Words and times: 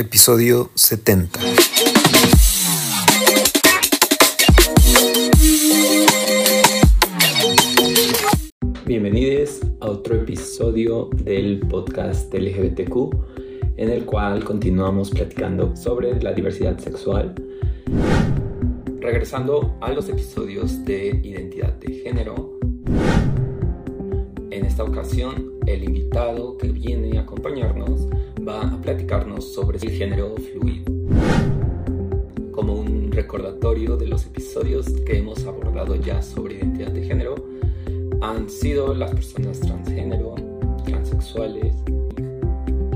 episodio 0.00 0.70
70. 0.76 1.38
Bienvenidos 8.86 9.60
a 9.80 9.90
otro 9.90 10.14
episodio 10.16 11.10
del 11.16 11.60
podcast 11.68 12.32
LGBTQ, 12.32 13.14
en 13.76 13.90
el 13.90 14.06
cual 14.06 14.42
continuamos 14.42 15.10
platicando 15.10 15.76
sobre 15.76 16.18
la 16.22 16.32
diversidad 16.32 16.78
sexual. 16.78 17.34
Regresando 19.00 19.76
a 19.82 19.92
los 19.92 20.08
episodios 20.08 20.82
de 20.86 21.20
identidad 21.22 21.74
de 21.74 21.92
género, 21.92 22.58
en 24.50 24.64
esta 24.64 24.82
ocasión 24.82 25.50
el 25.66 25.84
invitado 25.84 26.56
que 26.56 26.68
viene 26.68 27.18
a 27.18 27.22
acompañarnos 27.22 28.08
va 28.46 28.62
a 28.62 28.80
platicarnos 28.80 29.52
sobre 29.52 29.78
el 29.78 29.90
género 29.90 30.34
fluido. 30.36 30.84
Como 32.52 32.74
un 32.74 33.10
recordatorio 33.12 33.96
de 33.96 34.06
los 34.06 34.26
episodios 34.26 34.88
que 35.04 35.18
hemos 35.18 35.44
abordado 35.44 35.96
ya 35.96 36.22
sobre 36.22 36.56
identidad 36.56 36.90
de 36.92 37.04
género, 37.04 37.34
han 38.20 38.48
sido 38.48 38.94
las 38.94 39.12
personas 39.12 39.60
transgénero, 39.60 40.34
transexuales, 40.84 41.74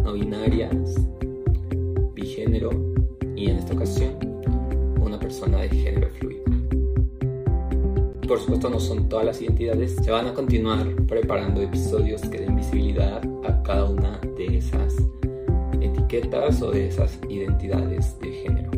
no 0.03 0.13
binarias, 0.13 0.95
bigénero 2.15 2.71
y 3.37 3.51
en 3.51 3.59
esta 3.59 3.75
ocasión 3.75 4.15
una 5.01 5.19
persona 5.19 5.59
de 5.59 5.69
género 5.69 6.09
fluido. 6.11 6.45
Por 8.27 8.41
supuesto 8.41 8.71
no 8.71 8.81
son 8.81 9.09
todas 9.09 9.27
las 9.27 9.43
identidades, 9.43 9.97
se 9.97 10.11
van 10.11 10.27
a 10.27 10.35
continuar 10.35 10.87
preparando 11.07 11.61
episodios 11.61 12.23
que 12.23 12.39
den 12.39 12.57
visibilidad 12.57 13.23
a 13.45 13.63
cada 13.63 13.85
una 13.85 14.19
de 14.39 14.59
esas 14.59 14.97
etiquetas 15.85 16.63
o 16.63 16.71
de 16.71 16.89
esas 16.89 17.19
identidades 17.29 18.19
de 18.21 18.31
género. 18.33 18.71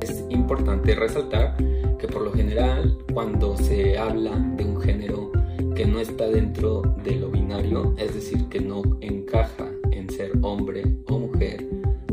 Es 0.00 0.24
importante 0.28 0.94
resaltar 0.94 1.56
que 1.98 2.08
por 2.08 2.22
lo 2.22 2.32
general 2.32 2.98
cuando 3.12 3.56
se 3.56 3.98
habla 3.98 4.36
de 4.56 4.64
un 4.64 4.80
género 4.80 5.30
que 5.74 5.86
no 5.86 6.00
está 6.00 6.28
dentro 6.28 6.82
de 7.04 7.16
lo 7.16 7.30
binario, 7.30 7.94
es 7.96 8.14
decir, 8.14 8.46
que 8.48 8.60
no 8.60 8.82
encaja 9.00 9.68
en 9.90 10.10
ser 10.10 10.32
hombre 10.42 10.84
o 11.06 11.18
mujer, 11.18 11.66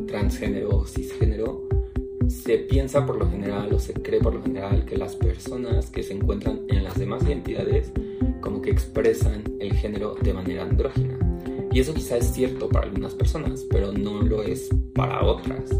transgénero 0.08 0.69
o 0.69 0.86
cisgénero, 0.86 1.67
se 2.27 2.58
piensa 2.58 3.05
por 3.05 3.17
lo 3.17 3.30
general 3.30 3.73
o 3.73 3.80
se 3.80 3.94
cree 3.94 4.19
por 4.19 4.33
lo 4.33 4.42
general 4.42 4.86
que 4.86 4.97
las 4.97 5.16
personas 5.16 5.89
que 5.89 6.03
se 6.03 6.14
encuentran 6.14 6.61
en 6.67 6.83
las 6.83 6.97
demás 6.97 7.23
identidades 7.23 7.92
como 8.42 8.61
que 8.61 8.71
expresan 8.71 9.44
el 9.59 9.73
género 9.73 10.16
de 10.21 10.33
manera 10.33 10.64
andrógina. 10.64 11.17
Y 11.78 11.81
eso 11.81 11.94
quizá 11.94 12.17
es 12.17 12.33
cierto 12.33 12.67
para 12.70 12.88
algunas 12.88 13.14
personas, 13.14 13.64
pero 13.70 13.92
no 13.92 14.23
lo 14.23 14.42
es 14.42 14.67
para 14.95 15.23
otras. 15.23 15.80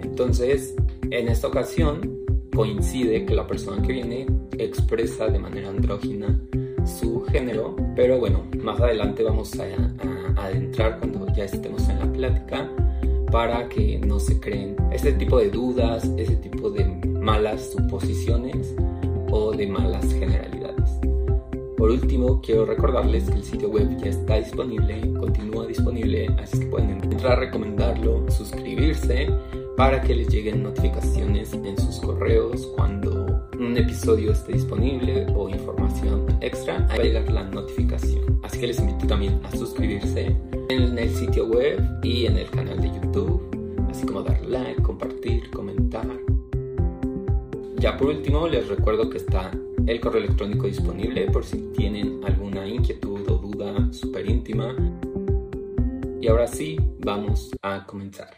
Entonces, 0.00 0.76
en 1.10 1.26
esta 1.26 1.48
ocasión, 1.48 2.24
coincide 2.54 3.26
que 3.26 3.34
la 3.34 3.44
persona 3.44 3.82
que 3.82 3.94
viene 3.94 4.26
expresa 4.58 5.26
de 5.26 5.40
manera 5.40 5.70
andrógina 5.70 6.40
su 6.86 7.24
género, 7.32 7.74
pero 7.96 8.20
bueno, 8.20 8.44
más 8.62 8.80
adelante 8.80 9.24
vamos 9.24 9.58
a, 9.58 9.64
adentrar 10.40 11.00
cuando 11.00 11.26
ya 11.34 11.46
estemos 11.46 11.88
en 11.88 11.98
la 11.98 12.12
plática 12.12 12.70
para 13.32 13.68
que 13.68 13.98
no 13.98 14.20
se 14.20 14.38
creen 14.38 14.76
ese 14.92 15.14
tipo 15.14 15.38
de 15.38 15.50
dudas, 15.50 16.08
ese 16.16 16.36
tipo 16.36 16.70
de 16.70 16.84
malas 16.84 17.72
suposiciones 17.72 18.72
o 19.32 19.50
de 19.50 19.66
malas 19.66 20.06
generalidades. 20.12 21.03
Por 21.84 21.90
último, 21.90 22.40
quiero 22.40 22.64
recordarles 22.64 23.28
que 23.28 23.36
el 23.36 23.44
sitio 23.44 23.68
web 23.68 23.94
ya 24.02 24.08
está 24.08 24.36
disponible, 24.36 25.02
continúa 25.20 25.66
disponible, 25.66 26.28
así 26.38 26.60
que 26.60 26.64
pueden 26.64 26.92
entrar 26.92 27.32
a 27.32 27.36
recomendarlo, 27.40 28.24
suscribirse 28.30 29.28
para 29.76 30.00
que 30.00 30.14
les 30.14 30.28
lleguen 30.28 30.62
notificaciones 30.62 31.52
en 31.52 31.76
sus 31.76 32.00
correos 32.00 32.72
cuando 32.74 33.26
un 33.60 33.76
episodio 33.76 34.32
esté 34.32 34.54
disponible 34.54 35.26
o 35.36 35.50
información 35.50 36.24
extra, 36.40 36.86
va 36.88 36.94
a 36.94 37.02
llegar 37.02 37.30
la 37.30 37.42
notificación. 37.42 38.40
Así 38.42 38.60
que 38.60 38.68
les 38.68 38.78
invito 38.78 39.06
también 39.06 39.38
a 39.44 39.54
suscribirse 39.54 40.34
en 40.70 40.98
el 40.98 41.10
sitio 41.10 41.44
web 41.48 41.86
y 42.02 42.24
en 42.24 42.38
el 42.38 42.48
canal 42.48 42.80
de 42.80 42.88
YouTube, 42.94 43.42
así 43.90 44.06
como 44.06 44.22
dar 44.22 44.40
like, 44.46 44.80
compartir, 44.80 45.50
comentar. 45.50 46.08
Ya 47.76 47.98
por 47.98 48.06
último, 48.06 48.48
les 48.48 48.68
recuerdo 48.68 49.10
que 49.10 49.18
está 49.18 49.50
el 49.86 50.00
correo 50.00 50.22
electrónico 50.24 50.66
disponible 50.66 51.30
por 51.30 51.44
si 51.44 51.58
tienen 51.76 52.20
alguna 52.24 52.66
inquietud 52.66 53.28
o 53.28 53.38
duda 53.38 53.92
súper 53.92 54.28
íntima. 54.28 54.74
Y 56.20 56.28
ahora 56.28 56.46
sí, 56.46 56.78
vamos 57.00 57.50
a 57.62 57.84
comenzar. 57.84 58.30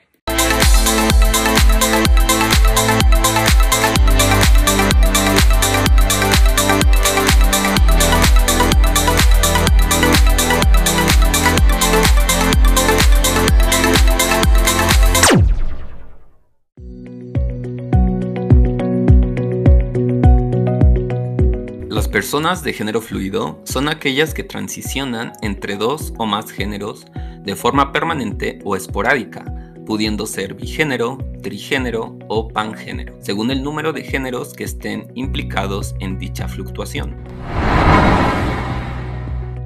Personas 22.16 22.62
de 22.62 22.72
género 22.72 23.02
fluido 23.02 23.60
son 23.64 23.90
aquellas 23.90 24.32
que 24.32 24.42
transicionan 24.42 25.34
entre 25.42 25.76
dos 25.76 26.14
o 26.16 26.24
más 26.24 26.50
géneros 26.50 27.04
de 27.42 27.54
forma 27.54 27.92
permanente 27.92 28.58
o 28.64 28.74
esporádica, 28.74 29.44
pudiendo 29.84 30.24
ser 30.24 30.54
bigénero, 30.54 31.18
trigénero 31.42 32.18
o 32.28 32.48
pangénero, 32.48 33.18
según 33.20 33.50
el 33.50 33.62
número 33.62 33.92
de 33.92 34.02
géneros 34.02 34.54
que 34.54 34.64
estén 34.64 35.12
implicados 35.14 35.94
en 36.00 36.18
dicha 36.18 36.48
fluctuación. 36.48 37.14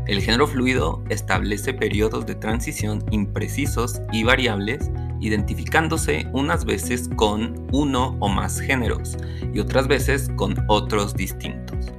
El 0.08 0.20
género 0.20 0.48
fluido 0.48 1.04
establece 1.08 1.72
periodos 1.72 2.26
de 2.26 2.34
transición 2.34 3.04
imprecisos 3.12 4.02
y 4.10 4.24
variables, 4.24 4.90
identificándose 5.20 6.26
unas 6.32 6.64
veces 6.64 7.08
con 7.14 7.68
uno 7.70 8.16
o 8.18 8.28
más 8.28 8.58
géneros 8.58 9.16
y 9.54 9.60
otras 9.60 9.86
veces 9.86 10.32
con 10.34 10.56
otros 10.66 11.14
distintos. 11.14 11.92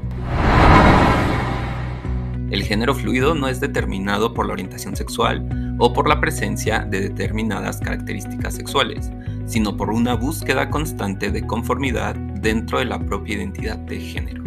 El 2.51 2.63
género 2.63 2.93
fluido 2.93 3.33
no 3.33 3.47
es 3.47 3.61
determinado 3.61 4.33
por 4.33 4.45
la 4.45 4.51
orientación 4.51 4.97
sexual 4.97 5.75
o 5.79 5.93
por 5.93 6.09
la 6.09 6.19
presencia 6.19 6.79
de 6.79 6.99
determinadas 6.99 7.79
características 7.79 8.55
sexuales, 8.55 9.09
sino 9.45 9.77
por 9.77 9.89
una 9.89 10.15
búsqueda 10.15 10.69
constante 10.69 11.31
de 11.31 11.47
conformidad 11.47 12.13
dentro 12.13 12.79
de 12.79 12.85
la 12.85 12.99
propia 12.99 13.35
identidad 13.35 13.77
de 13.77 14.01
género. 14.01 14.43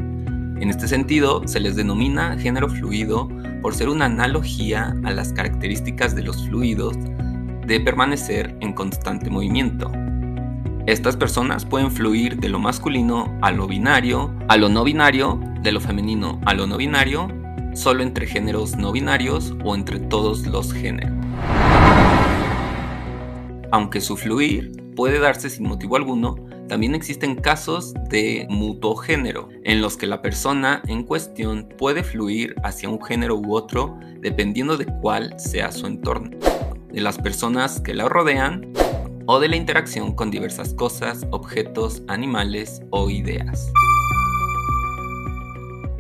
En 0.61 0.69
este 0.69 0.87
sentido, 0.87 1.49
se 1.49 1.61
les 1.61 1.77
denomina 1.77 2.37
género 2.39 2.69
fluido 2.69 3.31
por 3.63 3.75
ser 3.75 3.89
una 3.89 4.05
analogía 4.05 4.95
a 5.05 5.11
las 5.11 5.33
características 5.33 6.15
de 6.15 6.25
los 6.25 6.47
fluidos 6.47 6.99
de 7.67 7.81
permanecer 7.81 8.55
en 8.61 8.75
constante 8.75 9.31
movimiento. 9.31 9.91
Estas 10.87 11.17
personas 11.17 11.65
pueden 11.65 11.91
fluir 11.91 12.37
de 12.37 12.51
lo 12.51 12.59
masculino 12.59 13.35
a 13.41 13.51
lo 13.51 13.67
binario, 13.67 14.31
a 14.49 14.59
lo 14.59 14.69
no 14.69 14.85
binario, 14.85 15.41
de 15.63 15.73
lo 15.73 15.81
femenino 15.81 16.39
a 16.45 16.53
lo 16.53 16.67
no 16.67 16.77
binario, 16.77 17.29
solo 17.75 18.03
entre 18.03 18.27
géneros 18.27 18.77
no 18.77 18.93
binarios 18.93 19.55
o 19.65 19.75
entre 19.75 20.01
todos 20.01 20.47
los 20.47 20.73
géneros. 20.73 21.13
Aunque 23.71 24.01
su 24.01 24.17
fluir 24.17 24.73
puede 24.95 25.19
darse 25.19 25.51
sin 25.51 25.67
motivo 25.67 25.97
alguno, 25.97 26.37
también 26.69 26.95
existen 26.95 27.37
casos 27.37 27.93
de 28.09 28.47
mutogénero, 28.49 29.49
en 29.65 29.83
los 29.83 29.97
que 29.97 30.07
la 30.07 30.23
persona 30.23 30.83
en 30.87 31.03
cuestión 31.03 31.69
puede 31.77 32.03
fluir 32.03 32.55
hacia 32.63 32.89
un 32.89 33.03
género 33.03 33.37
u 33.37 33.55
otro 33.55 33.99
dependiendo 34.21 34.77
de 34.77 34.87
cuál 34.87 35.39
sea 35.39 35.73
su 35.73 35.87
entorno, 35.87 36.31
de 36.91 37.01
las 37.01 37.19
personas 37.19 37.81
que 37.81 37.95
la 37.95 38.09
rodean 38.09 38.73
o 39.27 39.41
de 39.41 39.49
la 39.49 39.57
interacción 39.57 40.15
con 40.15 40.31
diversas 40.31 40.73
cosas, 40.75 41.27
objetos, 41.31 42.03
animales 42.09 42.83
o 42.91 43.11
ideas. 43.11 43.73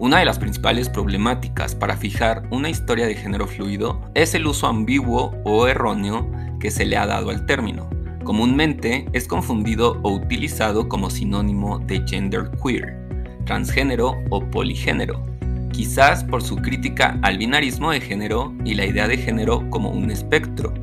Una 0.04 0.18
de 0.18 0.26
las 0.26 0.38
principales 0.38 0.90
problemáticas 0.90 1.74
para 1.74 1.96
fijar 1.96 2.46
una 2.50 2.68
historia 2.68 3.06
de 3.06 3.14
género 3.14 3.46
fluido 3.46 4.02
es 4.12 4.34
el 4.34 4.46
uso 4.46 4.66
ambiguo 4.66 5.34
o 5.44 5.66
erróneo 5.66 6.30
que 6.60 6.70
se 6.70 6.84
le 6.84 6.98
ha 6.98 7.06
dado 7.06 7.30
al 7.30 7.46
término. 7.46 7.88
Comúnmente 8.22 9.06
es 9.14 9.26
confundido 9.26 9.98
o 10.02 10.10
utilizado 10.10 10.90
como 10.90 11.08
sinónimo 11.08 11.78
de 11.78 12.06
gender 12.06 12.50
queer, 12.62 12.98
transgénero 13.46 14.22
o 14.28 14.44
poligénero, 14.50 15.24
quizás 15.72 16.22
por 16.22 16.42
su 16.42 16.56
crítica 16.56 17.18
al 17.22 17.38
binarismo 17.38 17.90
de 17.90 18.02
género 18.02 18.52
y 18.62 18.74
la 18.74 18.84
idea 18.84 19.08
de 19.08 19.16
género 19.16 19.70
como 19.70 19.88
un 19.88 20.10
espectro. 20.10 20.74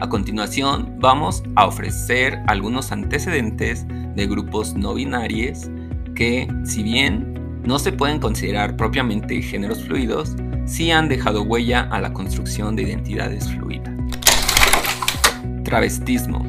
A 0.00 0.08
continuación 0.08 0.96
vamos 0.98 1.44
a 1.54 1.66
ofrecer 1.66 2.40
algunos 2.48 2.90
antecedentes 2.90 3.86
de 3.86 4.26
grupos 4.26 4.74
no 4.74 4.94
binarios 4.94 5.70
que, 6.16 6.48
si 6.64 6.82
bien 6.82 7.40
no 7.64 7.78
se 7.78 7.92
pueden 7.92 8.18
considerar 8.18 8.76
propiamente 8.76 9.40
géneros 9.40 9.84
fluidos, 9.84 10.34
sí 10.64 10.90
han 10.90 11.08
dejado 11.08 11.42
huella 11.42 11.88
a 11.90 12.00
la 12.00 12.12
construcción 12.12 12.76
de 12.76 12.82
identidades 12.82 13.48
fluidas. 13.50 13.94
Travestismo. 15.64 16.44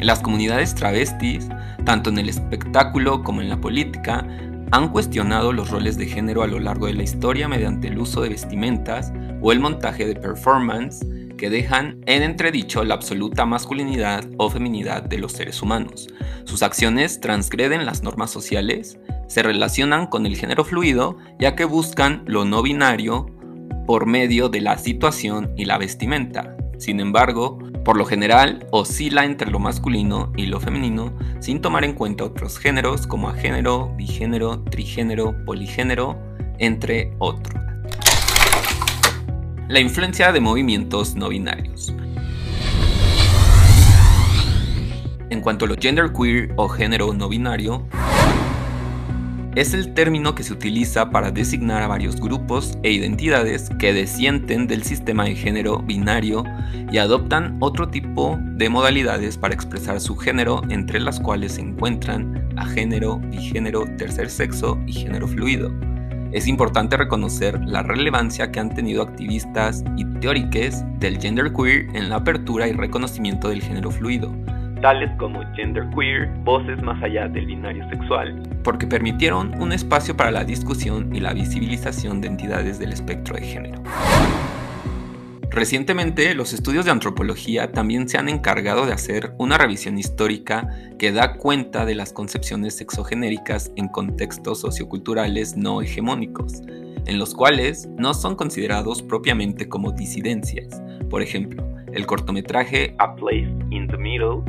Las 0.00 0.20
comunidades 0.20 0.74
travestis, 0.74 1.48
tanto 1.84 2.10
en 2.10 2.18
el 2.18 2.28
espectáculo 2.28 3.22
como 3.22 3.40
en 3.40 3.48
la 3.48 3.60
política, 3.60 4.26
han 4.72 4.88
cuestionado 4.88 5.52
los 5.52 5.70
roles 5.70 5.98
de 5.98 6.06
género 6.06 6.42
a 6.42 6.46
lo 6.46 6.58
largo 6.58 6.86
de 6.86 6.94
la 6.94 7.02
historia 7.02 7.46
mediante 7.46 7.88
el 7.88 7.98
uso 7.98 8.22
de 8.22 8.30
vestimentas 8.30 9.12
o 9.42 9.52
el 9.52 9.60
montaje 9.60 10.06
de 10.06 10.16
performance 10.16 11.06
que 11.42 11.50
dejan 11.50 12.04
en 12.06 12.22
entredicho 12.22 12.84
la 12.84 12.94
absoluta 12.94 13.44
masculinidad 13.44 14.24
o 14.36 14.48
feminidad 14.48 15.02
de 15.02 15.18
los 15.18 15.32
seres 15.32 15.60
humanos. 15.60 16.06
Sus 16.44 16.62
acciones 16.62 17.18
transgreden 17.18 17.84
las 17.84 18.04
normas 18.04 18.30
sociales, 18.30 19.00
se 19.26 19.42
relacionan 19.42 20.06
con 20.06 20.24
el 20.24 20.36
género 20.36 20.64
fluido, 20.64 21.18
ya 21.40 21.56
que 21.56 21.64
buscan 21.64 22.22
lo 22.26 22.44
no 22.44 22.62
binario 22.62 23.26
por 23.88 24.06
medio 24.06 24.50
de 24.50 24.60
la 24.60 24.78
situación 24.78 25.52
y 25.56 25.64
la 25.64 25.78
vestimenta. 25.78 26.56
Sin 26.78 27.00
embargo, 27.00 27.58
por 27.84 27.96
lo 27.96 28.04
general, 28.04 28.64
oscila 28.70 29.24
entre 29.24 29.50
lo 29.50 29.58
masculino 29.58 30.32
y 30.36 30.46
lo 30.46 30.60
femenino 30.60 31.12
sin 31.40 31.60
tomar 31.60 31.82
en 31.82 31.94
cuenta 31.94 32.22
otros 32.22 32.56
géneros 32.56 33.08
como 33.08 33.28
agénero, 33.28 33.92
bigénero, 33.96 34.62
trigénero, 34.62 35.34
poligénero, 35.44 36.16
entre 36.60 37.12
otros. 37.18 37.61
La 39.68 39.80
influencia 39.80 40.32
de 40.32 40.40
movimientos 40.40 41.14
no 41.14 41.28
binarios. 41.28 41.94
En 45.30 45.40
cuanto 45.40 45.64
a 45.64 45.68
lo 45.68 45.76
genderqueer 45.76 46.52
o 46.56 46.68
género 46.68 47.14
no 47.14 47.28
binario, 47.28 47.86
es 49.54 49.72
el 49.72 49.94
término 49.94 50.34
que 50.34 50.42
se 50.42 50.52
utiliza 50.52 51.10
para 51.10 51.30
designar 51.30 51.82
a 51.82 51.86
varios 51.86 52.16
grupos 52.16 52.76
e 52.82 52.90
identidades 52.90 53.70
que 53.78 53.92
desienten 53.92 54.66
del 54.66 54.82
sistema 54.82 55.24
de 55.24 55.36
género 55.36 55.78
binario 55.78 56.44
y 56.90 56.98
adoptan 56.98 57.56
otro 57.60 57.88
tipo 57.88 58.38
de 58.56 58.68
modalidades 58.68 59.38
para 59.38 59.54
expresar 59.54 60.00
su 60.00 60.16
género, 60.16 60.62
entre 60.70 61.00
las 61.00 61.20
cuales 61.20 61.52
se 61.52 61.60
encuentran 61.60 62.48
a 62.56 62.66
género, 62.66 63.18
bigénero, 63.18 63.84
tercer 63.96 64.28
sexo 64.28 64.78
y 64.86 64.92
género 64.92 65.28
fluido. 65.28 65.70
Es 66.32 66.48
importante 66.48 66.96
reconocer 66.96 67.60
la 67.66 67.82
relevancia 67.82 68.50
que 68.50 68.58
han 68.58 68.74
tenido 68.74 69.02
activistas 69.02 69.84
y 69.98 70.06
teóricos 70.20 70.82
del 70.98 71.20
genderqueer 71.20 71.94
en 71.94 72.08
la 72.08 72.16
apertura 72.16 72.66
y 72.68 72.72
reconocimiento 72.72 73.50
del 73.50 73.60
género 73.60 73.90
fluido, 73.90 74.34
tales 74.80 75.10
como 75.18 75.42
genderqueer, 75.54 76.28
voces 76.42 76.82
más 76.82 77.02
allá 77.02 77.28
del 77.28 77.44
binario 77.44 77.86
sexual, 77.90 78.42
porque 78.64 78.86
permitieron 78.86 79.52
un 79.60 79.72
espacio 79.72 80.16
para 80.16 80.30
la 80.30 80.42
discusión 80.42 81.14
y 81.14 81.20
la 81.20 81.34
visibilización 81.34 82.22
de 82.22 82.28
entidades 82.28 82.78
del 82.78 82.94
espectro 82.94 83.36
de 83.36 83.42
género. 83.42 83.82
Recientemente, 85.52 86.34
los 86.34 86.54
estudios 86.54 86.86
de 86.86 86.92
antropología 86.92 87.72
también 87.72 88.08
se 88.08 88.16
han 88.16 88.30
encargado 88.30 88.86
de 88.86 88.94
hacer 88.94 89.34
una 89.36 89.58
revisión 89.58 89.98
histórica 89.98 90.66
que 90.98 91.12
da 91.12 91.34
cuenta 91.36 91.84
de 91.84 91.94
las 91.94 92.14
concepciones 92.14 92.74
sexogenéricas 92.76 93.70
en 93.76 93.88
contextos 93.88 94.60
socioculturales 94.60 95.54
no 95.54 95.82
hegemónicos, 95.82 96.62
en 97.04 97.18
los 97.18 97.34
cuales 97.34 97.86
no 97.98 98.14
son 98.14 98.34
considerados 98.34 99.02
propiamente 99.02 99.68
como 99.68 99.92
disidencias. 99.92 100.80
Por 101.10 101.20
ejemplo, 101.20 101.68
el 101.92 102.06
cortometraje 102.06 102.94
A 102.98 103.14
Place 103.14 103.54
in 103.70 103.86
the 103.88 103.98
Middle 103.98 104.42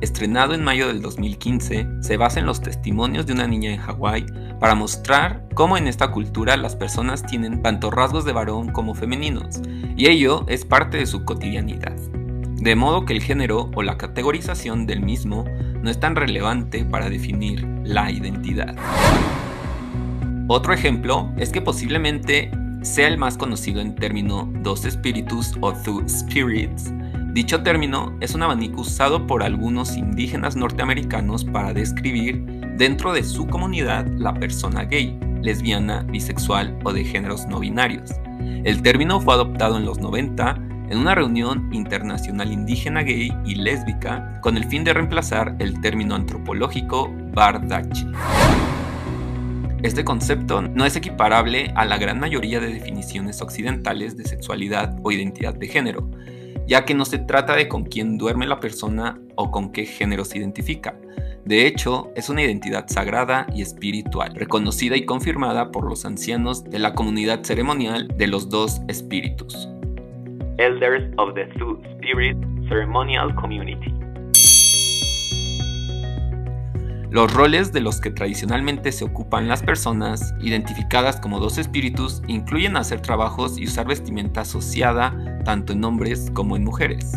estrenado 0.00 0.54
en 0.54 0.64
mayo 0.64 0.88
del 0.88 1.02
2015, 1.02 1.86
se 2.00 2.16
basa 2.16 2.40
en 2.40 2.46
los 2.46 2.60
testimonios 2.60 3.26
de 3.26 3.32
una 3.32 3.46
niña 3.46 3.72
en 3.72 3.80
Hawái 3.80 4.26
para 4.58 4.74
mostrar 4.74 5.44
cómo 5.54 5.76
en 5.76 5.86
esta 5.86 6.10
cultura 6.10 6.56
las 6.56 6.76
personas 6.76 7.24
tienen 7.26 7.62
tanto 7.62 7.90
rasgos 7.90 8.24
de 8.24 8.32
varón 8.32 8.72
como 8.72 8.94
femeninos, 8.94 9.60
y 9.96 10.08
ello 10.08 10.44
es 10.48 10.64
parte 10.64 10.98
de 10.98 11.06
su 11.06 11.24
cotidianidad. 11.24 11.96
De 12.60 12.76
modo 12.76 13.04
que 13.04 13.14
el 13.14 13.22
género 13.22 13.70
o 13.74 13.82
la 13.82 13.96
categorización 13.96 14.86
del 14.86 15.00
mismo 15.00 15.44
no 15.82 15.90
es 15.90 15.98
tan 15.98 16.14
relevante 16.14 16.84
para 16.84 17.08
definir 17.08 17.66
la 17.84 18.10
identidad. 18.10 18.76
Otro 20.48 20.74
ejemplo 20.74 21.32
es 21.38 21.50
que 21.50 21.62
posiblemente 21.62 22.50
sea 22.82 23.08
el 23.08 23.18
más 23.18 23.36
conocido 23.36 23.80
en 23.80 23.94
término 23.94 24.50
dos 24.62 24.84
espíritus 24.84 25.54
o 25.60 25.72
two 25.72 26.02
spirits, 26.08 26.92
Dicho 27.32 27.62
término 27.62 28.16
es 28.20 28.34
un 28.34 28.42
abanico 28.42 28.80
usado 28.80 29.24
por 29.28 29.44
algunos 29.44 29.96
indígenas 29.96 30.56
norteamericanos 30.56 31.44
para 31.44 31.72
describir 31.72 32.42
dentro 32.76 33.12
de 33.12 33.22
su 33.22 33.46
comunidad 33.46 34.04
la 34.18 34.34
persona 34.34 34.82
gay, 34.82 35.16
lesbiana, 35.40 36.02
bisexual 36.02 36.76
o 36.82 36.92
de 36.92 37.04
géneros 37.04 37.46
no 37.46 37.60
binarios. 37.60 38.10
El 38.64 38.82
término 38.82 39.20
fue 39.20 39.34
adoptado 39.34 39.76
en 39.76 39.84
los 39.84 40.00
90 40.00 40.56
en 40.90 40.98
una 40.98 41.14
reunión 41.14 41.72
internacional 41.72 42.52
indígena 42.52 43.02
gay 43.02 43.32
y 43.46 43.54
lésbica 43.54 44.40
con 44.40 44.56
el 44.56 44.64
fin 44.64 44.82
de 44.82 44.92
reemplazar 44.92 45.54
el 45.60 45.80
término 45.80 46.16
antropológico 46.16 47.14
bardache. 47.32 48.06
Este 49.84 50.04
concepto 50.04 50.62
no 50.62 50.84
es 50.84 50.96
equiparable 50.96 51.72
a 51.76 51.84
la 51.84 51.96
gran 51.96 52.18
mayoría 52.18 52.58
de 52.58 52.74
definiciones 52.74 53.40
occidentales 53.40 54.16
de 54.16 54.24
sexualidad 54.24 54.98
o 55.04 55.12
identidad 55.12 55.54
de 55.54 55.68
género, 55.68 56.10
ya 56.70 56.84
que 56.84 56.94
no 56.94 57.04
se 57.04 57.18
trata 57.18 57.56
de 57.56 57.66
con 57.66 57.82
quién 57.82 58.16
duerme 58.16 58.46
la 58.46 58.60
persona 58.60 59.20
o 59.34 59.50
con 59.50 59.72
qué 59.72 59.84
género 59.84 60.24
se 60.24 60.38
identifica. 60.38 60.94
De 61.44 61.66
hecho, 61.66 62.12
es 62.14 62.28
una 62.28 62.44
identidad 62.44 62.86
sagrada 62.86 63.48
y 63.52 63.60
espiritual, 63.60 64.36
reconocida 64.36 64.96
y 64.96 65.04
confirmada 65.04 65.72
por 65.72 65.88
los 65.88 66.04
ancianos 66.04 66.62
de 66.62 66.78
la 66.78 66.94
comunidad 66.94 67.42
ceremonial 67.42 68.06
de 68.16 68.28
los 68.28 68.48
dos 68.50 68.82
espíritus. 68.86 69.68
Elders 70.58 71.12
of 71.18 71.34
the 71.34 71.46
Two 71.58 71.82
Spirit 71.96 72.36
Ceremonial 72.68 73.34
Community. 73.34 73.99
Los 77.10 77.32
roles 77.32 77.72
de 77.72 77.80
los 77.80 78.00
que 78.00 78.12
tradicionalmente 78.12 78.92
se 78.92 79.04
ocupan 79.04 79.48
las 79.48 79.64
personas, 79.64 80.32
identificadas 80.40 81.16
como 81.16 81.40
dos 81.40 81.58
espíritus, 81.58 82.22
incluyen 82.28 82.76
hacer 82.76 83.02
trabajos 83.02 83.58
y 83.58 83.64
usar 83.64 83.88
vestimenta 83.88 84.42
asociada 84.42 85.42
tanto 85.44 85.72
en 85.72 85.84
hombres 85.84 86.30
como 86.32 86.54
en 86.54 86.62
mujeres. 86.62 87.10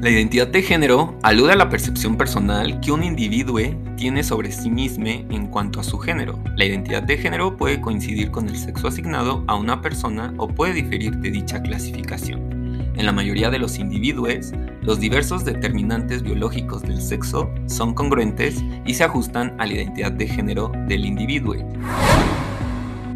La 0.00 0.08
identidad 0.08 0.46
de 0.46 0.62
género 0.62 1.18
alude 1.22 1.52
a 1.52 1.56
la 1.56 1.68
percepción 1.68 2.16
personal 2.16 2.80
que 2.80 2.90
un 2.90 3.04
individuo 3.04 3.60
tiene 3.98 4.22
sobre 4.22 4.50
sí 4.52 4.70
mismo 4.70 5.08
en 5.08 5.48
cuanto 5.48 5.80
a 5.80 5.84
su 5.84 5.98
género. 5.98 6.38
La 6.56 6.64
identidad 6.64 7.02
de 7.02 7.18
género 7.18 7.58
puede 7.58 7.78
coincidir 7.82 8.30
con 8.30 8.48
el 8.48 8.56
sexo 8.56 8.88
asignado 8.88 9.44
a 9.48 9.56
una 9.56 9.82
persona 9.82 10.32
o 10.38 10.48
puede 10.48 10.72
diferir 10.72 11.16
de 11.18 11.30
dicha 11.30 11.60
clasificación. 11.60 12.57
En 12.98 13.06
la 13.06 13.12
mayoría 13.12 13.48
de 13.48 13.60
los 13.60 13.78
individuos, 13.78 14.52
los 14.82 14.98
diversos 14.98 15.44
determinantes 15.44 16.24
biológicos 16.24 16.82
del 16.82 17.00
sexo 17.00 17.48
son 17.66 17.94
congruentes 17.94 18.64
y 18.84 18.94
se 18.94 19.04
ajustan 19.04 19.54
a 19.60 19.66
la 19.66 19.74
identidad 19.74 20.10
de 20.10 20.26
género 20.26 20.72
del 20.88 21.06
individuo. 21.06 21.54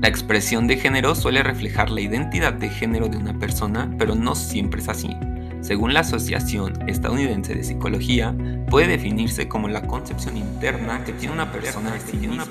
La 0.00 0.06
expresión 0.06 0.68
de 0.68 0.76
género 0.76 1.16
suele 1.16 1.42
reflejar 1.42 1.90
la 1.90 2.00
identidad 2.00 2.52
de 2.52 2.68
género 2.68 3.08
de 3.08 3.16
una 3.16 3.36
persona, 3.40 3.92
pero 3.98 4.14
no 4.14 4.36
siempre 4.36 4.80
es 4.80 4.88
así. 4.88 5.10
Según 5.62 5.94
la 5.94 6.00
Asociación 6.00 6.88
Estadounidense 6.88 7.56
de 7.56 7.64
Psicología, 7.64 8.36
puede 8.70 8.86
definirse 8.86 9.48
como 9.48 9.66
la 9.66 9.82
concepción 9.88 10.36
interna 10.36 11.02
que 11.02 11.12
tiene 11.12 11.34
una 11.34 11.50
persona 11.50 11.92
de 11.92 12.00
sí 12.00 12.18
misma 12.18 12.46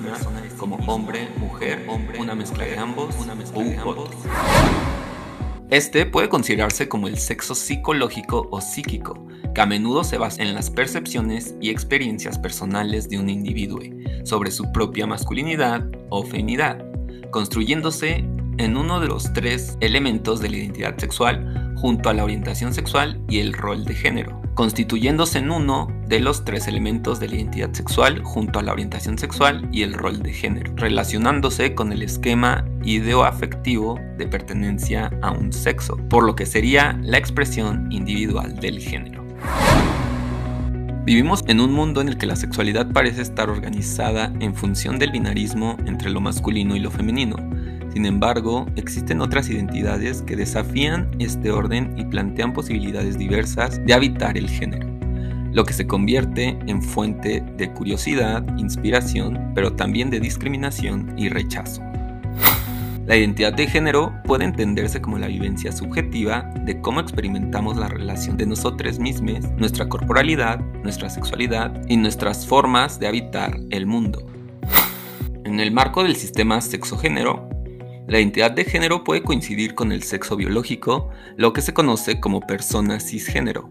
como 0.58 0.76
hombre, 0.86 1.28
mujer, 1.38 1.86
hombre, 1.88 2.20
una 2.20 2.34
mezcla 2.34 2.64
de 2.64 2.76
ambos, 2.76 3.16
una 3.18 3.34
mezcla 3.34 3.64
de 3.64 3.78
ambos. 3.78 4.10
Este 5.72 6.04
puede 6.04 6.28
considerarse 6.28 6.86
como 6.86 7.08
el 7.08 7.16
sexo 7.16 7.54
psicológico 7.54 8.46
o 8.50 8.60
psíquico, 8.60 9.26
que 9.54 9.62
a 9.62 9.64
menudo 9.64 10.04
se 10.04 10.18
basa 10.18 10.42
en 10.42 10.52
las 10.52 10.68
percepciones 10.68 11.54
y 11.62 11.70
experiencias 11.70 12.38
personales 12.38 13.08
de 13.08 13.18
un 13.18 13.30
individuo 13.30 13.80
sobre 14.22 14.50
su 14.50 14.70
propia 14.70 15.06
masculinidad 15.06 15.82
o 16.10 16.24
feminidad, 16.24 16.84
construyéndose 17.30 18.16
en 18.58 18.76
uno 18.76 19.00
de 19.00 19.08
los 19.08 19.32
tres 19.32 19.78
elementos 19.80 20.40
de 20.42 20.50
la 20.50 20.58
identidad 20.58 20.98
sexual 20.98 21.74
junto 21.78 22.10
a 22.10 22.12
la 22.12 22.24
orientación 22.24 22.74
sexual 22.74 23.18
y 23.30 23.38
el 23.38 23.54
rol 23.54 23.86
de 23.86 23.94
género, 23.94 24.41
constituyéndose 24.54 25.38
en 25.38 25.50
uno 25.50 25.88
de 26.06 26.20
los 26.20 26.44
tres 26.44 26.68
elementos 26.68 27.20
de 27.20 27.28
la 27.28 27.36
identidad 27.36 27.72
sexual 27.72 28.22
junto 28.22 28.58
a 28.58 28.62
la 28.62 28.72
orientación 28.72 29.18
sexual 29.18 29.68
y 29.72 29.82
el 29.82 29.94
rol 29.94 30.22
de 30.22 30.32
género, 30.32 30.72
relacionándose 30.76 31.74
con 31.74 31.92
el 31.92 32.02
esquema 32.02 32.64
ideoafectivo 32.84 33.98
de 34.18 34.26
pertenencia 34.26 35.10
a 35.22 35.30
un 35.30 35.52
sexo, 35.52 35.96
por 36.08 36.24
lo 36.24 36.34
que 36.34 36.46
sería 36.46 36.98
la 37.02 37.18
expresión 37.18 37.90
individual 37.90 38.56
del 38.56 38.80
género. 38.80 39.24
Vivimos 41.04 41.42
en 41.48 41.60
un 41.60 41.72
mundo 41.72 42.00
en 42.00 42.08
el 42.08 42.16
que 42.16 42.26
la 42.26 42.36
sexualidad 42.36 42.92
parece 42.92 43.22
estar 43.22 43.50
organizada 43.50 44.32
en 44.38 44.54
función 44.54 45.00
del 45.00 45.10
binarismo 45.10 45.76
entre 45.86 46.10
lo 46.10 46.20
masculino 46.20 46.76
y 46.76 46.78
lo 46.78 46.92
femenino, 46.92 47.36
sin 47.92 48.06
embargo, 48.06 48.66
existen 48.76 49.20
otras 49.20 49.50
identidades 49.50 50.22
que 50.22 50.34
desafían 50.34 51.10
este 51.18 51.50
orden 51.50 51.94
y 51.98 52.04
plantean 52.04 52.54
posibilidades 52.54 53.18
diversas 53.18 53.84
de 53.84 53.92
habitar 53.92 54.38
el 54.38 54.48
género, 54.48 54.88
lo 55.52 55.64
que 55.64 55.74
se 55.74 55.86
convierte 55.86 56.58
en 56.66 56.82
fuente 56.82 57.44
de 57.58 57.70
curiosidad, 57.72 58.44
inspiración, 58.56 59.52
pero 59.54 59.74
también 59.74 60.08
de 60.08 60.20
discriminación 60.20 61.14
y 61.18 61.28
rechazo. 61.28 61.82
La 63.04 63.16
identidad 63.16 63.52
de 63.52 63.66
género 63.66 64.14
puede 64.24 64.44
entenderse 64.44 65.02
como 65.02 65.18
la 65.18 65.26
vivencia 65.26 65.70
subjetiva 65.70 66.50
de 66.64 66.80
cómo 66.80 67.00
experimentamos 67.00 67.76
la 67.76 67.88
relación 67.88 68.38
de 68.38 68.46
nosotros 68.46 68.98
mismos, 69.00 69.44
nuestra 69.58 69.88
corporalidad, 69.88 70.60
nuestra 70.82 71.10
sexualidad 71.10 71.82
y 71.88 71.98
nuestras 71.98 72.46
formas 72.46 72.98
de 72.98 73.08
habitar 73.08 73.60
el 73.70 73.86
mundo. 73.86 74.26
En 75.44 75.60
el 75.60 75.72
marco 75.72 76.04
del 76.04 76.16
sistema 76.16 76.60
sexo-género, 76.60 77.51
la 78.08 78.18
identidad 78.18 78.50
de 78.50 78.64
género 78.64 79.04
puede 79.04 79.22
coincidir 79.22 79.74
con 79.74 79.92
el 79.92 80.02
sexo 80.02 80.36
biológico, 80.36 81.10
lo 81.36 81.52
que 81.52 81.62
se 81.62 81.72
conoce 81.72 82.20
como 82.20 82.40
persona 82.40 82.98
cisgénero. 83.00 83.70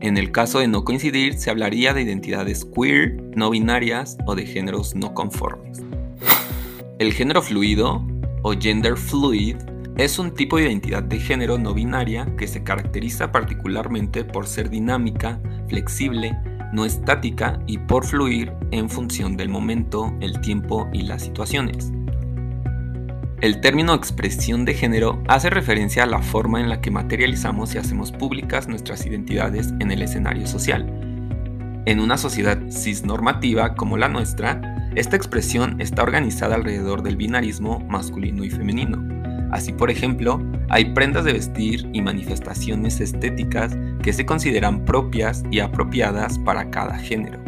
En 0.00 0.16
el 0.16 0.32
caso 0.32 0.60
de 0.60 0.68
no 0.68 0.84
coincidir, 0.84 1.34
se 1.34 1.50
hablaría 1.50 1.92
de 1.92 2.02
identidades 2.02 2.64
queer, 2.64 3.20
no 3.34 3.50
binarias 3.50 4.16
o 4.26 4.34
de 4.34 4.46
géneros 4.46 4.94
no 4.94 5.14
conformes. 5.14 5.82
El 6.98 7.12
género 7.12 7.42
fluido 7.42 8.06
o 8.42 8.52
gender 8.52 8.96
fluid 8.96 9.56
es 9.96 10.18
un 10.18 10.32
tipo 10.32 10.56
de 10.56 10.64
identidad 10.64 11.02
de 11.02 11.18
género 11.18 11.58
no 11.58 11.74
binaria 11.74 12.26
que 12.36 12.46
se 12.46 12.62
caracteriza 12.62 13.32
particularmente 13.32 14.24
por 14.24 14.46
ser 14.46 14.70
dinámica, 14.70 15.40
flexible, 15.68 16.36
no 16.72 16.84
estática 16.84 17.60
y 17.66 17.78
por 17.78 18.04
fluir 18.04 18.52
en 18.72 18.90
función 18.90 19.36
del 19.36 19.48
momento, 19.48 20.12
el 20.20 20.40
tiempo 20.40 20.88
y 20.92 21.02
las 21.02 21.22
situaciones. 21.22 21.92
El 23.40 23.60
término 23.60 23.94
expresión 23.94 24.64
de 24.64 24.74
género 24.74 25.22
hace 25.28 25.50
referencia 25.50 26.04
a 26.04 26.06
la 26.06 26.22
forma 26.22 26.60
en 26.60 26.68
la 26.68 26.80
que 26.80 26.90
materializamos 26.90 27.74
y 27.74 27.78
hacemos 27.78 28.12
públicas 28.12 28.68
nuestras 28.68 29.04
identidades 29.04 29.74
en 29.80 29.90
el 29.90 30.02
escenario 30.02 30.46
social. 30.46 30.86
En 31.84 32.00
una 32.00 32.16
sociedad 32.16 32.58
cisnormativa 32.70 33.74
como 33.74 33.98
la 33.98 34.08
nuestra, 34.08 34.90
esta 34.94 35.16
expresión 35.16 35.80
está 35.80 36.02
organizada 36.02 36.54
alrededor 36.54 37.02
del 37.02 37.16
binarismo 37.16 37.80
masculino 37.80 38.44
y 38.44 38.50
femenino. 38.50 39.02
Así, 39.50 39.72
por 39.72 39.90
ejemplo, 39.90 40.40
hay 40.70 40.94
prendas 40.94 41.24
de 41.24 41.34
vestir 41.34 41.88
y 41.92 42.00
manifestaciones 42.00 43.00
estéticas 43.00 43.76
que 44.02 44.12
se 44.12 44.24
consideran 44.24 44.84
propias 44.84 45.42
y 45.50 45.58
apropiadas 45.58 46.38
para 46.38 46.70
cada 46.70 46.96
género. 46.96 47.40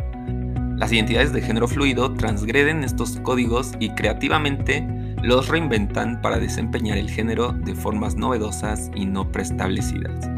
Las 0.77 0.93
identidades 0.93 1.33
de 1.33 1.41
género 1.41 1.69
fluido 1.69 2.13
transgreden 2.13 2.85
estos 2.85 3.19
códigos 3.21 3.73
y 3.81 3.91
creativamente 3.91 4.87
los 5.27 5.49
reinventan 5.49 6.23
para 6.23 6.39
desempeñar 6.39 6.99
el 6.99 7.11
género 7.11 7.53
de 7.53 7.75
formas 7.75 8.15
novedosas 8.15 8.93
y 8.95 9.07
no 9.07 9.33
preestablecidas. 9.33 10.31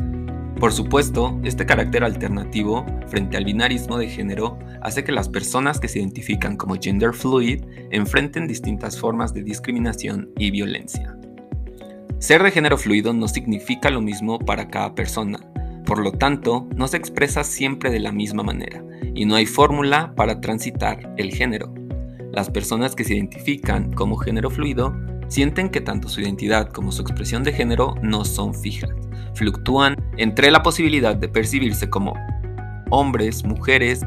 Por 0.59 0.73
supuesto, 0.73 1.38
este 1.45 1.66
carácter 1.66 2.02
alternativo 2.02 2.87
frente 3.07 3.37
al 3.37 3.45
binarismo 3.45 3.99
de 3.99 4.09
género 4.09 4.59
hace 4.80 5.04
que 5.04 5.12
las 5.12 5.28
personas 5.28 5.78
que 5.78 5.88
se 5.88 5.99
identifican 5.99 6.57
como 6.57 6.76
gender 6.80 7.12
fluid 7.12 7.62
enfrenten 7.90 8.49
distintas 8.49 8.99
formas 8.99 9.35
de 9.35 9.42
discriminación 9.42 10.30
y 10.38 10.50
violencia. 10.50 11.14
Ser 12.18 12.42
de 12.42 12.50
género 12.50 12.78
fluido 12.78 13.12
no 13.12 13.28
significa 13.28 13.90
lo 13.90 14.00
mismo 14.00 14.38
para 14.38 14.68
cada 14.68 14.95
persona, 14.95 15.38
por 15.85 16.00
lo 16.00 16.12
tanto, 16.12 16.66
no 16.75 16.88
se 16.88 16.97
expresa 16.97 17.45
siempre 17.45 17.90
de 17.90 18.00
la 18.00 18.12
misma 18.12 18.42
manera, 18.42 18.83
y 19.14 19.25
no 19.26 19.37
hay 19.37 19.47
fórmula 19.47 20.14
para 20.16 20.40
transitar 20.40 21.14
el 21.16 21.33
género. 21.33 21.73
Las 22.32 22.50
personas 22.50 22.94
que 22.94 23.04
se 23.04 23.14
identifican 23.14 23.92
como 23.92 24.16
género 24.16 24.50
fluido 24.50 24.94
sienten 25.28 25.70
que 25.70 25.80
tanto 25.80 26.08
su 26.08 26.20
identidad 26.20 26.70
como 26.70 26.92
su 26.92 27.02
expresión 27.02 27.42
de 27.42 27.52
género 27.52 27.94
no 28.02 28.25
son 28.25 28.54
fijas, 28.54 28.90
fluctúan 29.35 29.97
entre 30.16 30.50
la 30.50 30.62
posibilidad 30.62 31.16
de 31.16 31.28
percibirse 31.28 31.88
como 31.90 32.14
hombres, 32.90 33.44
mujeres, 33.44 34.00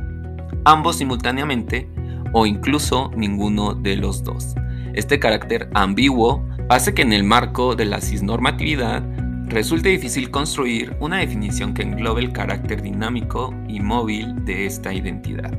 ambos 0.66 0.98
simultáneamente 0.98 1.90
o 2.34 2.46
incluso 2.46 3.12
ninguno 3.16 3.74
de 3.74 3.98
los 3.98 4.24
dos. 4.24 4.56
Este 4.94 5.20
carácter 5.20 5.70
ambiguo 5.74 6.46
hace 6.70 6.94
que 6.94 7.02
en 7.02 7.14
el 7.14 7.24
marco 7.24 7.76
de 7.76 7.86
la 7.86 8.02
cisnormatividad 8.02 9.04
resulte 9.48 9.90
difícil 9.90 10.32
construir 10.32 10.96
una 11.00 11.18
definición 11.18 11.74
que 11.74 11.84
englobe 11.84 12.22
el 12.22 12.32
carácter 12.32 12.82
dinámico 12.82 13.54
y 13.68 13.80
móvil 13.80 14.46
de 14.46 14.66
esta 14.66 14.94
identidad. 14.94 15.52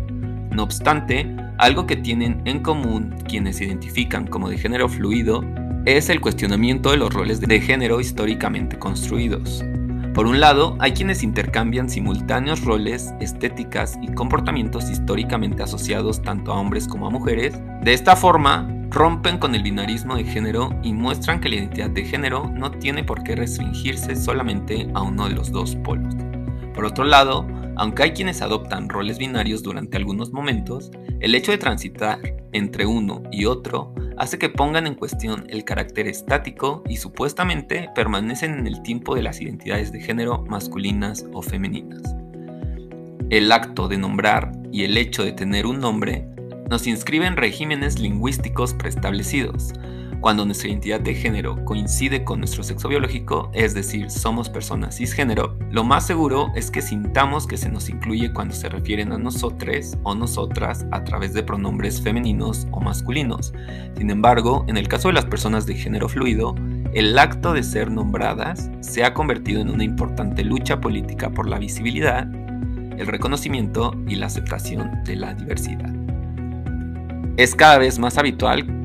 No 0.50 0.62
obstante, 0.62 1.34
algo 1.62 1.86
que 1.86 1.94
tienen 1.94 2.42
en 2.44 2.58
común 2.58 3.14
quienes 3.28 3.58
se 3.58 3.66
identifican 3.66 4.26
como 4.26 4.50
de 4.50 4.58
género 4.58 4.88
fluido 4.88 5.44
es 5.86 6.10
el 6.10 6.20
cuestionamiento 6.20 6.90
de 6.90 6.96
los 6.96 7.14
roles 7.14 7.40
de 7.40 7.60
género 7.60 8.00
históricamente 8.00 8.80
construidos. 8.80 9.64
Por 10.12 10.26
un 10.26 10.40
lado, 10.40 10.76
hay 10.80 10.90
quienes 10.90 11.22
intercambian 11.22 11.88
simultáneos 11.88 12.64
roles, 12.64 13.14
estéticas 13.20 13.96
y 14.02 14.12
comportamientos 14.12 14.90
históricamente 14.90 15.62
asociados 15.62 16.20
tanto 16.20 16.52
a 16.52 16.56
hombres 16.56 16.88
como 16.88 17.06
a 17.06 17.10
mujeres. 17.10 17.54
De 17.82 17.92
esta 17.92 18.16
forma, 18.16 18.68
rompen 18.90 19.38
con 19.38 19.54
el 19.54 19.62
binarismo 19.62 20.16
de 20.16 20.24
género 20.24 20.70
y 20.82 20.92
muestran 20.92 21.38
que 21.38 21.48
la 21.48 21.56
identidad 21.56 21.90
de 21.90 22.04
género 22.04 22.50
no 22.52 22.72
tiene 22.72 23.04
por 23.04 23.22
qué 23.22 23.36
restringirse 23.36 24.16
solamente 24.16 24.88
a 24.94 25.02
uno 25.02 25.28
de 25.28 25.36
los 25.36 25.52
dos 25.52 25.76
polos. 25.76 26.16
Por 26.74 26.86
otro 26.86 27.04
lado, 27.04 27.46
aunque 27.82 28.04
hay 28.04 28.12
quienes 28.12 28.42
adoptan 28.42 28.88
roles 28.88 29.18
binarios 29.18 29.60
durante 29.64 29.96
algunos 29.96 30.30
momentos, 30.30 30.92
el 31.18 31.34
hecho 31.34 31.50
de 31.50 31.58
transitar 31.58 32.20
entre 32.52 32.86
uno 32.86 33.24
y 33.32 33.46
otro 33.46 33.92
hace 34.16 34.38
que 34.38 34.48
pongan 34.48 34.86
en 34.86 34.94
cuestión 34.94 35.46
el 35.48 35.64
carácter 35.64 36.06
estático 36.06 36.84
y 36.88 36.98
supuestamente 36.98 37.90
permanecen 37.92 38.56
en 38.56 38.68
el 38.68 38.82
tiempo 38.82 39.16
de 39.16 39.22
las 39.22 39.40
identidades 39.40 39.90
de 39.90 40.00
género 40.00 40.44
masculinas 40.48 41.26
o 41.32 41.42
femeninas. 41.42 42.02
El 43.30 43.50
acto 43.50 43.88
de 43.88 43.98
nombrar 43.98 44.52
y 44.70 44.84
el 44.84 44.96
hecho 44.96 45.24
de 45.24 45.32
tener 45.32 45.66
un 45.66 45.80
nombre 45.80 46.28
nos 46.70 46.86
inscribe 46.86 47.26
en 47.26 47.36
regímenes 47.36 47.98
lingüísticos 47.98 48.74
preestablecidos, 48.74 49.72
cuando 50.22 50.46
nuestra 50.46 50.68
identidad 50.68 51.00
de 51.00 51.16
género 51.16 51.62
coincide 51.64 52.22
con 52.22 52.38
nuestro 52.38 52.62
sexo 52.62 52.88
biológico, 52.88 53.50
es 53.52 53.74
decir, 53.74 54.08
somos 54.08 54.48
personas 54.48 54.96
cisgénero, 54.96 55.58
lo 55.72 55.82
más 55.82 56.06
seguro 56.06 56.52
es 56.54 56.70
que 56.70 56.80
sintamos 56.80 57.44
que 57.48 57.56
se 57.56 57.68
nos 57.68 57.88
incluye 57.88 58.32
cuando 58.32 58.54
se 58.54 58.68
refieren 58.68 59.10
a 59.10 59.18
nosotros 59.18 59.98
o 60.04 60.14
nosotras 60.14 60.86
a 60.92 61.02
través 61.02 61.34
de 61.34 61.42
pronombres 61.42 62.00
femeninos 62.00 62.68
o 62.70 62.80
masculinos. 62.80 63.52
Sin 63.98 64.10
embargo, 64.10 64.64
en 64.68 64.76
el 64.76 64.86
caso 64.86 65.08
de 65.08 65.14
las 65.14 65.26
personas 65.26 65.66
de 65.66 65.74
género 65.74 66.08
fluido, 66.08 66.54
el 66.94 67.18
acto 67.18 67.52
de 67.52 67.64
ser 67.64 67.90
nombradas 67.90 68.70
se 68.80 69.02
ha 69.02 69.14
convertido 69.14 69.60
en 69.60 69.70
una 69.70 69.82
importante 69.82 70.44
lucha 70.44 70.80
política 70.80 71.30
por 71.30 71.48
la 71.48 71.58
visibilidad, 71.58 72.32
el 72.96 73.08
reconocimiento 73.08 73.92
y 74.06 74.14
la 74.14 74.26
aceptación 74.26 75.02
de 75.02 75.16
la 75.16 75.34
diversidad. 75.34 75.92
Es 77.36 77.56
cada 77.56 77.78
vez 77.78 77.98
más 77.98 78.18
habitual 78.18 78.81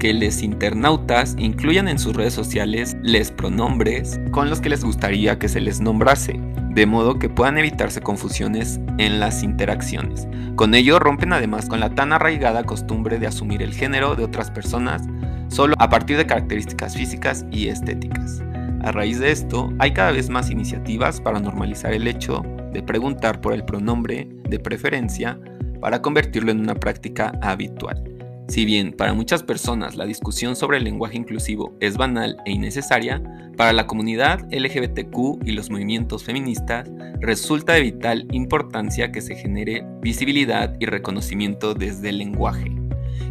que 0.00 0.14
los 0.14 0.42
internautas 0.42 1.36
incluyan 1.38 1.86
en 1.86 1.98
sus 1.98 2.16
redes 2.16 2.32
sociales 2.32 2.96
les 3.02 3.30
pronombres 3.30 4.18
con 4.32 4.48
los 4.48 4.60
que 4.60 4.70
les 4.70 4.82
gustaría 4.82 5.38
que 5.38 5.48
se 5.48 5.60
les 5.60 5.80
nombrase, 5.80 6.40
de 6.70 6.86
modo 6.86 7.18
que 7.18 7.28
puedan 7.28 7.58
evitarse 7.58 8.00
confusiones 8.00 8.80
en 8.96 9.20
las 9.20 9.42
interacciones. 9.42 10.26
Con 10.56 10.74
ello 10.74 10.98
rompen 10.98 11.34
además 11.34 11.68
con 11.68 11.80
la 11.80 11.94
tan 11.94 12.12
arraigada 12.12 12.64
costumbre 12.64 13.18
de 13.18 13.26
asumir 13.26 13.62
el 13.62 13.74
género 13.74 14.16
de 14.16 14.24
otras 14.24 14.50
personas 14.50 15.02
solo 15.48 15.74
a 15.78 15.90
partir 15.90 16.16
de 16.16 16.26
características 16.26 16.96
físicas 16.96 17.44
y 17.50 17.68
estéticas. 17.68 18.42
A 18.82 18.92
raíz 18.92 19.20
de 19.20 19.30
esto, 19.30 19.70
hay 19.78 19.92
cada 19.92 20.12
vez 20.12 20.30
más 20.30 20.50
iniciativas 20.50 21.20
para 21.20 21.40
normalizar 21.40 21.92
el 21.92 22.08
hecho 22.08 22.42
de 22.72 22.82
preguntar 22.82 23.42
por 23.42 23.52
el 23.52 23.64
pronombre 23.64 24.26
de 24.48 24.58
preferencia 24.58 25.38
para 25.78 26.00
convertirlo 26.00 26.52
en 26.52 26.60
una 26.60 26.74
práctica 26.74 27.32
habitual. 27.42 28.09
Si 28.50 28.64
bien 28.64 28.92
para 28.92 29.14
muchas 29.14 29.44
personas 29.44 29.94
la 29.94 30.06
discusión 30.06 30.56
sobre 30.56 30.78
el 30.78 30.84
lenguaje 30.84 31.16
inclusivo 31.16 31.72
es 31.78 31.96
banal 31.96 32.36
e 32.44 32.50
innecesaria, 32.50 33.22
para 33.56 33.72
la 33.72 33.86
comunidad 33.86 34.40
LGBTQ 34.50 35.46
y 35.46 35.52
los 35.52 35.70
movimientos 35.70 36.24
feministas 36.24 36.90
resulta 37.20 37.74
de 37.74 37.82
vital 37.82 38.26
importancia 38.32 39.12
que 39.12 39.20
se 39.20 39.36
genere 39.36 39.86
visibilidad 40.02 40.74
y 40.80 40.86
reconocimiento 40.86 41.74
desde 41.74 42.08
el 42.08 42.18
lenguaje. 42.18 42.74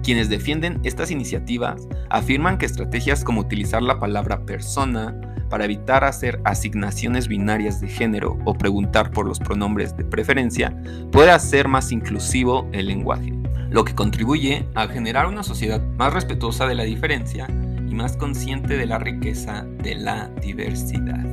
Quienes 0.04 0.30
defienden 0.30 0.80
estas 0.86 1.12
iniciativas 1.12 1.86
afirman 2.10 2.58
que 2.58 2.68
estrategias 2.68 3.26
como 3.26 3.42
utilizar 3.42 3.82
la 3.82 4.00
palabra 4.00 4.46
persona 4.46 5.20
para 5.50 5.66
evitar 5.66 6.06
hacer 6.06 6.40
asignaciones 6.46 7.28
binarias 7.28 7.82
de 7.82 7.90
género 7.90 8.40
o 8.46 8.54
preguntar 8.54 9.12
por 9.12 9.28
los 9.28 9.40
pronombres 9.40 9.98
de 9.98 10.06
preferencia 10.06 10.74
puede 11.12 11.32
hacer 11.32 11.68
más 11.68 11.92
inclusivo 11.92 12.70
el 12.72 12.86
lenguaje 12.86 13.39
lo 13.70 13.86
que 13.86 13.94
contribuye 13.94 14.66
a 14.74 14.88
generar 14.88 15.28
una 15.28 15.44
sociedad 15.44 15.82
más 15.98 16.14
respetuosa 16.14 16.66
de 16.68 16.76
la 16.76 16.84
diferencia 16.84 17.48
y 17.50 17.94
más 17.94 18.18
consciente 18.18 18.78
de 18.78 18.86
la 18.86 18.98
riqueza 18.98 19.64
de 19.84 19.96
la 19.96 20.28
diversidad. 20.42 21.24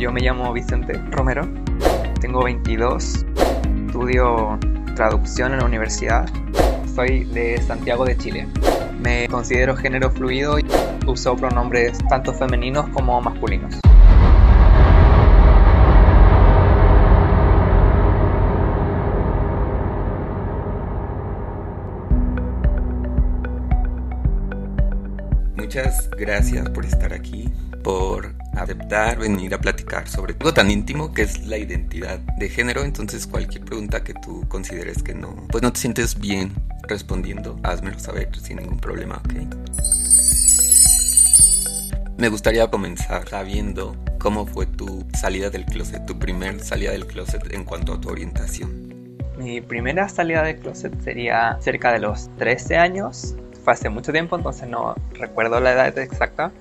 Yo 0.00 0.12
me 0.12 0.20
llamo 0.20 0.52
Vicente 0.52 0.94
Romero, 1.10 1.46
tengo 2.20 2.44
22, 2.44 3.26
estudio 3.86 4.58
traducción 4.94 5.52
en 5.52 5.58
la 5.58 5.66
universidad, 5.66 6.26
soy 6.94 7.24
de 7.24 7.60
Santiago 7.60 8.06
de 8.06 8.16
Chile. 8.16 8.46
Me 8.98 9.28
considero 9.28 9.76
género 9.76 10.10
fluido 10.10 10.58
y 10.58 10.64
uso 11.06 11.36
pronombres 11.36 11.98
tanto 12.08 12.32
femeninos 12.32 12.88
como 12.90 13.20
masculinos. 13.20 13.78
Muchas 25.76 26.08
gracias 26.08 26.70
por 26.70 26.86
estar 26.86 27.12
aquí, 27.12 27.50
por 27.82 28.34
aceptar 28.54 29.18
venir 29.18 29.52
a 29.52 29.60
platicar 29.60 30.08
sobre 30.08 30.32
algo 30.32 30.54
tan 30.54 30.70
íntimo 30.70 31.12
que 31.12 31.20
es 31.20 31.46
la 31.46 31.58
identidad 31.58 32.18
de 32.38 32.48
género. 32.48 32.82
Entonces 32.82 33.26
cualquier 33.26 33.62
pregunta 33.66 34.02
que 34.02 34.14
tú 34.14 34.48
consideres 34.48 35.02
que 35.02 35.14
no, 35.14 35.36
pues 35.50 35.62
no 35.62 35.70
te 35.70 35.80
sientes 35.80 36.18
bien 36.18 36.50
respondiendo, 36.88 37.60
házmelo 37.62 37.98
saber 37.98 38.30
sin 38.40 38.56
ningún 38.56 38.78
problema, 38.78 39.16
¿ok? 39.16 39.34
Me 42.16 42.28
gustaría 42.28 42.70
comenzar 42.70 43.28
sabiendo 43.28 43.94
cómo 44.18 44.46
fue 44.46 44.64
tu 44.64 45.06
salida 45.12 45.50
del 45.50 45.66
closet, 45.66 46.06
tu 46.06 46.18
primer 46.18 46.58
salida 46.60 46.92
del 46.92 47.06
closet 47.06 47.52
en 47.52 47.64
cuanto 47.64 47.92
a 47.92 48.00
tu 48.00 48.08
orientación. 48.08 48.86
Mi 49.36 49.60
primera 49.60 50.08
salida 50.08 50.42
del 50.42 50.56
closet 50.56 50.98
sería 51.02 51.58
cerca 51.60 51.92
de 51.92 51.98
los 51.98 52.34
13 52.38 52.78
años. 52.78 53.36
Fue 53.66 53.72
hace 53.72 53.88
mucho 53.88 54.12
tiempo, 54.12 54.36
entonces 54.36 54.68
no 54.68 54.94
recuerdo 55.18 55.58
la 55.58 55.72
edad 55.72 55.98
exacta 55.98 56.52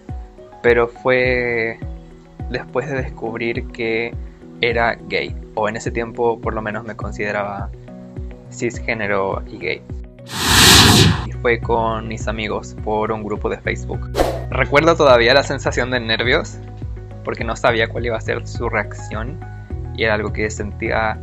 pero 0.66 0.88
fue 0.88 1.78
después 2.50 2.90
de 2.90 3.04
descubrir 3.04 3.68
que 3.68 4.16
era 4.62 4.96
gay, 5.08 5.36
o 5.54 5.70
en 5.70 5.76
ese 5.76 5.92
tiempo 5.92 6.42
por 6.42 6.56
lo 6.56 6.64
menos 6.64 6.84
me 6.84 6.96
consideraba 6.96 7.70
cisgénero 8.52 9.44
y 9.46 9.60
gay. 9.60 9.82
Y 11.28 11.32
fue 11.34 11.60
con 11.60 12.08
mis 12.08 12.28
amigos 12.28 12.76
por 12.84 13.12
un 13.12 13.24
grupo 13.24 13.48
de 13.48 13.60
Facebook. 13.60 14.10
Recuerdo 14.50 14.96
todavía 14.96 15.36
la 15.36 15.44
sensación 15.44 15.92
de 15.92 16.00
nervios, 16.00 16.58
porque 17.24 17.44
no 17.44 17.56
sabía 17.56 17.88
cuál 17.88 18.08
iba 18.08 18.18
a 18.18 18.22
ser 18.22 18.48
su 18.48 18.68
reacción, 18.68 19.40
y 19.96 20.06
era 20.06 20.16
algo 20.16 20.34
que 20.34 20.50
sentía 20.50 21.20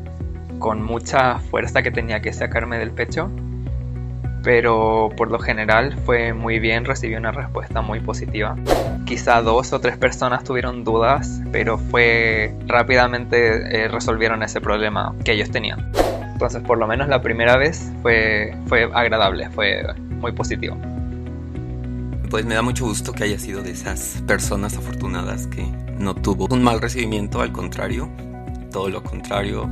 con 0.60 0.84
mucha 0.84 1.40
fuerza 1.40 1.82
que 1.82 1.90
tenía 1.90 2.22
que 2.22 2.32
sacarme 2.32 2.78
del 2.78 2.92
pecho 2.92 3.28
pero 4.42 5.10
por 5.16 5.30
lo 5.30 5.38
general 5.38 5.96
fue 6.04 6.32
muy 6.32 6.58
bien, 6.58 6.84
recibí 6.84 7.14
una 7.14 7.32
respuesta 7.32 7.80
muy 7.80 8.00
positiva. 8.00 8.56
Quizá 9.04 9.42
dos 9.42 9.72
o 9.72 9.80
tres 9.80 9.96
personas 9.96 10.44
tuvieron 10.44 10.84
dudas, 10.84 11.40
pero 11.52 11.78
fue 11.78 12.54
rápidamente 12.66 13.84
eh, 13.84 13.88
resolvieron 13.88 14.42
ese 14.42 14.60
problema 14.60 15.14
que 15.24 15.32
ellos 15.32 15.50
tenían. 15.50 15.90
Entonces 16.32 16.62
por 16.62 16.78
lo 16.78 16.86
menos 16.86 17.08
la 17.08 17.22
primera 17.22 17.56
vez 17.56 17.92
fue, 18.02 18.54
fue 18.66 18.90
agradable, 18.92 19.48
fue 19.50 19.82
muy 20.08 20.32
positivo. 20.32 20.76
Pues 22.30 22.46
me 22.46 22.54
da 22.54 22.62
mucho 22.62 22.86
gusto 22.86 23.12
que 23.12 23.24
haya 23.24 23.38
sido 23.38 23.62
de 23.62 23.72
esas 23.72 24.22
personas 24.26 24.76
afortunadas 24.76 25.46
que 25.48 25.66
no 25.98 26.14
tuvo 26.14 26.46
un 26.50 26.62
mal 26.62 26.80
recibimiento, 26.80 27.42
al 27.42 27.52
contrario, 27.52 28.08
todo 28.72 28.88
lo 28.88 29.02
contrario, 29.02 29.68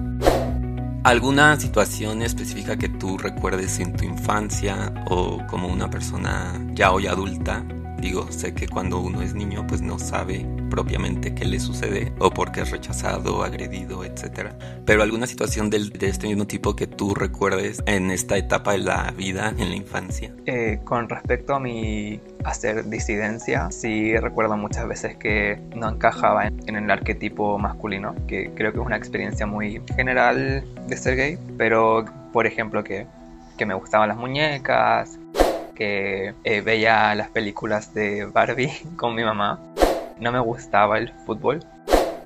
¿Alguna 1.03 1.59
situación 1.59 2.21
específica 2.21 2.77
que 2.77 2.91
tú 2.91 3.17
recuerdes 3.17 3.81
en 3.81 3.97
tu 3.97 4.05
infancia 4.05 4.93
o 5.09 5.39
como 5.47 5.67
una 5.69 5.89
persona 5.89 6.61
ya 6.75 6.93
hoy 6.93 7.07
adulta 7.07 7.65
Digo, 8.01 8.31
sé 8.33 8.55
que 8.55 8.67
cuando 8.67 8.99
uno 8.99 9.21
es 9.21 9.35
niño 9.35 9.67
pues 9.67 9.83
no 9.83 9.99
sabe 9.99 10.47
propiamente 10.71 11.35
qué 11.35 11.45
le 11.45 11.61
sucede 11.61 12.13
o 12.19 12.31
por 12.31 12.51
qué 12.51 12.63
es 12.63 12.71
rechazado, 12.71 13.45
agredido, 13.45 14.05
etc. 14.05 14.55
Pero 14.87 15.03
alguna 15.03 15.27
situación 15.27 15.69
de, 15.69 15.91
este 16.01 16.29
mismo 16.29 16.47
tipo 16.47 16.75
que 16.75 16.87
tú 16.87 17.15
recuerdes 17.15 17.83
en 17.87 18.11
esta 18.11 18.39
etapa 18.39 18.73
de 18.73 18.79
la 18.79 19.11
vida, 19.11 19.53
en 19.59 19.69
la 19.69 19.77
infancia. 19.77 20.33
Eh, 20.47 20.81
con 20.85 21.09
respecto 21.11 21.55
a 21.55 21.61
mi 21.61 22.21
hacer 22.45 22.89
disidencia, 22.89 23.71
sí 23.71 24.17
recuerdo 24.17 24.57
muchas 24.57 24.89
veces 24.89 25.17
que 25.17 25.61
no 25.75 25.91
encajaba 25.91 26.47
en, 26.47 26.59
en 26.69 26.77
el 26.77 26.91
arquetipo 26.91 27.59
masculino, 27.59 28.15
que 28.27 28.51
creo 28.55 28.73
que 28.73 28.79
es 28.79 28.87
una 28.87 28.97
experiencia 28.97 29.47
muy 29.47 29.83
general 29.95 30.65
de 30.87 30.97
ser 30.97 31.17
gay, 31.17 31.39
pero 31.59 32.07
por 32.33 32.47
ejemplo 32.47 32.83
que, 32.83 33.07
que 33.59 33.67
me 33.67 33.75
gustaban 33.75 34.09
las 34.09 34.17
muñecas, 34.17 35.19
que 35.81 36.35
eh, 36.45 36.61
veía 36.61 37.15
las 37.15 37.31
películas 37.31 37.95
de 37.95 38.27
Barbie 38.27 38.71
con 38.97 39.15
mi 39.15 39.25
mamá. 39.25 39.59
No 40.21 40.31
me 40.31 40.39
gustaba 40.39 40.99
el 40.99 41.11
fútbol. 41.25 41.61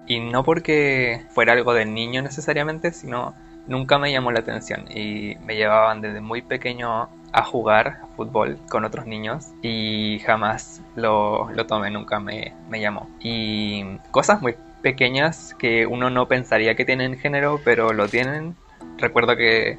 Y 0.09 0.19
no 0.19 0.43
porque 0.43 1.23
fuera 1.31 1.53
algo 1.53 1.73
de 1.73 1.87
niño 1.87 2.21
necesariamente, 2.21 2.91
sino 2.91 3.33
nunca 3.69 3.97
me 4.01 4.11
llamó 4.11 4.33
la 4.33 4.41
atención. 4.41 4.87
Y 4.91 5.37
me 5.47 5.55
llevaban 5.55 6.01
desde 6.01 6.21
muy 6.21 6.43
pequeño 6.43 7.09
a 7.33 7.43
jugar 7.45 8.01
fútbol 8.17 8.59
con 8.69 8.85
otros 8.85 9.07
niños 9.07 9.53
y 9.63 10.19
jamás 10.27 10.83
lo, 10.97 11.51
lo 11.53 11.67
tomé, 11.67 11.93
nunca 11.93 12.19
me, 12.19 12.55
me 12.69 12.81
llamó. 12.81 13.09
Y 13.21 13.99
cosas 14.11 14.43
muy 14.43 14.57
pequeñas 14.83 15.55
que 15.55 15.87
uno 15.87 16.11
no 16.11 16.27
pensaría 16.27 16.75
que 16.75 16.85
tienen 16.85 17.19
género, 17.19 17.61
pero 17.65 17.93
lo 17.93 18.09
tienen. 18.09 18.57
Recuerdo 18.99 19.37
que 19.37 19.79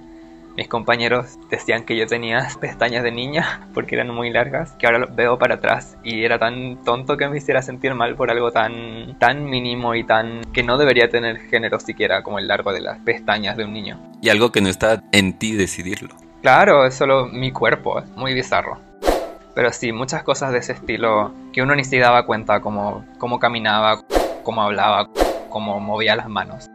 mis 0.55 0.67
compañeros 0.67 1.37
decían 1.49 1.83
que 1.83 1.97
yo 1.97 2.07
tenía 2.07 2.47
pestañas 2.59 3.03
de 3.03 3.11
niña 3.11 3.67
porque 3.73 3.95
eran 3.95 4.13
muy 4.13 4.29
largas, 4.29 4.71
que 4.73 4.85
ahora 4.85 4.99
los 4.99 5.15
veo 5.15 5.37
para 5.37 5.55
atrás 5.55 5.97
y 6.03 6.23
era 6.23 6.39
tan 6.39 6.83
tonto 6.83 7.17
que 7.17 7.27
me 7.27 7.37
hiciera 7.37 7.61
sentir 7.61 7.93
mal 7.93 8.15
por 8.15 8.31
algo 8.31 8.51
tan, 8.51 9.17
tan 9.19 9.45
mínimo 9.45 9.95
y 9.95 10.03
tan 10.03 10.41
que 10.53 10.63
no 10.63 10.77
debería 10.77 11.09
tener 11.09 11.37
género 11.37 11.79
siquiera 11.79 12.23
como 12.23 12.39
el 12.39 12.47
largo 12.47 12.71
de 12.73 12.81
las 12.81 12.99
pestañas 12.99 13.57
de 13.57 13.65
un 13.65 13.73
niño. 13.73 13.99
Y 14.21 14.29
algo 14.29 14.51
que 14.51 14.61
no 14.61 14.69
está 14.69 15.03
en 15.11 15.37
ti 15.37 15.53
decidirlo. 15.53 16.15
Claro, 16.41 16.85
es 16.85 16.95
solo 16.95 17.25
mi 17.25 17.51
cuerpo, 17.51 17.99
es 17.99 18.09
muy 18.11 18.33
bizarro. 18.33 18.79
Pero 19.55 19.71
sí, 19.71 19.91
muchas 19.91 20.23
cosas 20.23 20.51
de 20.51 20.59
ese 20.59 20.73
estilo 20.73 21.33
que 21.53 21.61
uno 21.61 21.75
ni 21.75 21.83
se 21.83 21.97
daba 21.97 22.25
cuenta, 22.25 22.59
como 22.59 23.05
cómo 23.17 23.39
caminaba, 23.39 24.01
cómo 24.43 24.61
hablaba, 24.61 25.09
cómo 25.49 25.79
movía 25.79 26.15
las 26.15 26.27
manos. 26.27 26.69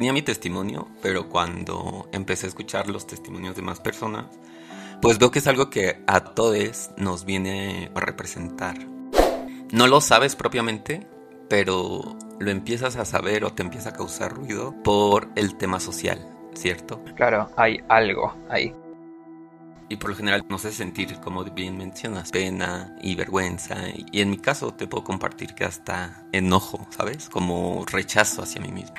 Tenía 0.00 0.14
mi 0.14 0.22
testimonio, 0.22 0.88
pero 1.02 1.28
cuando 1.28 2.08
empecé 2.10 2.46
a 2.46 2.48
escuchar 2.48 2.88
los 2.88 3.06
testimonios 3.06 3.54
de 3.54 3.60
más 3.60 3.80
personas, 3.80 4.24
pues 5.02 5.18
veo 5.18 5.30
que 5.30 5.40
es 5.40 5.46
algo 5.46 5.68
que 5.68 6.02
a 6.06 6.20
todos 6.20 6.88
nos 6.96 7.26
viene 7.26 7.90
a 7.94 8.00
representar. 8.00 8.78
No 9.72 9.86
lo 9.88 10.00
sabes 10.00 10.36
propiamente, 10.36 11.06
pero 11.50 12.16
lo 12.38 12.50
empiezas 12.50 12.96
a 12.96 13.04
saber 13.04 13.44
o 13.44 13.52
te 13.52 13.62
empieza 13.62 13.90
a 13.90 13.92
causar 13.92 14.32
ruido 14.32 14.74
por 14.82 15.28
el 15.36 15.58
tema 15.58 15.80
social, 15.80 16.26
¿cierto? 16.54 17.04
Claro, 17.14 17.50
hay 17.58 17.82
algo 17.90 18.34
ahí. 18.48 18.74
Y 19.90 19.96
por 19.96 20.08
lo 20.08 20.16
general 20.16 20.46
no 20.48 20.56
sé 20.56 20.72
sentir, 20.72 21.20
como 21.20 21.44
bien 21.44 21.76
mencionas, 21.76 22.30
pena 22.30 22.96
y 23.02 23.16
vergüenza. 23.16 23.76
Y 24.10 24.22
en 24.22 24.30
mi 24.30 24.38
caso 24.38 24.72
te 24.72 24.86
puedo 24.86 25.04
compartir 25.04 25.54
que 25.54 25.64
hasta 25.64 26.24
enojo, 26.32 26.86
¿sabes? 26.88 27.28
Como 27.28 27.84
rechazo 27.84 28.42
hacia 28.42 28.62
mí 28.62 28.72
mismo. 28.72 28.94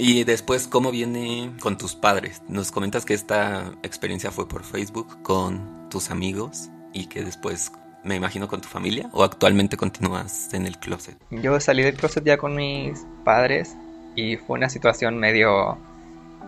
Y 0.00 0.22
después, 0.22 0.68
¿cómo 0.68 0.92
viene 0.92 1.52
con 1.60 1.76
tus 1.76 1.96
padres? 1.96 2.40
Nos 2.46 2.70
comentas 2.70 3.04
que 3.04 3.14
esta 3.14 3.72
experiencia 3.82 4.30
fue 4.30 4.46
por 4.46 4.62
Facebook 4.62 5.20
con 5.24 5.88
tus 5.90 6.12
amigos 6.12 6.70
y 6.92 7.06
que 7.06 7.24
después, 7.24 7.72
me 8.04 8.14
imagino, 8.14 8.46
con 8.46 8.60
tu 8.60 8.68
familia 8.68 9.10
o 9.12 9.24
actualmente 9.24 9.76
continúas 9.76 10.54
en 10.54 10.66
el 10.66 10.78
closet. 10.78 11.18
Yo 11.30 11.58
salí 11.58 11.82
del 11.82 11.96
closet 11.96 12.22
ya 12.22 12.36
con 12.36 12.54
mis 12.54 13.04
padres 13.24 13.76
y 14.14 14.36
fue 14.36 14.58
una 14.58 14.68
situación 14.68 15.18
medio 15.18 15.76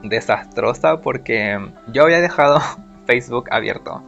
desastrosa 0.04 1.00
porque 1.00 1.58
yo 1.92 2.04
había 2.04 2.20
dejado 2.20 2.60
Facebook 3.06 3.48
abierto, 3.50 4.00